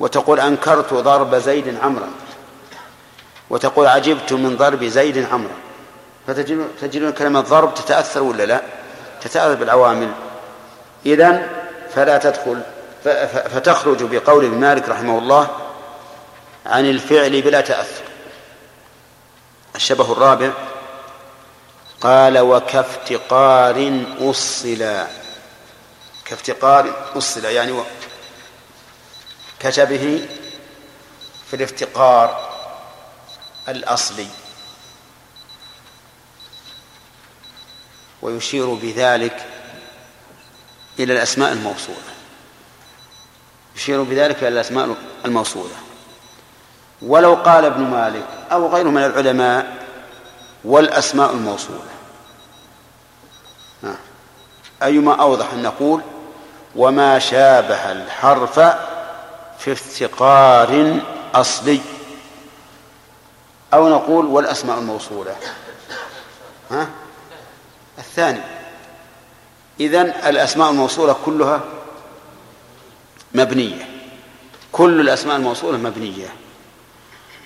وتقول 0.00 0.40
أنكرت 0.40 0.94
ضرب 0.94 1.34
زيد 1.34 1.78
عمرا 1.82 2.08
وتقول 3.50 3.86
عجبت 3.86 4.32
من 4.32 4.56
ضرب 4.56 4.84
زيد 4.84 5.26
عمرا. 5.32 5.56
فتجدون 6.80 7.12
كلمة 7.12 7.40
ضرب 7.40 7.74
تتأثر 7.74 8.22
ولا 8.22 8.46
لا؟ 8.46 8.62
تتأثر 9.20 9.54
بالعوامل. 9.54 10.12
إذن 11.06 11.46
فلا 11.94 12.18
تدخل 12.18 12.62
فتخرج 13.54 14.02
بقول 14.02 14.44
ابن 14.44 14.60
مالك 14.60 14.88
رحمه 14.88 15.18
الله 15.18 15.48
عن 16.66 16.90
الفعل 16.90 17.42
بلا 17.42 17.60
تأثر. 17.60 18.04
الشبه 19.76 20.12
الرابع 20.12 20.50
قال 22.00 22.38
وكافتقار 22.38 24.04
أصلا. 24.20 25.21
كافتقار 26.24 27.12
أصلا 27.16 27.50
يعني 27.50 27.82
كشبه 29.60 30.28
في 31.50 31.56
الافتقار 31.56 32.52
الأصلي. 33.68 34.26
ويشير 38.22 38.74
بذلك 38.74 39.46
إلى 40.98 41.12
الأسماء 41.12 41.52
الموصولة. 41.52 42.12
يشير 43.76 44.02
بذلك 44.02 44.38
إلى 44.38 44.48
الأسماء 44.48 44.96
الموصولة. 45.24 45.74
ولو 47.02 47.34
قال 47.34 47.64
ابن 47.64 47.82
مالك 47.82 48.26
أو 48.52 48.74
غيره 48.74 48.88
من 48.88 49.04
العلماء 49.04 49.86
والأسماء 50.64 51.30
الموصولة. 51.30 51.91
أيما 54.84 55.20
أوضح 55.20 55.52
أن 55.52 55.62
نقول 55.62 56.00
وما 56.76 57.18
شابه 57.18 57.92
الحرف 57.92 58.60
في 59.58 59.72
افتقار 59.72 61.00
أصلي. 61.34 61.80
أو 63.74 63.88
نقول 63.88 64.26
والأسماء 64.26 64.78
الموصولة. 64.78 65.36
ها؟ 66.70 66.88
الثاني. 67.98 68.40
إذن 69.80 70.14
الأسماء 70.26 70.70
الموصولة 70.70 71.16
كلها 71.24 71.60
مبنية. 73.34 73.88
كل 74.72 75.00
الأسماء 75.00 75.36
الموصولة 75.36 75.78
مبنية. 75.78 76.28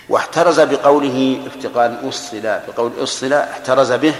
واحترز 0.08 0.60
بقوله 0.60 1.42
افتقار 1.46 1.98
أصل 2.08 2.40
بقول 2.40 2.92
أصل 3.02 3.32
احترز 3.32 3.92
به 3.92 4.14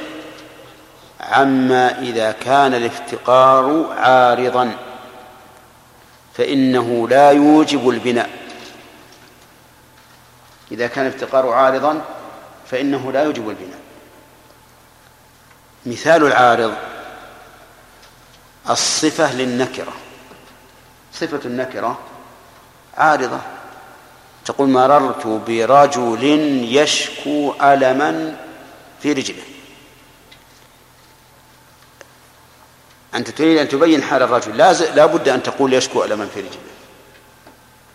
عما 1.21 2.01
إذا 2.01 2.33
كان 2.33 2.75
الافتقار 2.75 3.93
عارضا 3.93 4.77
فإنه 6.35 7.09
لا 7.09 7.31
يوجب 7.31 7.89
البناء. 7.89 8.31
إذا 10.73 10.87
كان 10.87 11.07
الافتقار 11.07 11.49
عارضا 11.49 12.05
فإنه 12.71 13.13
لا 13.13 13.23
يوجب 13.23 13.49
البناء. 13.49 13.81
مثال 15.87 16.27
العارض 16.27 16.75
الصفة 18.71 19.35
للنكرة. 19.35 19.93
صفة 21.13 21.41
النكرة 21.45 21.99
عارضة. 22.97 23.41
تقول 24.45 24.69
مررت 24.69 25.27
برجل 25.27 26.25
يشكو 26.77 27.55
ألما 27.63 28.37
في 29.03 29.13
رجله. 29.13 29.43
أنت 33.17 33.31
تريد 33.31 33.59
أن 33.59 33.69
تبين 33.69 34.03
حال 34.03 34.23
الرجل 34.23 34.57
لا 34.95 35.07
بد 35.07 35.29
أن 35.29 35.43
تقول 35.43 35.73
يشكو 35.73 36.05
ألما 36.05 36.27
في 36.27 36.41
رجله. 36.41 36.61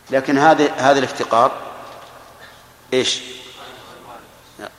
لكن 0.09 0.37
هذا 0.37 0.71
هذا 0.71 0.99
الافتقار 0.99 1.51
إيش؟ 2.93 3.19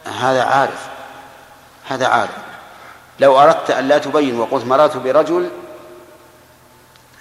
هذا 0.05 0.43
عارف 0.43 0.89
هذا 1.85 2.07
عارف. 2.07 2.31
لو 3.21 3.41
أردت 3.41 3.71
أن 3.71 3.89
لا 3.89 3.99
تبين 3.99 4.41
وقلت 4.41 4.65
مررت 4.65 4.97
برجل 4.97 5.51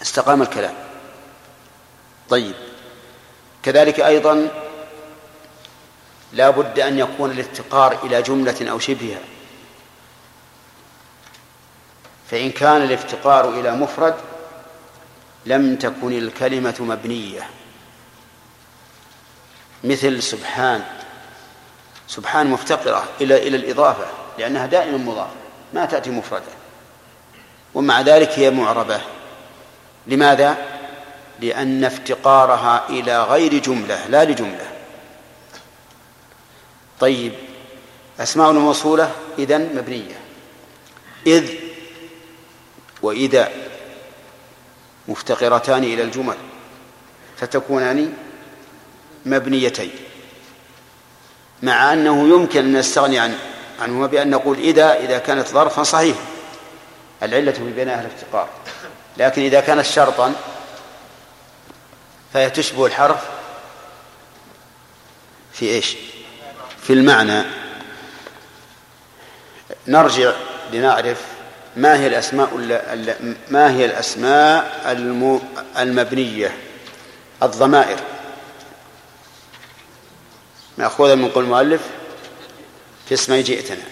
استقام 0.01 0.41
الكلام. 0.41 0.75
طيب. 2.29 2.55
كذلك 3.63 3.99
أيضا 3.99 4.47
لا 6.33 6.49
بد 6.49 6.79
أن 6.79 6.99
يكون 6.99 7.31
الافتقار 7.31 7.97
إلى 8.03 8.21
جملة 8.21 8.71
أو 8.71 8.79
شبهها. 8.79 9.19
فإن 12.31 12.51
كان 12.51 12.81
الافتقار 12.81 13.49
إلى 13.49 13.71
مفرد 13.71 14.15
لم 15.45 15.75
تكن 15.75 16.13
الكلمة 16.17 16.75
مبنية. 16.79 17.49
مثل 19.83 20.23
سبحان. 20.23 20.83
سبحان 22.07 22.47
مفتقرة 22.47 23.03
إلى 23.21 23.47
إلى 23.47 23.57
الإضافة 23.57 24.05
لأنها 24.39 24.65
دائما 24.65 24.97
مضافة 24.97 25.35
ما 25.73 25.85
تأتي 25.85 26.09
مفردة. 26.09 26.51
ومع 27.73 28.01
ذلك 28.01 28.39
هي 28.39 28.49
معربة. 28.49 29.01
لماذا؟ 30.07 30.57
لأن 31.39 31.83
افتقارها 31.83 32.89
إلى 32.89 33.23
غير 33.23 33.57
جملة 33.57 34.07
لا 34.07 34.25
لجملة. 34.25 34.71
طيب 36.99 37.33
أسماء 38.19 38.51
الموصولة 38.51 39.11
إذن 39.39 39.75
مبنية. 39.75 40.19
إذ 41.27 41.60
وإذا 43.01 43.51
مفتقرتان 45.07 45.83
إلى 45.83 46.03
الجمل 46.03 46.37
فتكونان 47.37 48.13
مبنيتين 49.25 49.91
مع 51.63 51.93
أنه 51.93 52.29
يمكن 52.29 52.59
أن 52.59 52.77
نستغني 52.77 53.19
عن 53.19 53.37
عنهما 53.79 54.07
بأن 54.07 54.29
نقول 54.29 54.57
إذا 54.57 54.93
إذا 54.99 55.17
كانت 55.17 55.47
ظرفا 55.47 55.83
صحيح. 55.83 56.17
العلة 57.23 57.51
في 57.51 57.63
بناء 57.63 57.99
الافتقار 57.99 58.49
لكن 59.17 59.41
إذا 59.41 59.59
كانت 59.59 59.85
شرطا 59.85 60.33
فهي 62.33 62.49
تشبه 62.49 62.85
الحرف 62.85 63.29
في 65.53 65.65
إيش؟ 65.65 65.95
في 66.81 66.93
المعنى. 66.93 67.43
نرجع 69.87 70.33
لنعرف 70.73 71.30
ما 71.75 71.99
هي 71.99 72.07
الأسماء 72.07 72.49
ما 73.49 73.71
هي 73.71 73.85
الأسماء 73.85 74.81
المبنية؟ 75.77 76.57
الضمائر. 77.43 77.99
مأخوذة 80.77 81.15
من 81.15 81.29
قول 81.29 81.43
المؤلف؟ 81.43 81.81
في 83.07 83.13
اسمي 83.13 83.41
جئتنا. 83.41 83.83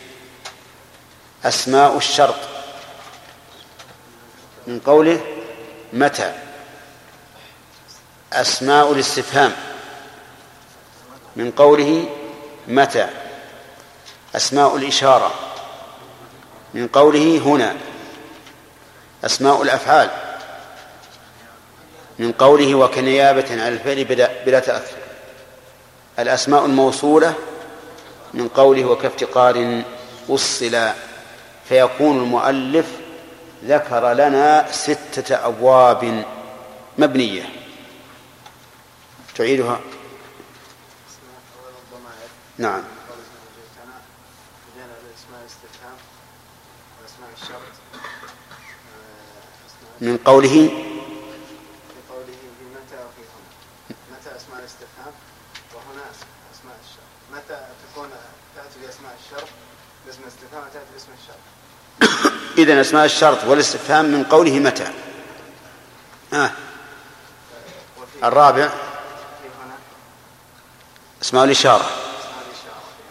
أسماء 1.45 1.97
الشرط 1.97 2.35
من 4.67 4.79
قوله 4.79 5.21
متى؟ 5.93 6.33
أسماء 8.33 8.91
الاستفهام. 8.91 9.55
من 11.35 11.51
قوله 11.51 12.09
متى؟ 12.67 13.09
أسماء 14.35 14.77
الإشارة. 14.77 15.48
من 16.73 16.87
قوله 16.87 17.37
هنا. 17.37 17.75
أسماء 19.25 19.61
الأفعال. 19.61 20.09
من 22.19 22.31
قوله 22.31 22.75
وكنيابة 22.75 23.51
عن 23.51 23.73
الفعل 23.73 24.03
بلا 24.45 24.59
تأثر. 24.59 24.97
الأسماء 26.19 26.65
الموصولة 26.65 27.33
من 28.33 28.47
قوله 28.47 28.85
وكافتقار 28.85 29.83
وصلا 30.27 30.93
فيكون 31.69 32.17
المؤلف 32.17 32.85
ذكر 33.65 34.13
لنا 34.13 34.71
ستة 34.71 35.35
أبواب 35.47 36.25
مبنية. 36.97 37.49
تعيدها. 39.35 39.79
نعم 42.57 42.79
من 42.79 42.95
قوله 43.09 43.23
في 43.23 43.39
قوله 43.39 43.55
في 43.55 43.61
متى 43.87 43.95
وفي 44.55 44.75
هنا 44.75 44.85
متى 44.85 45.09
اسماء 45.15 45.39
الاستفهام 45.41 45.97
وهنا 46.99 47.07
اسماء 47.07 47.29
الشرط 47.41 47.75
متى 47.93 48.09
تكون 48.09 48.29
تاتي 48.49 48.67
باسماء 48.67 48.67
الشرط 48.67 48.87
باسم 49.63 49.79
الاستفهام 49.79 49.87
وتاتي 49.87 49.88
باسم 60.93 61.09
الشرط 61.19 61.37
إذا 62.57 62.81
أسماء 62.81 63.05
الشرط 63.05 63.43
والاستفهام 63.43 64.05
من 64.05 64.23
قوله 64.23 64.59
متى؟ 64.59 64.93
آه. 66.33 66.51
الرابع. 68.23 68.69
أسماء 71.21 71.43
الإشارة. 71.43 71.89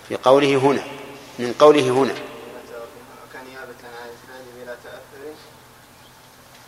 في 0.08 0.16
قوله 0.16 0.56
هنا. 0.56 0.98
من 1.38 1.54
قوله 1.58 1.82
هنا 1.82 2.12
متى 2.12 2.76
وفي 2.82 2.98
هنا 2.98 3.20
وكنيابة 3.24 3.80
عن 3.84 4.08
الفعل 4.08 4.44
بلا 4.56 4.76
تأثر 4.84 5.22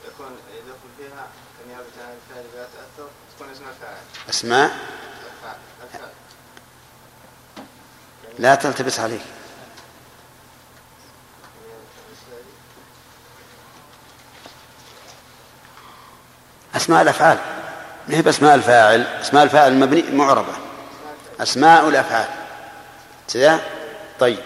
يكون 0.09 0.37
يدخل 0.55 0.91
فيها 0.99 1.27
كنيابة 1.59 1.95
عن 2.07 2.15
الفعل 2.17 2.45
بلا 2.55 2.65
تأثر 2.65 3.09
تكون 3.37 3.51
اسم 3.53 3.65
الفاعل 3.69 4.03
أسماء. 4.31 4.71
لا 8.39 8.55
تلتبس 8.55 9.01
عليك. 9.01 9.21
أسماء 16.77 17.03
الأفعال. 17.03 17.39
ما 18.09 18.17
هي 18.17 18.23
بأسماء 18.23 18.55
الفاعل؟ 18.55 19.03
أسماء 19.03 19.45
الفاعل 19.45 19.75
مبني 19.75 20.03
معربة. 20.03 20.53
أسماء 21.41 21.89
الأفعال. 21.89 22.29
كذا؟ 23.35 23.61
طيب. 24.21 24.39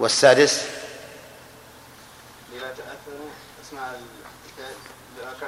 والسادس 0.00 0.62
بلا 2.52 2.68
تأثر 2.68 3.18
اسماء 3.62 4.00
الفعل 4.58 5.41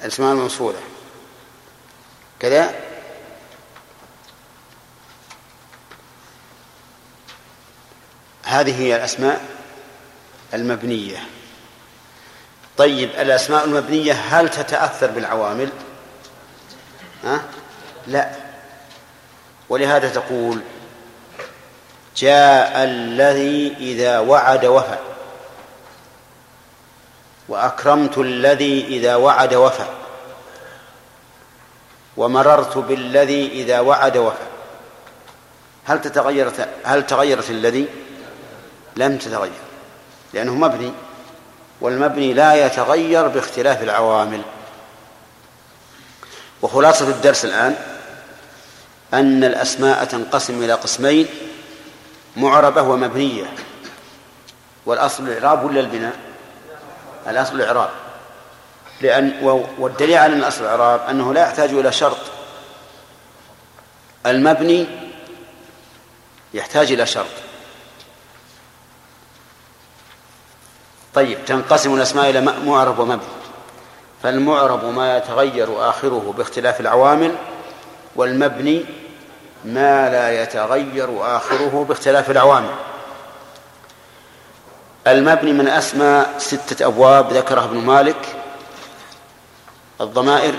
الأسماء 0.00 0.32
الموصولة. 0.32 0.78
كذا؟ 2.40 2.74
هذه 8.44 8.80
هي 8.80 8.96
الأسماء 8.96 9.44
المبنية. 10.54 11.18
طيب 12.76 13.10
الأسماء 13.10 13.64
المبنية 13.64 14.12
هل 14.12 14.48
تتأثر 14.48 15.10
بالعوامل؟ 15.10 15.70
ها؟ 17.24 17.42
لا. 18.06 18.30
ولهذا 19.68 20.08
تقول 20.08 20.60
جاء 22.16 22.84
الذي 22.84 23.76
إذا 23.80 24.18
وعد 24.18 24.64
وفى 24.64 24.98
وأكرمت 27.48 28.18
الذي 28.18 28.86
إذا 28.86 29.16
وعد 29.16 29.54
وفى. 29.54 29.86
ومررت 32.16 32.78
بالذي 32.78 33.46
إذا 33.52 33.80
وعد 33.80 34.16
وفى. 34.16 34.46
هل 35.84 36.00
تتغيرت 36.00 36.68
هل 36.84 37.06
تغيرت 37.06 37.50
الذي؟ 37.50 37.86
لم 38.96 39.18
تتغير. 39.18 39.52
لأنه 40.32 40.54
مبني. 40.54 40.92
والمبني 41.80 42.34
لا 42.34 42.66
يتغير 42.66 43.28
باختلاف 43.28 43.82
العوامل. 43.82 44.42
وخلاصة 46.62 47.08
الدرس 47.08 47.44
الآن 47.44 47.76
أن 49.14 49.44
الأسماء 49.44 50.04
تنقسم 50.04 50.62
إلى 50.62 50.72
قسمين 50.72 51.26
معربة 52.36 52.82
ومبنية. 52.82 53.54
والأصل 54.86 55.28
الإعراب 55.28 55.64
ولا 55.64 55.80
البناء؟ 55.80 56.27
الأصل 57.28 57.54
الإعراب. 57.54 57.90
لأن 59.00 59.32
والدليل 59.78 60.18
على 60.18 60.32
أن 60.32 60.38
الأصل 60.38 60.64
الإعراب 60.64 61.00
أنه 61.10 61.34
لا 61.34 61.42
يحتاج 61.42 61.70
إلى 61.70 61.92
شرط. 61.92 62.18
المبني 64.26 64.86
يحتاج 66.54 66.92
إلى 66.92 67.06
شرط. 67.06 67.26
طيب 71.14 71.44
تنقسم 71.44 71.94
الأسماء 71.94 72.30
إلى 72.30 72.40
معرب 72.40 72.98
ومبني. 72.98 73.28
فالمعرب 74.22 74.84
ما 74.84 75.16
يتغير 75.16 75.88
آخره 75.88 76.34
باختلاف 76.36 76.80
العوامل 76.80 77.34
والمبني 78.16 78.84
ما 79.64 80.10
لا 80.10 80.42
يتغير 80.42 81.36
آخره 81.36 81.84
باختلاف 81.88 82.30
العوامل. 82.30 82.74
المبني 85.12 85.52
من 85.52 85.68
أسماء 85.68 86.38
ستة 86.38 86.86
أبواب 86.86 87.32
ذكرها 87.32 87.64
ابن 87.64 87.76
مالك. 87.76 88.36
الضمائر 90.00 90.54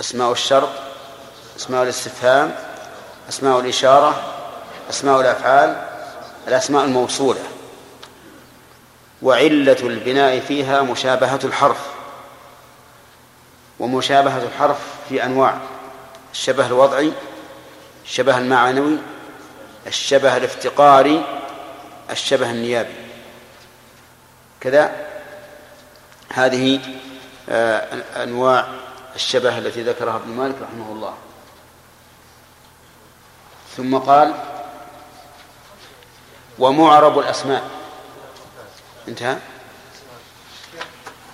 أسماء 0.00 0.32
الشرط 0.32 0.68
أسماء 1.56 1.82
الاستفهام 1.82 2.54
أسماء 3.28 3.60
الإشارة 3.60 4.22
أسماء 4.90 5.20
الأفعال 5.20 5.82
الأسماء 6.48 6.84
الموصولة. 6.84 7.40
وعلة 9.22 9.76
البناء 9.82 10.40
فيها 10.40 10.82
مشابهة 10.82 11.40
الحرف. 11.44 11.80
ومشابهة 13.80 14.42
الحرف 14.42 14.78
في 15.08 15.24
أنواع 15.24 15.58
الشبه 16.32 16.66
الوضعي 16.66 17.12
الشبه 18.04 18.38
المعنوي 18.38 18.98
الشبه 19.86 20.36
الافتقاري 20.36 21.24
الشبه 22.10 22.50
النيابي. 22.50 23.03
كذا. 24.64 25.06
هذه 26.32 26.80
آه، 27.48 28.22
أنواع 28.22 28.68
الشبه 29.14 29.58
التي 29.58 29.82
ذكرها 29.82 30.16
ابن 30.16 30.30
مالك 30.30 30.54
رحمه 30.62 30.92
الله. 30.92 31.14
ثم 33.76 33.98
قال 33.98 34.34
ومعرب 36.58 37.18
الأسماء. 37.18 37.70
انتهى؟ 39.08 39.38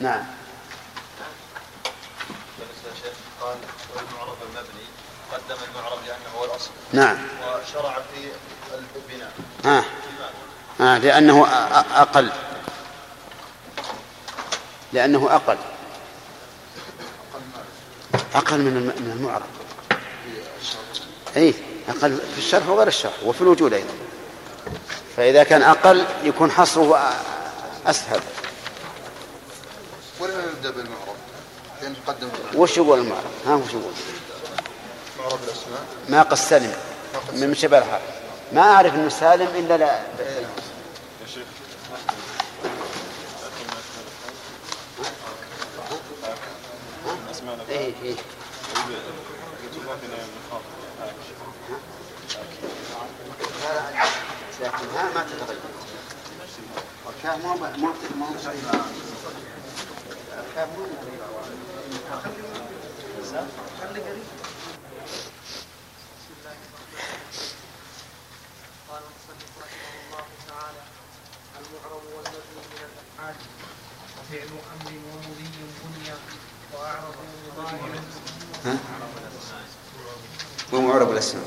نعم. 0.00 0.24
قال 3.40 3.56
والمعرب 3.96 4.36
المبني 4.42 4.86
قدم 5.32 5.56
المعرب 5.70 5.98
لأنه 6.06 6.38
هو 6.38 6.44
الأصل 6.44 6.70
نعم. 6.92 7.18
وشرع 7.42 7.94
في 7.94 8.30
البناء. 8.74 9.32
آه. 9.64 9.84
آه 10.80 10.98
لأنه 10.98 11.46
أقل. 11.94 12.32
لأنه 14.92 15.28
أقل. 15.34 15.56
أقل 18.34 18.58
من 18.58 18.76
الم- 18.76 19.04
من 19.06 19.12
المعرب 19.16 19.46
أي 21.36 21.54
أقل 21.88 22.16
في 22.32 22.38
الشرح 22.38 22.68
وغير 22.68 22.88
الشرح 22.88 23.12
وفي 23.24 23.40
الوجود 23.40 23.72
أيضا. 23.72 23.92
فإذا 25.16 25.42
كان 25.44 25.62
أقل 25.62 26.04
يكون 26.24 26.50
حصره 26.50 27.12
أسهل. 27.86 28.20
ولا 30.20 30.46
نبدأ 30.46 30.70
بالمعرب 30.70 31.14
لأن 31.82 31.94
تقدم 32.06 32.28
وش 32.54 32.76
يقول 32.76 32.98
المعرب 32.98 33.30
ها 33.46 33.54
وش 33.54 33.70
يقول؟ 33.70 33.92
معرب 35.18 35.38
الأسماء. 35.44 35.84
ما 36.08 36.22
قد 36.22 36.34
سلم 36.36 36.74
من 37.32 37.54
شبه 37.54 37.84
ما 38.52 38.60
أعرف 38.60 38.94
أنه 38.94 39.08
سالم 39.08 39.48
إلا 39.56 39.76
لا. 39.76 40.00
إيه. 40.20 40.46
إيه 48.02 48.14
لكن 54.60 54.88
ها 54.94 55.14
ما 55.14 55.22
تتغير 55.22 55.58
والكاف 57.06 57.44
مو 57.44 57.54
مو 57.54 57.92
مو 58.16 58.26
الكاف 60.38 60.68
مو 60.78 60.84
قال 68.88 69.02
المصنف 69.02 69.50
رحمه 69.62 69.90
الله 70.06 70.26
تعالى 70.48 70.82
المعرب 71.60 72.02
والمبني 72.14 72.62
من 72.70 72.82
الافعال 72.90 73.34
وفعل 74.18 74.48
أمر 74.48 74.92
ومضي 75.06 75.48
بني 75.84 76.10
ها؟ 78.64 78.78
ومعرب 80.72 81.10
الاسماء 81.12 81.44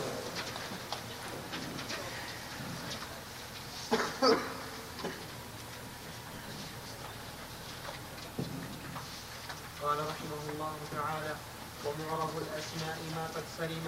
قال 9.83 9.97
رحمه 9.99 10.41
الله 10.53 10.75
تعالى 10.95 11.35
ومعرب 11.85 12.29
الأسماء 12.37 12.97
ما 13.15 13.25
قد 13.35 13.43
سلم 13.57 13.85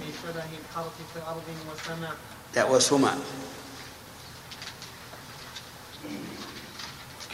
من 0.00 0.12
شبه 0.22 0.44
الحرف 0.44 0.92
كارض 1.14 1.42
وسماء 1.72 2.16
لا 2.54 2.64
وسمى 2.64 3.10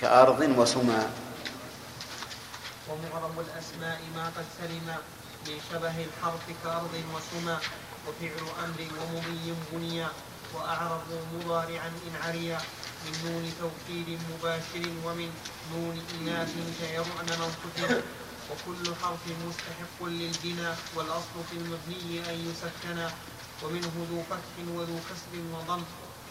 كأرض 0.00 0.40
وسمى 0.58 1.02
ومعرب 2.88 3.40
الأسماء 3.40 4.00
ما 4.16 4.26
قد 4.36 4.46
سلم 4.58 4.88
من 5.46 5.56
شبه 5.70 5.96
الحرف 6.04 6.44
كأرض 6.64 6.94
وسمى 7.14 7.56
وفعل 8.06 8.44
أمر 8.64 8.80
ومضي 8.98 9.54
بنيا 9.72 10.08
وأعرب 10.54 11.02
مضارعا 11.34 11.88
إن 12.06 12.14
عريا 12.24 12.58
من 13.04 13.14
نون 13.24 13.44
توكيد 13.60 14.18
مباشر 14.30 14.84
ومن 15.04 15.30
نون 15.72 15.96
إناث 16.20 16.52
كيرؤن 16.80 17.28
من 17.40 17.50
قتل 17.62 18.02
وكل 18.50 18.94
حرف 19.02 19.24
مستحق 19.46 19.98
للبناء 20.00 20.78
والأصل 20.94 21.36
في 21.50 21.56
المبني 21.56 22.30
أن 22.30 22.36
يسكنا 22.50 23.10
ومنه 23.62 23.94
ذو 24.10 24.22
فتح 24.30 24.54
وذو 24.76 24.98
كسر 25.08 25.32
وضم. 25.54 25.82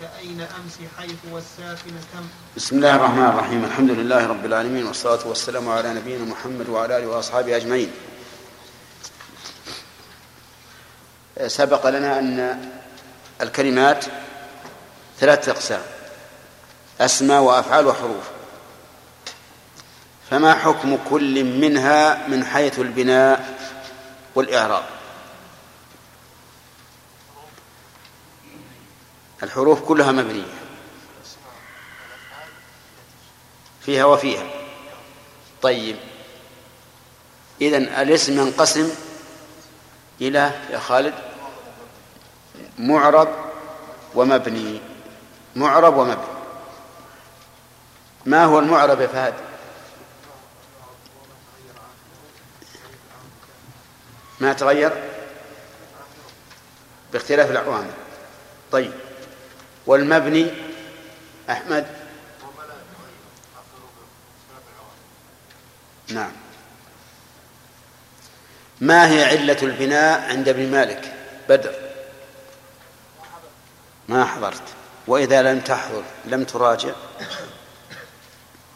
أمس 0.01 0.77
حيث 0.97 1.19
والساكن 1.31 1.91
تم 2.13 2.25
بسم 2.55 2.75
الله 2.75 2.95
الرحمن 2.95 3.25
الرحيم. 3.25 3.65
الحمد 3.65 3.91
لله 3.91 4.27
رب 4.27 4.45
العالمين 4.45 4.87
والصلاة 4.87 5.27
والسلام 5.27 5.69
على 5.69 5.93
نبينا 5.93 6.25
محمد 6.25 6.69
وعلى 6.69 6.97
آله 6.97 7.07
وأصحابه 7.07 7.55
أجمعين. 7.55 7.91
سبق 11.47 11.89
لنا 11.89 12.19
أن 12.19 12.69
الكلمات 13.41 14.05
ثلاثة 15.19 15.51
أقسام 15.51 15.81
أسماء 17.01 17.41
وأفعال 17.41 17.87
وحروف. 17.87 18.25
فما 20.29 20.53
حكم 20.53 20.97
كل 21.09 21.43
منها 21.43 22.27
من 22.27 22.45
حيث 22.45 22.79
البناء 22.79 23.59
والإعراب؟ 24.35 24.83
الحروف 29.43 29.81
كلها 29.81 30.11
مبنية. 30.11 30.53
فيها 33.81 34.05
وفيها. 34.05 34.43
طيب. 35.61 35.95
إذا 37.61 37.77
الاسم 37.77 38.39
ينقسم 38.41 38.89
إلى 40.21 40.51
يا 40.69 40.79
خالد 40.79 41.13
معرب 42.79 43.35
ومبني. 44.15 44.81
معرب 45.55 45.97
ومبني. 45.97 46.41
ما 48.25 48.45
هو 48.45 48.59
المعرب 48.59 49.01
يا 49.01 49.07
فهد؟ 49.07 49.33
ما 54.39 54.53
تغير؟ 54.53 55.03
باختلاف 57.13 57.51
الأعوامل 57.51 57.91
طيب. 58.71 59.10
والمبني 59.85 60.51
أحمد. 61.49 61.87
نعم. 66.07 66.31
ما 68.81 69.11
هي 69.11 69.25
علة 69.25 69.57
البناء 69.61 70.29
عند 70.29 70.49
ابن 70.49 70.71
مالك؟ 70.71 71.13
بدر. 71.49 71.75
ما 74.09 74.25
حضرت. 74.25 74.63
وإذا 75.07 75.41
لم 75.41 75.59
تحضر 75.59 76.03
لم 76.25 76.43
تراجع. 76.43 76.93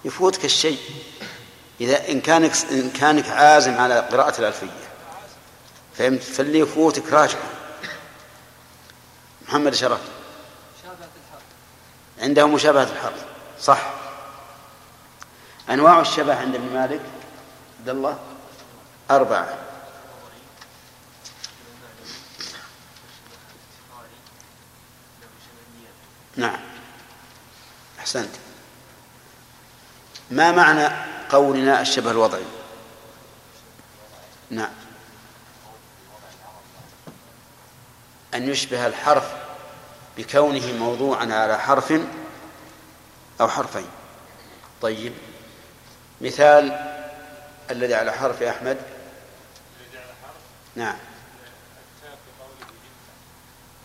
يفوتك 0.05 0.45
الشيء. 0.45 0.79
إذا 1.81 2.09
إن 2.09 2.21
كانك 2.21 2.51
إن 2.71 2.89
كانك 2.89 3.29
عازم 3.29 3.77
على 3.77 3.99
قراءة 3.99 4.39
الألفية. 4.39 4.67
فهمت؟ 5.97 6.23
فاللي 6.23 6.59
يفوتك 6.59 7.13
راجع. 7.13 7.39
محمد 9.47 9.73
شرف. 9.73 10.14
عنده 12.19 12.47
مشابهة 12.47 12.83
الحرف 12.83 13.25
صح. 13.59 13.93
أنواع 15.69 15.99
الشبه 16.01 16.35
عند 16.35 16.55
ابن 16.55 16.73
مالك 16.73 17.01
عبد 17.79 17.89
الله 17.89 18.19
أربعة. 19.11 19.57
نعم. 26.35 26.59
أحسنت. 27.99 28.35
ما 30.31 30.51
معنى 30.51 30.89
قولنا 31.29 31.81
الشبه 31.81 32.11
الوضعي؟ 32.11 32.45
نعم. 34.49 34.73
أن 38.33 38.49
يشبه 38.49 38.87
الحرف 38.87 39.44
بكونه 40.17 40.73
موضوعا 40.73 41.33
على 41.33 41.59
حرف 41.59 41.93
أو 43.41 43.47
حرفين. 43.47 43.87
طيب. 44.81 45.13
مثال 46.21 46.91
الذي 47.71 47.93
على 47.93 48.11
حرف 48.11 48.41
يا 48.41 48.49
أحمد. 48.49 48.77
نعم. 50.75 50.97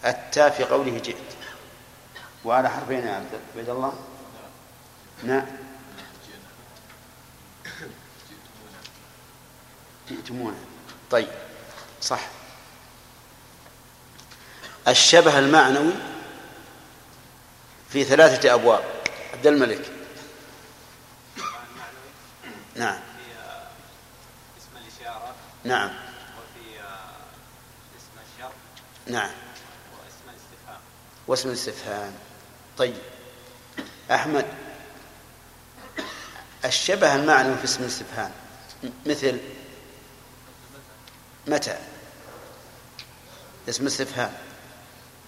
التاء 0.05 0.51
في 0.51 0.65
قوله 0.65 0.98
جئت. 0.98 1.16
وعلى 2.44 2.70
حرفين 2.70 3.07
يا 3.07 3.15
عبد 3.15 3.40
عبد 3.57 3.69
الله. 3.69 3.93
نعم. 5.23 5.47
جئتمونا. 10.09 10.57
طيب. 11.11 11.28
صح. 12.01 12.20
الشبه 14.89 15.39
المعنوي 15.39 16.10
في 17.93 18.05
ثلاثة 18.05 18.55
أبواب. 18.55 18.85
عبد 19.33 19.47
الملك. 19.47 19.91
نعم. 22.77 22.97
في 22.97 24.59
اسم 24.59 24.71
الإشارة 24.77 25.35
نعم. 25.65 25.91
وفي 25.91 26.79
اسم 27.99 28.21
الشرط 28.37 28.53
نعم. 29.07 29.31
واسم 29.99 30.29
الاستفهام. 30.29 30.81
واسم 31.27 31.49
الاستفهام 31.49 32.12
طيب. 32.79 32.97
أحمد. 34.11 34.47
الشبه 36.65 37.15
المعلوم 37.15 37.57
في 37.57 37.65
اسم 37.65 37.83
الاستفهام. 37.83 38.33
مثل. 39.07 39.41
متى؟ 41.47 41.79
اسم 43.69 43.83
الاستفهام. 43.83 44.33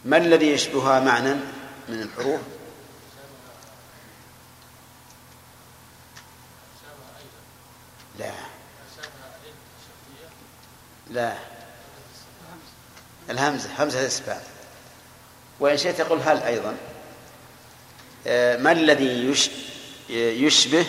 ما 0.05 0.16
الذي 0.16 0.47
يشبهها 0.52 1.01
معنى؟ 1.01 1.34
من 1.88 2.02
الحروف. 2.02 2.40
لا. 8.18 8.32
لا. 11.10 11.36
الهمزة 13.30 13.68
همزة 13.84 14.00
الاستفهام 14.00 14.42
وإن 15.60 15.76
شئت 15.76 15.98
تقول 15.98 16.20
هل 16.20 16.36
أيضا. 16.42 16.76
آه، 18.26 18.56
ما 18.56 18.72
الذي 18.72 19.30
يش- 19.30 19.50
يشبه 20.10 20.86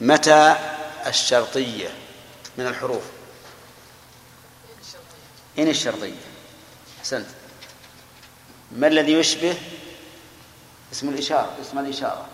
متى 0.00 0.56
الشرطية 1.06 1.88
من 2.58 2.66
الحروف؟ 2.66 3.02
إن 5.58 5.68
الشرطية. 5.68 6.14
أحسنت. 7.00 7.26
ما 8.76 8.86
الذي 8.86 9.12
يشبه 9.12 9.56
اسم 10.92 11.08
الإشارة؟ 11.08 11.56
اسم 11.60 11.78
الإشارة. 11.78 12.28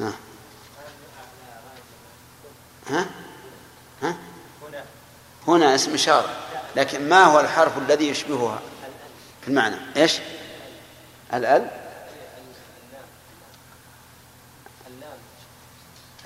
ها. 0.00 0.12
ها؟ 4.02 4.16
هنا 5.48 5.74
اسم 5.74 5.94
إشارة. 5.94 6.36
لكن 6.76 7.08
ما 7.08 7.24
هو 7.24 7.40
الحرف 7.40 7.78
الذي 7.78 8.08
يشبهها؟ 8.08 8.62
في 9.42 9.48
المعنى. 9.48 9.76
إيش؟ 9.96 10.18
الأل 11.34 11.87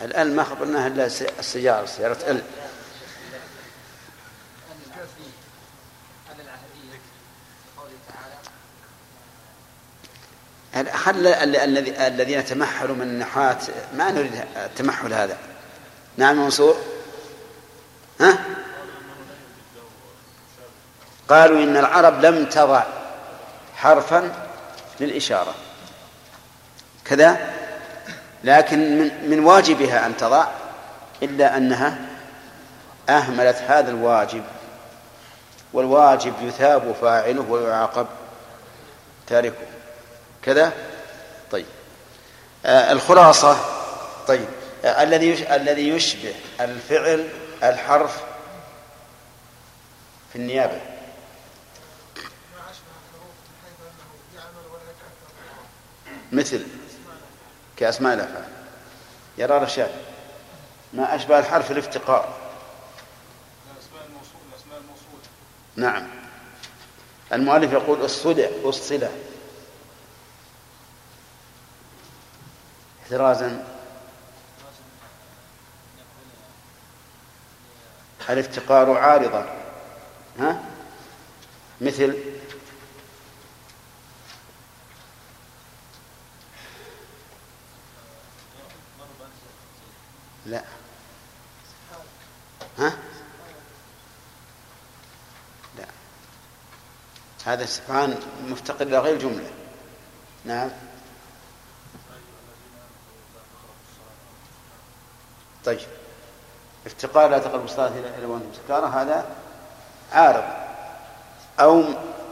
الأل 0.01 0.37
ما 0.37 0.45
خبرناها 0.45 0.87
إلا 0.87 1.07
السيارة 1.39 1.87
سيارة 1.87 2.19
ال. 2.31 2.43
هل 10.75 11.27
ال- 11.27 11.57
الذي 11.57 12.07
الذين 12.07 12.45
تمحلوا 12.45 12.97
من 12.97 13.03
النحاة 13.03 13.59
ما 13.95 14.11
نريد 14.11 14.45
التمحل 14.57 15.13
هذا؟ 15.15 15.39
نعم 16.17 16.37
منصور. 16.37 16.77
ها؟ 18.21 18.39
قالوا 21.29 21.63
إن 21.65 21.77
العرب 21.77 22.25
لم 22.25 22.45
تضع 22.47 22.83
حرفا 23.77 24.47
للإشارة. 25.01 25.55
كذا؟ 27.05 27.53
لكن 28.45 28.99
من, 28.99 29.31
من 29.31 29.45
واجبها 29.45 30.07
أن 30.07 30.17
تضع 30.17 30.47
إلا 31.23 31.57
أنها 31.57 31.99
أهملت 33.09 33.57
هذا 33.57 33.91
الواجب 33.91 34.43
والواجب 35.73 36.35
يثاب 36.43 36.95
فاعله 37.01 37.43
ويعاقب 37.51 38.07
تاركه. 39.27 39.67
كذا؟ 40.43 40.73
طيب. 41.51 41.67
آه 42.67 42.93
الخلاصة 42.93 43.57
طيب. 44.29 44.49
آه 44.85 45.03
الذي. 45.03 45.55
الذي 45.57 45.89
يشبه 45.89 46.35
الفعل 46.61 47.29
الحرف 47.63 48.23
في 50.33 50.37
النيابة. 50.39 50.81
مثل 56.33 56.67
كأسماء 57.77 58.15
الأفعال 58.15 58.49
يرى 59.39 59.59
رشاد. 59.59 59.91
ما 60.93 61.15
أشبه 61.15 61.39
الحرف 61.39 61.71
الافتقار. 61.71 62.37
نعم. 65.77 66.09
المؤلف 67.33 67.73
يقول 67.73 68.03
الصلع 68.03 68.49
الصلة. 68.65 69.11
احترازا. 73.03 73.65
الافتقار 78.31 78.99
عارضا. 78.99 79.57
ها؟ 80.39 80.63
مثل 81.81 82.17
لا. 90.47 90.63
ها؟ 92.79 92.93
لا. 95.79 95.85
هذا 97.45 97.65
استفهام 97.65 98.15
مفتقر 98.49 98.87
إلى 98.87 98.99
غير 98.99 99.19
جملة. 99.19 99.51
نعم. 100.45 100.71
طيب. 105.65 105.81
افتقار 106.87 107.31
لا 107.31 107.39
تقرب 107.39 107.65
الصلاة 107.65 107.89
إلى 107.89 108.19
إلى 108.19 108.27
وأنتم 108.27 108.49
سكارى 108.65 108.87
هذا 108.87 109.37
عارض. 110.13 110.45
أو 111.61 111.85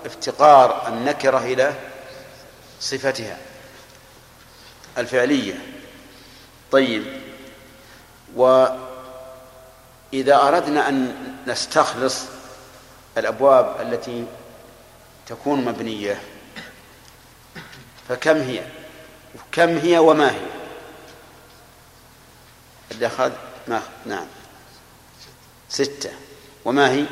افتقار 0.07 0.89
النكرة 0.89 1.39
إلى 1.39 1.75
صفتها 2.81 3.39
الفعلية. 4.99 5.55
طيب. 6.73 7.20
وإذا 8.37 8.77
أردنا 10.49 10.89
أن 10.89 11.15
نستخلص 11.47 12.25
الأبواب 13.19 13.81
التي 13.81 14.27
تكون 15.27 15.65
مبنية 15.65 16.21
فكم 18.09 18.37
هي؟ 18.37 18.65
كم 19.53 19.79
هي 19.79 19.99
وما 19.99 20.31
هي؟ 20.31 20.47
اللي 22.91 23.07
أخذ 23.07 23.33
ما 23.69 23.83
نعم. 24.07 24.27
ستة. 25.69 26.11
وما 26.65 26.91
هي؟ 26.91 27.07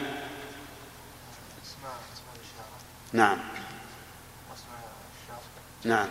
نعم. 3.13 3.39
نعم. 5.85 6.09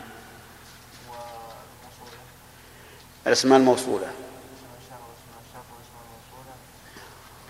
الأسماء 3.28 3.60
الموصولة 3.60 4.08
اسماء 4.08 4.72
الإشارة 4.80 5.04
واسماء 5.10 5.40
الشرط 5.44 5.66
واسماء 5.78 6.04
الموصولة 6.06 6.54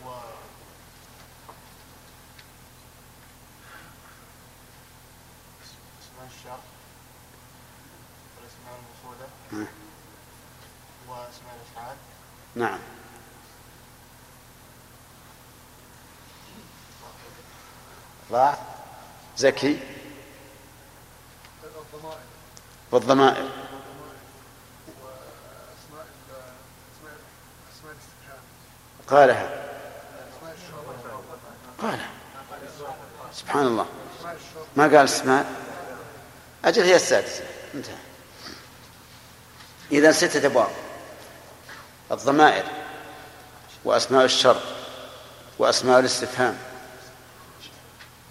و 0.05 0.07
اسماء 6.01 6.27
الشرط 6.27 6.63
والأسماء 8.38 8.79
الموصولة 8.79 9.27
نعم. 9.51 9.67
واسماء 11.07 11.55
الأفعال 11.55 11.97
نعم 12.55 12.79
ضاع 18.31 18.57
زكي. 19.37 19.79
الضمائر 21.63 22.17
والضمائر. 22.91 23.49
قالها. 29.07 29.67
قالها. 31.81 32.09
سبحان 33.33 33.67
الله. 33.67 33.85
ما 34.75 34.83
قال 34.83 34.95
اسماء؟ 34.95 35.51
أجل 36.65 36.83
هي 36.83 36.95
السادسة. 36.95 37.43
انتهى. 37.73 37.95
إذا 39.91 40.11
ستة 40.11 40.45
أبواب 40.45 40.71
الضمائر. 42.11 42.65
وأسماء 43.85 44.25
الشر. 44.25 44.61
وأسماء 45.59 45.99
الاستفهام. 45.99 46.57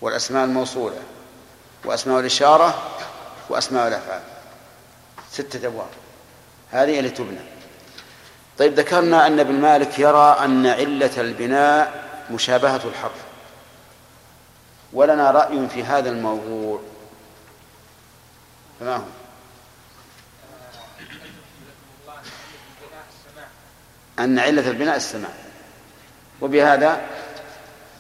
والأسماء 0.07 0.45
الموصولة 0.45 0.99
وأسماء 1.85 2.21
الإشارة 2.21 2.83
وأسماء 3.49 3.89
الأفعال. 3.89 4.23
ستة 5.33 5.67
أبواب. 5.67 5.89
هذه 6.71 6.99
اللي 6.99 7.11
تبنى. 7.11 7.41
طيب 8.59 8.75
ذكرنا 8.75 9.27
أن 9.27 9.41
ابن 9.41 9.55
مالك 9.55 9.99
يرى 9.99 10.37
أن 10.45 10.67
علة 10.67 11.21
البناء 11.21 12.05
مشابهة 12.31 12.81
الحرف. 12.85 13.25
ولنا 14.93 15.31
رأي 15.31 15.69
في 15.69 15.85
هذا 15.85 16.11
الموضوع. 16.11 16.81
فما 18.81 18.97
هو 18.97 19.03
أن 24.19 24.39
علة 24.39 24.71
البناء 24.71 24.97
السماع 24.97 25.31
وبهذا 26.41 27.01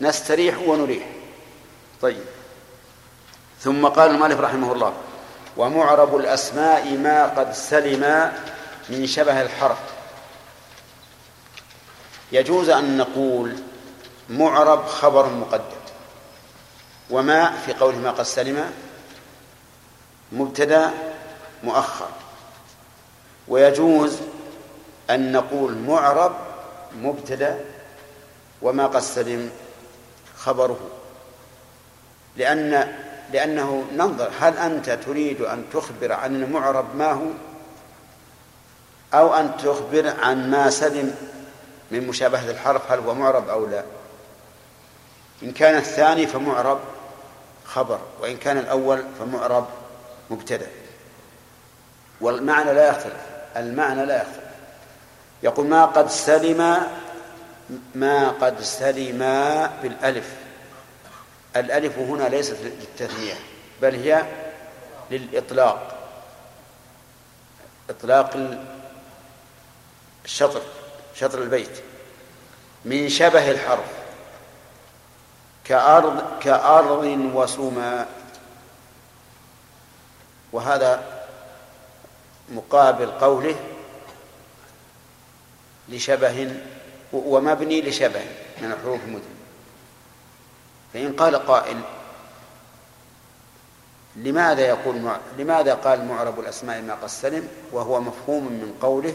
نستريح 0.01 0.59
ونريح. 0.59 1.16
طيب. 2.03 2.25
ثم 3.61 3.87
قال 3.87 4.11
المؤلف 4.11 4.41
رحمه 4.41 4.73
الله 4.73 4.93
ومعرب 5.57 6.17
الأسماء 6.17 6.97
ما 6.97 7.27
قد 7.27 7.53
سلم 7.53 8.33
من 8.89 9.07
شبه 9.07 9.43
الحرف. 9.43 9.79
يجوز 12.33 12.69
أن 12.69 12.97
نقول 12.97 13.57
معرب 14.29 14.87
خبر 14.87 15.29
مقدم 15.29 15.77
وما 17.11 17.51
في 17.51 17.73
قوله 17.73 17.99
ما 17.99 18.11
قد 18.11 18.25
سلم 18.25 18.73
مبتدا 20.33 20.91
مؤخر. 21.65 22.09
ويجوز 23.49 24.17
أن 25.11 25.33
نقول 25.33 25.75
معرب 25.79 26.37
مبتدا 26.97 27.65
وما 28.63 28.87
قد 28.87 29.01
سلم 29.01 29.51
خبره. 30.37 30.79
لأن 32.37 32.93
لأنه 33.33 33.87
ننظر 33.97 34.31
هل 34.41 34.57
أنت 34.57 34.91
تريد 34.91 35.41
أن 35.41 35.65
تخبر 35.73 36.13
عن 36.13 36.43
المعرب 36.43 36.97
ما 36.97 37.13
هو؟ 37.13 37.31
أو 39.15 39.35
أن 39.35 39.57
تخبر 39.57 40.15
عن 40.23 40.51
ما 40.51 40.71
سلم 40.71 41.15
من 41.91 42.07
مشابهة 42.07 42.51
الحرف 42.51 42.93
هل 42.93 42.99
هو 42.99 43.15
معرب 43.15 43.49
أو 43.49 43.67
لا. 43.67 43.85
إن 45.43 45.53
كان 45.53 45.77
الثاني 45.77 46.27
فمعرب 46.27 46.79
خبر 47.65 47.99
وإن 48.21 48.37
كان 48.37 48.59
الأول 48.59 49.05
فمعرب 49.19 49.67
مبتدأ. 50.31 50.67
والمعنى 52.21 52.73
لا 52.73 52.89
يختلف 52.89 53.21
المعنى 53.57 54.07
لا 54.07 54.17
يختلف. 54.17 54.47
يقول 55.43 55.67
ما 55.67 55.85
قد 55.85 56.11
سلم 56.11 56.83
ما 57.95 58.29
قد 58.29 58.61
سلم 58.61 59.19
بالألف. 59.83 60.46
الألف 61.61 61.99
هنا 61.99 62.29
ليست 62.29 62.57
للتثنية 62.63 63.35
بل 63.83 63.95
هي 63.95 64.27
للإطلاق 65.11 65.97
إطلاق 67.91 68.37
الشطر 70.25 70.63
شطر 71.15 71.43
البيت. 71.43 71.83
من 72.85 73.09
شبه 73.09 73.51
الحرف 73.51 73.91
كأرض 75.65 76.39
كأرض 76.41 77.05
وسماء 77.35 78.09
وهذا 80.53 81.23
مقابل 82.49 83.11
قوله 83.11 83.57
لشبه 85.89 86.61
ومبني 87.13 87.83
لشبه 87.83 88.25
من 88.63 88.73
الحروف 88.73 89.01
المدن. 89.05 89.36
فإن 90.97 91.13
قال 91.13 91.37
قائل 91.37 91.81
لماذا 94.17 94.67
يقول. 94.67 95.11
لماذا 95.39 95.75
قال 95.75 96.05
معرب 96.05 96.41
الأسماء 96.41 96.83
ما 96.83 96.95
قد 96.95 97.09
سلم 97.09 97.49
وهو 97.73 98.01
مفهوم 98.01 98.45
من 98.45 98.75
قوله 98.83 99.15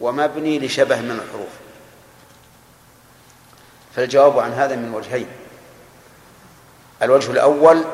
ومبني 0.00 0.58
لشبه 0.58 1.00
من 1.00 1.10
الحروف 1.10 1.48
فالجواب 3.96 4.38
عن 4.38 4.52
هذا 4.52 4.76
من 4.76 4.94
وجهين 4.94 5.26
الوجه 7.02 7.30
الأول 7.30 7.84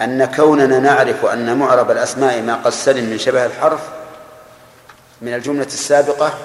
أن 0.00 0.24
كوننا 0.24 0.78
نعرف 0.78 1.24
أن 1.24 1.58
معرب 1.58 1.90
الأسماء 1.90 2.42
ما 2.42 2.54
قد 2.54 2.72
سلم 2.72 3.04
من 3.04 3.18
شبه 3.18 3.46
الحرف 3.46 3.88
من 5.22 5.34
الجملة 5.34 5.66
السابقة 5.66 6.38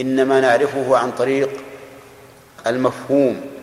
إنما 0.00 0.40
نعرفه 0.40 0.96
عن 0.96 1.12
طريق 1.12 1.50
المفهوم 2.66 3.55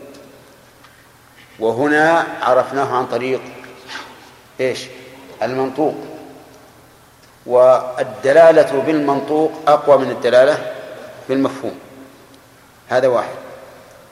وهنا 1.60 2.28
عرفناه 2.42 2.98
عن 2.98 3.06
طريق 3.06 3.42
إيش؟ 4.60 4.86
المنطوق. 5.44 5.96
والدلالة 7.46 8.82
بالمنطوق 8.86 9.52
أقوى 9.68 9.98
من 9.98 10.12
الدلالة 10.12 10.74
بالمفهوم. 11.30 11.76
هذا 12.90 13.08
واحد. 13.08 13.36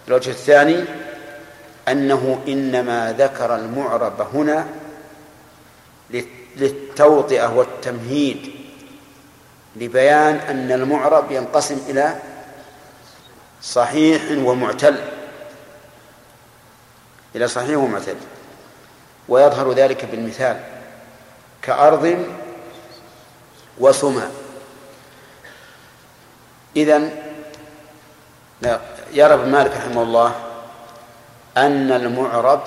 الوجه 0.08 0.30
الثاني 0.30 0.86
أنه 1.88 2.42
إنما 2.48 3.16
ذكر 3.18 3.56
المعرب 3.56 4.28
هنا 4.34 4.68
للتوطئة 6.58 7.58
والتمهيد 7.58 8.52
لبيان 9.76 10.36
أن 10.36 10.72
المعرب 10.72 11.32
ينقسم 11.32 11.78
إلى 11.90 12.16
صحيح 13.62 14.22
ومعتل. 14.44 15.11
إلى 17.36 17.48
صحيح 17.48 17.78
ومعتل 17.78 18.16
ويظهر 19.28 19.72
ذلك 19.74 20.06
بالمثال 20.06 20.60
كأرض 21.62 22.26
وسمى 23.78 24.24
إذن 26.76 27.12
يرى 29.14 29.34
ابن 29.34 29.52
مالك 29.52 29.72
رحمه 29.78 30.04
الله 30.04 30.36
أن 31.58 31.92
المعرب 31.92 32.62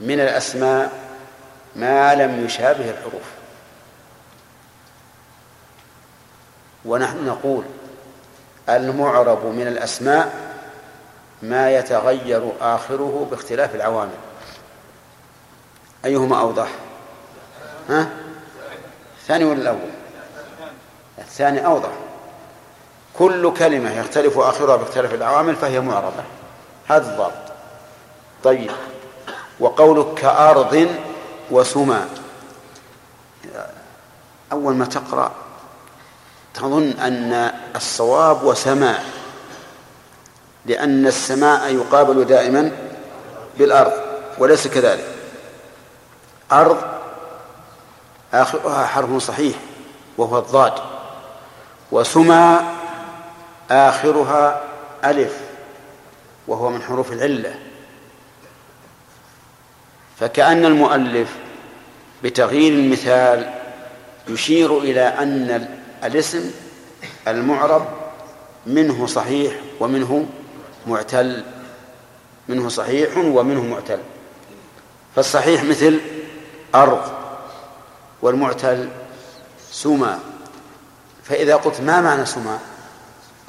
من 0.00 0.20
الأسماء 0.20 0.92
ما 1.76 2.14
لم 2.14 2.44
يشابه 2.44 2.90
الحروف. 2.90 3.22
ونحن 6.84 7.26
نقول 7.26 7.64
المعرب 8.68 9.46
من 9.46 9.66
الأسماء 9.66 10.45
ما 11.42 11.70
يتغير 11.70 12.52
آخره 12.60 13.26
باختلاف 13.30 13.74
العوامل. 13.74 14.14
أيهما 16.04 16.40
أوضح؟ 16.40 16.68
ها؟ 17.88 18.08
الثاني 19.20 19.44
ولا 19.44 19.62
الأول؟ 19.62 19.90
الثاني 21.18 21.66
أوضح. 21.66 21.90
كل 23.18 23.54
كلمة 23.54 23.92
يختلف 23.92 24.38
آخرها 24.38 24.76
باختلاف 24.76 25.14
العوامل 25.14 25.56
فهي 25.56 25.80
معربة 25.80 26.24
هذا 26.88 27.10
الضابط. 27.12 27.52
طيب. 28.44 28.70
وقولك 29.60 30.14
كأرض 30.14 30.88
وسمى 31.50 32.04
أول 34.52 34.74
ما 34.74 34.84
تقرأ 34.84 35.32
تظن 36.54 36.90
أن 36.90 37.52
الصواب 37.76 38.42
وسماء. 38.44 39.04
لأن 40.66 41.06
السماء 41.06 41.74
يقابل 41.74 42.24
دائما 42.24 42.72
بالأرض 43.58 43.92
وليس 44.38 44.68
كذلك. 44.68 45.04
أرض 46.52 46.78
آخرها 48.34 48.86
حرف 48.86 49.22
صحيح 49.22 49.56
وهو 50.18 50.38
الضاد. 50.38 50.72
وسمى 51.92 52.60
آخرها 53.70 54.60
ألف 55.04 55.36
وهو 56.48 56.70
من 56.70 56.82
حروف 56.82 57.12
العلة. 57.12 57.54
فكأن 60.20 60.64
المؤلف 60.64 61.28
بتغيير 62.24 62.72
المثال 62.72 63.54
يشير 64.28 64.78
إلى 64.78 65.00
أن 65.00 65.68
الاسم 66.04 66.50
المعرب 67.28 67.86
منه 68.66 69.06
صحيح 69.06 69.52
ومنه 69.80 70.26
معتل 70.86 71.44
منه 72.48 72.68
صحيح 72.68 73.18
ومنه 73.18 73.62
معتل. 73.62 73.98
فالصحيح 75.16 75.64
مثل 75.64 76.00
أرض 76.74 77.12
والمعتل 78.22 78.88
سمى 79.70 80.18
فإذا 81.24 81.56
قلت 81.56 81.80
ما 81.80 82.00
معنى 82.00 82.26
سمى 82.26 82.58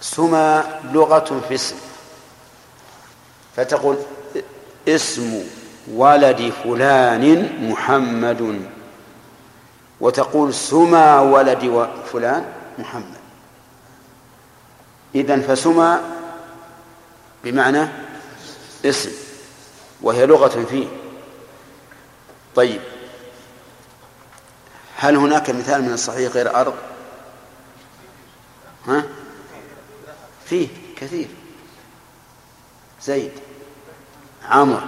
سمى 0.01 0.63
لغة 0.83 1.41
في 1.47 1.55
اسم. 1.55 1.75
فتقول 3.55 3.97
اسم 4.87 5.43
ولد 5.93 6.53
فلان 6.63 7.49
محمد. 7.69 8.61
وتقول 10.01 10.53
سمى 10.53 11.29
ولد 11.31 11.89
فلان 12.11 12.45
محمد. 12.79 13.17
إذن 15.15 15.41
فسمى 15.41 15.97
بمعنى 17.43 17.87
اسم 18.85 19.11
وهي 20.01 20.25
لغة 20.25 20.65
فيه. 20.69 20.87
طيب 22.55 22.81
هل 24.97 25.15
هناك 25.15 25.49
مثال 25.49 25.81
من 25.81 25.93
الصحيح 25.93 26.31
غير 26.31 26.55
أرض؟ 26.55 26.75
ها؟ 28.87 29.03
فيه 30.45 30.67
كثير. 30.97 31.27
زيد 33.01 33.31
عمر 34.49 34.83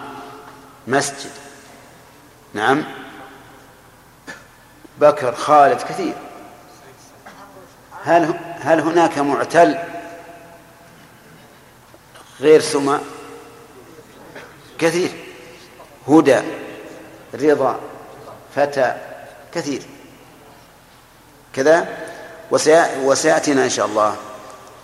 مسجد 0.88 1.32
نعم. 2.54 2.84
بكر 4.98 5.36
خالد 5.36 5.82
كثير. 5.82 6.16
هل 8.04 8.40
هل 8.60 8.80
هناك 8.80 9.18
معتل؟ 9.18 9.99
غير 12.42 12.62
سمى 12.62 13.00
كثير. 14.80 15.10
هدى 16.08 16.40
رضا 17.34 17.80
فتى 18.56 18.94
كثير. 19.54 19.82
كذا 21.54 21.88
وسيأتينا 23.04 23.64
إن 23.64 23.70
شاء 23.70 23.86
الله 23.86 24.16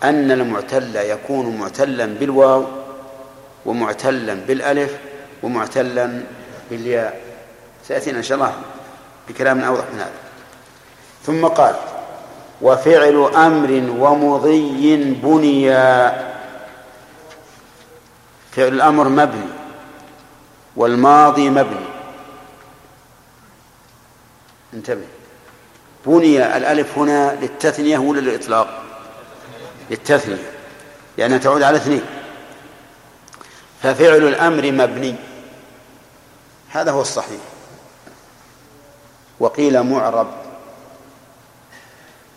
أن 0.04 0.32
المعتل 0.32 0.96
يكون 0.96 1.58
معتلا 1.58 2.06
بالواو 2.06 2.66
ومعتلا 3.66 4.34
بالألف 4.34 4.98
ومعتلا 5.44 6.24
بالياء. 6.70 7.22
سيأتينا 7.88 8.18
إن 8.18 8.24
شاء 8.24 8.38
الله 8.38 8.54
بكلام 9.30 9.62
أوضح 9.62 9.84
من 9.94 10.00
هذا. 10.00 10.12
ثم 11.26 11.46
قال 11.46 11.76
وفعل 12.62 13.30
أمر 13.36 13.72
ومضي 14.00 14.96
بنيا 15.24 16.25
فعل 18.56 18.68
الأمر 18.68 19.10
مبني 19.10 19.48
والماضي 20.76 21.50
مبني. 21.50 21.86
انتبه. 24.74 25.08
بني 26.06 26.58
الألف 26.58 26.98
هنا 26.98 27.38
للتثنية 27.42 27.98
ولا 27.98 28.20
للإطلاق؟ 28.20 28.84
للتثنية. 29.90 30.52
لأنها 31.18 31.38
تعود 31.38 31.64
على 31.64 31.78
اثنين. 31.78 32.06
ففعل 33.84 34.28
الأمر 34.28 34.72
مبني. 34.72 35.16
هذا 36.70 36.92
هو 36.92 37.02
الصحيح. 37.02 37.42
وقيل 39.40 39.84
معرب. 39.84 40.28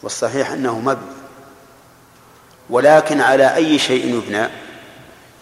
والصحيح 0.02 0.50
أنه 0.50 0.78
مبني. 0.78 1.18
ولكن 2.70 3.20
على 3.20 3.54
أي 3.54 3.78
شيء 3.78 4.14
يبنى؟ 4.14 4.67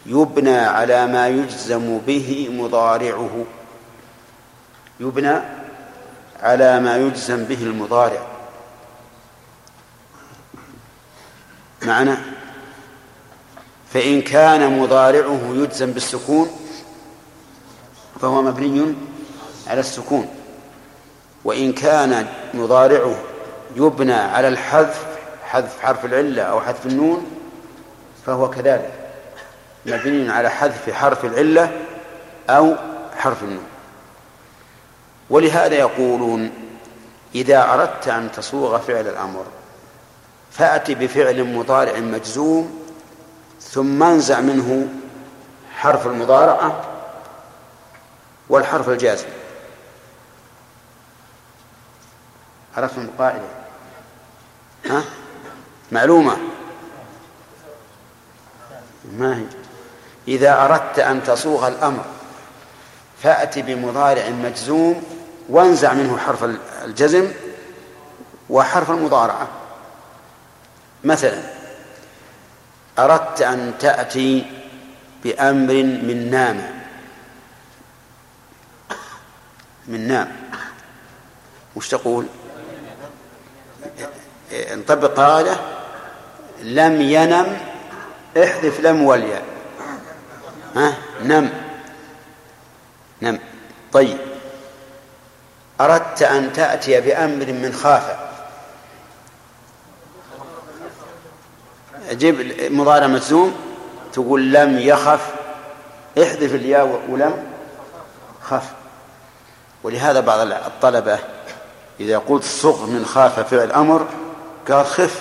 يبنى 0.06 0.58
على 0.58 1.06
ما 1.06 1.28
يجزم 1.28 1.98
به 1.98 2.48
مضارعه. 2.52 3.44
يبنى 5.00 5.40
على 6.42 6.80
ما 6.80 6.96
يجزم 6.96 7.44
به 7.44 7.62
المضارع. 7.62 8.26
معنى؟ 11.82 12.16
فإن 13.92 14.22
كان 14.22 14.78
مضارعه 14.78 15.40
يجزم 15.54 15.92
بالسكون 15.92 16.50
فهو 18.20 18.42
مبني 18.42 18.94
على 19.66 19.80
السكون. 19.80 20.28
وإن 21.44 21.72
كان 21.72 22.26
مضارعه 22.54 23.16
يبنى 23.76 24.14
على 24.14 24.48
الحذف 24.48 25.06
حذف 25.44 25.80
حرف 25.80 26.04
العلة 26.04 26.42
أو 26.42 26.60
حذف 26.60 26.86
النون 26.86 27.26
فهو 28.26 28.50
كذلك. 28.50 28.95
مبني 29.86 30.32
على 30.32 30.50
حذف 30.50 30.90
حرف 30.90 31.24
العلة 31.24 31.80
أو 32.50 32.76
حرف 33.16 33.42
النون. 33.42 33.66
ولهذا 35.30 35.74
يقولون 35.74 36.50
إذا 37.34 37.74
أردت 37.74 38.08
أن 38.08 38.32
تصوغ 38.32 38.78
فعل 38.78 39.08
الأمر 39.08 39.46
فأت 40.52 40.90
بفعل 40.90 41.44
مضارع 41.44 41.98
مجزوم 41.98 42.86
ثم 43.60 44.02
انزع 44.02 44.40
منه 44.40 44.88
حرف 45.76 46.06
المضارعة 46.06 46.84
والحرف 48.48 48.88
الجازم. 48.88 49.26
عرفتم 52.76 53.02
القاعدة؟ 53.02 53.48
ها؟ 54.86 55.04
معلومة؟ 55.92 56.36
ما 59.18 59.36
هي؟ 59.36 59.65
إذا 60.28 60.64
أردت 60.64 60.98
أن 60.98 61.22
تصوغ 61.24 61.68
الأمر 61.68 62.04
فأت 63.22 63.58
بمضارع 63.58 64.28
مجزوم 64.28 65.02
وانزع 65.48 65.92
منه 65.92 66.18
حرف 66.18 66.44
الجزم 66.84 67.32
وحرف 68.50 68.90
المضارعة. 68.90 69.48
مثلا 71.04 71.42
أردت 72.98 73.42
أن 73.42 73.74
تأتي 73.78 74.46
بأمر 75.24 75.74
من 75.82 76.30
نام. 76.30 76.80
من 79.88 80.08
نام. 80.08 80.32
وش 81.76 81.88
تقول؟ 81.88 82.26
نطبق 84.52 85.16
قاعدة 85.16 85.56
لم 86.62 87.00
ينم 87.00 87.58
احذف 88.36 88.80
لم 88.80 89.02
والياء 89.02 89.55
ها؟ 90.76 90.94
نم. 91.22 91.50
نم. 93.22 93.38
طيب. 93.92 94.18
أردت 95.80 96.22
أن 96.22 96.52
تأتي 96.52 97.00
بأمر 97.00 97.46
من 97.46 97.72
خاف 97.82 98.16
جيب 102.10 102.54
مضارع 102.72 103.06
مجزوم. 103.06 103.56
تقول 104.12 104.52
لم 104.52 104.78
يخف. 104.78 105.34
احذف 106.18 106.54
الياء 106.54 107.02
ولم 107.08 107.44
خف. 108.42 108.72
ولهذا 109.82 110.20
بعض 110.20 110.38
الطلبة 110.40 111.18
إذا 112.00 112.18
قلت 112.18 112.44
صغ 112.44 112.86
من 112.86 113.06
خاف 113.06 113.40
فعل 113.40 113.72
أمر 113.72 114.06
قال 114.68 114.86
خف. 114.86 115.20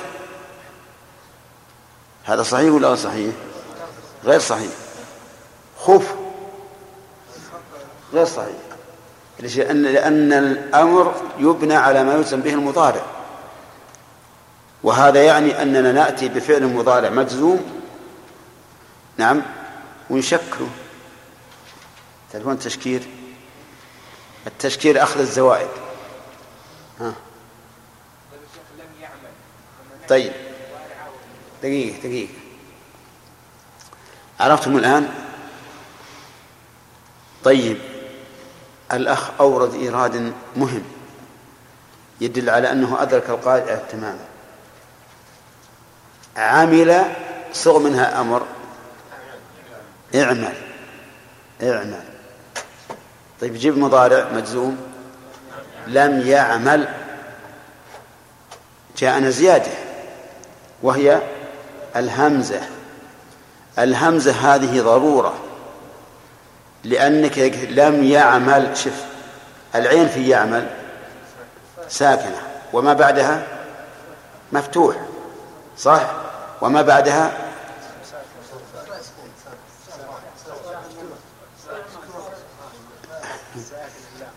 هذا 2.24 2.44
صحيح 2.44 2.74
ولا 2.74 2.96
صحيح؟ 2.96 3.34
غير 4.24 4.40
صحيح. 4.40 4.85
خف 5.88 6.16
غير 8.14 8.26
صحيح. 8.26 8.56
لأن 9.40 9.84
لأن 9.84 10.34
الأمر 10.34 11.16
يبنى 11.40 11.76
على 11.76 12.04
ما 12.04 12.14
يلزم 12.14 12.42
به 12.42 12.54
المضارع. 12.54 13.06
وهذا 14.84 15.24
يعني 15.24 15.62
أننا 15.62 15.92
نأتي 15.92 16.30
بفعل 16.30 16.64
مضارع 16.64 17.10
مجزوم. 17.10 17.82
نعم؟ 19.18 19.42
ونشكله. 20.10 20.70
تعرفون 22.34 22.54
التشكير 22.54 23.08
التشكير 24.48 25.04
أخذ 25.04 25.20
الزوائد. 25.20 25.70
ها. 27.00 27.14
طيب. 30.10 30.34
دقيقة 31.64 31.98
دقيقة. 32.00 32.34
عرفتم 34.40 34.78
الآن؟ 34.78 35.10
طيب 37.46 37.78
الأخ 38.94 39.30
أورد 39.40 39.74
إيراد 39.74 40.34
مهم 40.56 40.84
يدل 42.22 42.50
على 42.50 42.72
أنه 42.72 43.02
أدرك 43.02 43.30
القاعدة 43.30 43.76
تماما. 43.76 44.26
عمل 46.38 47.04
صغ 47.54 47.80
منها 47.80 48.22
أمر 48.22 48.46
اعمل 50.16 50.54
اعمل. 51.64 52.04
طيب 53.42 53.54
جيب 53.54 53.78
مضارع 53.78 54.32
مجزوم. 54.32 54.78
لم 55.88 56.22
يعمل 56.28 56.88
جاءنا 58.98 59.30
زيادة 59.30 59.72
وهي 60.84 61.22
الهمزة. 61.96 62.62
الهمزة 63.80 64.32
هذه 64.32 64.82
ضرورة. 64.82 65.34
لأنك 66.86 67.40
لم 67.70 68.04
يعمل 68.04 68.78
شف 68.78 69.06
العين 69.76 70.08
في 70.08 70.30
يعمل 70.30 70.68
ساكنة. 71.90 72.42
وما 72.74 72.94
بعدها؟ 72.94 73.48
مفتوح. 74.52 74.96
صح؟ 75.78 76.12
وما 76.62 76.82
بعدها؟ 76.82 77.32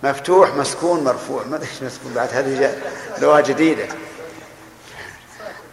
مفتوح 0.03 0.55
مسكون 0.55 1.05
مرفوع. 1.05 1.45
ما 1.45 1.57
أدري 1.57 1.69
مسكون 1.83 2.13
بعد 2.15 2.29
هذه 2.33 2.75
لغه 3.19 3.41
جديدة. 3.41 3.87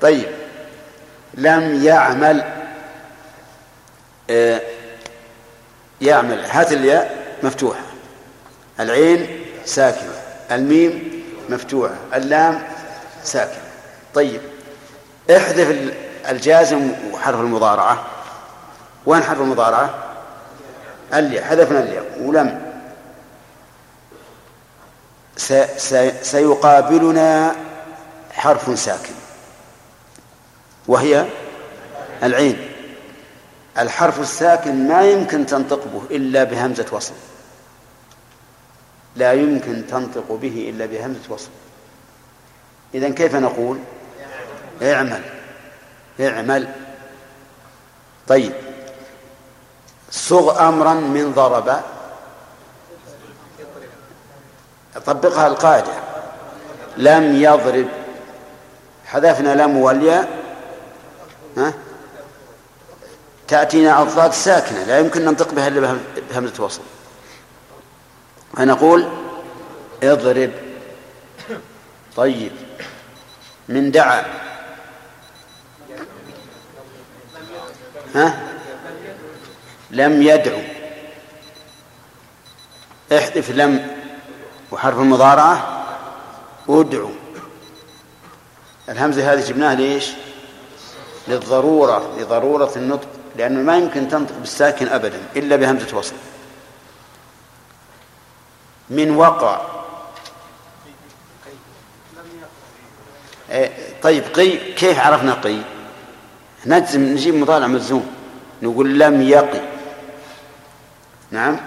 طيب. 0.02 0.28
لم 1.34 1.84
يعمل 1.84 2.44
آه 4.30 4.62
يعمل. 6.06 6.46
هات 6.46 6.72
الياء 6.72 7.26
مفتوحة. 7.44 7.82
العين 8.80 9.46
ساكنة. 9.66 10.14
الميم 10.52 11.24
مفتوحة. 11.50 11.96
اللام 12.14 12.64
ساكنة. 13.24 13.62
طيب. 14.14 14.42
احذف 15.32 15.70
ال- 15.70 15.94
الجازم 16.30 16.92
وحرف 17.12 17.40
المضارعة. 17.40 18.06
وين 19.06 19.24
حرف 19.24 19.42
المضارعة؟ 19.42 19.94
الياء. 21.14 21.44
حذفنا 21.44 21.80
الياء. 21.80 22.06
ولم. 22.22 22.66
سيقابلنا 26.22 27.56
حرف 28.32 28.80
ساكن. 28.80 29.14
وهي 30.88 31.26
العين. 32.24 32.72
الحرف 33.78 34.20
الساكن 34.20 34.88
ما 34.88 35.02
يمكن 35.02 35.46
تنطق 35.46 35.86
به 35.94 36.16
إلا 36.16 36.44
بهمزة 36.44 36.86
وصل. 36.92 37.14
لا 39.16 39.34
يمكن 39.34 39.88
تنطق 39.88 40.32
به 40.32 40.70
إلا 40.70 40.86
بهمزة 40.86 41.20
وصل. 41.30 41.50
إذن 42.96 43.14
كيف 43.14 43.36
نقول؟ 43.36 43.80
اعمل. 44.82 45.22
اعمل. 46.20 46.68
طيب. 48.28 48.54
صغ 50.12 50.68
أمرا 50.68 50.94
من 50.94 51.32
ضرب. 51.32 51.82
طبقها 55.06 55.48
القاعدة. 55.48 55.94
لم 56.98 57.36
يضرب. 57.36 57.88
حذفنا 59.06 59.56
لم 59.56 59.78
والياء. 59.78 60.44
ها؟ 61.58 61.74
تأتينا 63.48 64.02
أضداد 64.02 64.34
ساكنة 64.34 64.84
لا 64.84 65.00
يمكن 65.00 65.26
ننطق 65.26 65.54
بها 65.54 65.68
إلا 65.68 65.80
بهم- 65.80 66.04
بهمزة 66.30 66.64
وصل 66.64 66.82
فنقول 68.58 69.10
اضرب. 70.04 70.52
طيب. 72.16 72.52
من 73.70 73.92
دعا. 73.92 74.26
ها؟ 78.16 78.40
لم 79.92 80.22
يدعو. 80.22 80.62
احذف 83.12 83.52
لم 83.52 83.88
وحرف 84.72 85.00
المضارعة. 85.00 85.86
ادعو. 86.70 87.10
الهمزة 88.90 89.34
هذه 89.34 89.48
جبناها 89.48 89.76
ليش؟ 89.76 90.12
للضرورة 91.28 92.16
لضرورة 92.20 92.72
النطق. 92.76 93.08
لأنه 93.38 93.62
ما 93.62 93.78
يمكن 93.78 94.08
تنطق 94.08 94.36
بالساكن 94.38 94.88
أبدا 94.88 95.22
إلا 95.36 95.56
بهمزة 95.56 95.98
وصل. 95.98 96.16
من 98.90 99.16
وقع. 99.16 99.62
إيه، 103.52 103.72
طيب 104.02 104.24
قي 104.24 104.74
كيف 104.74 105.00
عرفنا 105.00 105.34
قي؟ 105.34 105.62
نجزم 106.66 107.02
نجيب 107.02 107.36
مضارع 107.36 107.68
مجزوم. 107.68 108.16
نقول 108.62 109.00
لم 109.00 109.22
يقي. 109.22 109.62
نعم. 111.32 111.60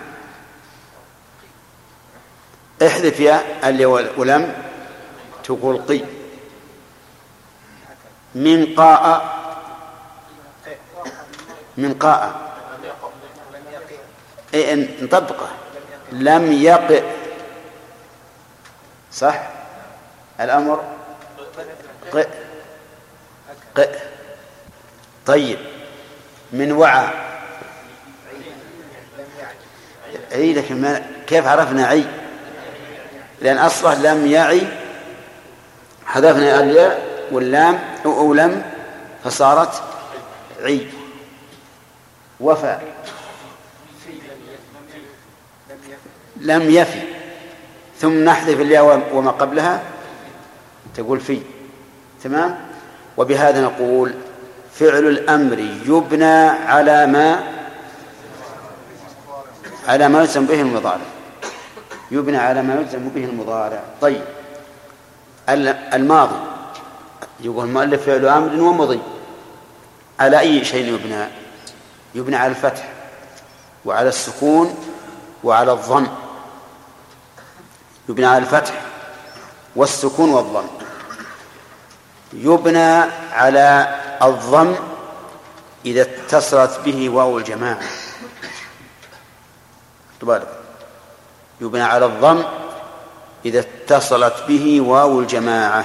احذف 2.83 3.21
يا 3.21 3.69
اللي 3.69 3.87
ولم 3.87 4.55
تقول 5.45 5.77
قي. 5.77 6.05
من 8.35 8.75
قاء 8.75 9.38
من 11.79 11.95
قاء. 11.95 12.49
إيه 14.55 14.75
إن- 14.75 15.03
نطبقه 15.03 15.49
لم 16.13 16.53
يقئ 16.53 17.05
صح؟ 19.13 19.49
الأمر؟ 20.41 20.85
قئ. 22.13 22.29
قئ. 23.77 23.89
طيب. 25.27 25.59
من 26.53 26.73
وعى. 26.73 27.09
عي 30.33 30.53
لكن 30.55 30.81
ما 30.83 31.07
كيف 31.27 31.47
عرفنا 31.47 31.87
عي؟ 31.87 32.05
لأن 33.41 33.59
أصله 33.59 33.95
لم 33.95 34.27
يعي. 34.27 34.67
حذفنا 36.07 36.61
الياء 36.61 37.27
واللام 37.33 37.79
أو 38.05 38.35
لم 38.35 38.63
فصارت 39.25 39.83
عي. 40.63 40.98
وفى. 42.41 42.79
لم 46.37 46.71
يفي. 46.71 47.01
ثم 47.99 48.25
نحذف 48.25 48.61
الياء 48.61 49.09
وما 49.13 49.31
قبلها. 49.31 49.83
تقول 50.95 51.21
في. 51.21 51.41
تمام؟ 52.25 52.61
وبهذا 53.17 53.61
نقول 53.61 54.15
فعل 54.75 55.09
الأمر 55.09 55.59
يبنى 55.87 56.49
على 56.49 57.07
ما 57.07 57.43
على 59.89 60.09
ما 60.09 60.21
يلزم 60.21 60.47
به 60.47 60.61
المضارع. 60.61 61.07
يبنى 62.11 62.37
على 62.37 62.63
ما 62.63 62.75
يلزم 62.75 63.09
به 63.09 63.25
المضارع. 63.25 63.83
طيب. 64.01 64.23
ال- 65.49 65.69
الماضي. 65.69 66.41
يقول 67.41 67.65
المؤلف 67.65 68.07
فعل 68.07 68.29
أمر 68.29 68.61
ومضي. 68.63 69.01
على 70.21 70.39
أي 70.41 70.65
شيء 70.65 70.95
يبنى؟ 70.95 71.25
يبنى 72.15 72.37
على 72.37 72.51
الفتح 72.51 72.93
وعلى 73.85 74.09
السكون 74.09 74.77
وعلى 75.45 75.73
الضم 75.73 76.07
يبنى 78.09 78.27
على 78.27 78.39
الفتح 78.39 78.83
والسكون 79.77 80.31
والضم 80.31 80.67
يبنى 82.33 83.11
على 83.33 83.99
الضم 84.23 84.75
إذا 85.87 86.03
اتصلت 86.03 86.81
به 86.85 87.09
واو 87.09 87.39
الجماعة. 87.39 87.81
تبارك. 90.21 90.49
يبنى 91.61 91.83
على 91.83 92.07
الضم 92.07 92.45
إذا 93.45 93.61
اتصلت 93.61 94.45
به 94.49 94.81
واو 94.81 95.21
الجماعة. 95.21 95.85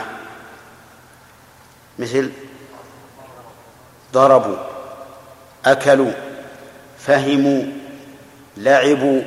مثل 2.00 2.32
ضربوا. 4.14 4.73
أكلوا 5.66 6.12
فهموا 7.00 7.64
لعبوا 8.58 9.22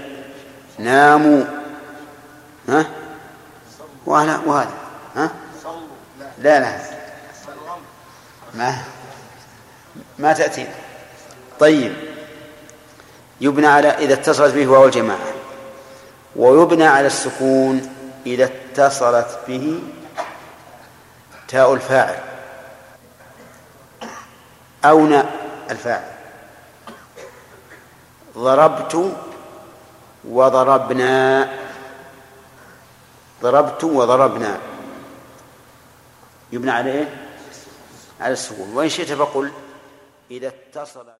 ناموا. 0.78 1.44
ها؟ 2.68 2.86
وهذا 4.06 4.40
وهذا. 4.46 4.74
ها؟ 5.16 5.30
لا 6.38 6.60
لا. 6.60 6.78
ما 8.54 8.78
ما 10.18 10.32
تأتي. 10.32 10.66
طيب. 11.60 11.94
يبنى 13.40 13.66
على 13.66 13.88
إذا 13.88 14.14
اتصلت 14.14 14.54
به 14.54 14.66
واو 14.66 14.84
الجماعة. 14.84 15.18
ويبنى 16.36 16.86
على 16.86 17.06
السكون 17.06 17.94
إذا 18.26 18.44
اتصلت 18.44 19.38
به 19.48 19.82
تاء 21.48 21.74
الفاعل. 21.74 22.18
أو 24.84 25.06
ناء 25.06 25.32
الفاعل. 25.70 26.15
ضربت 28.36 29.16
وضربنا. 30.24 31.48
ضربت 33.42 33.84
وضربنا. 33.84 34.58
يبنى 36.52 36.70
على 36.70 36.92
إيه؟ 36.92 37.26
على 38.20 38.32
السكون 38.32 38.74
وإن 38.74 38.88
شئت 38.88 39.12
فقل 39.12 39.52
إذا 40.30 40.48
اتصل 40.48 41.06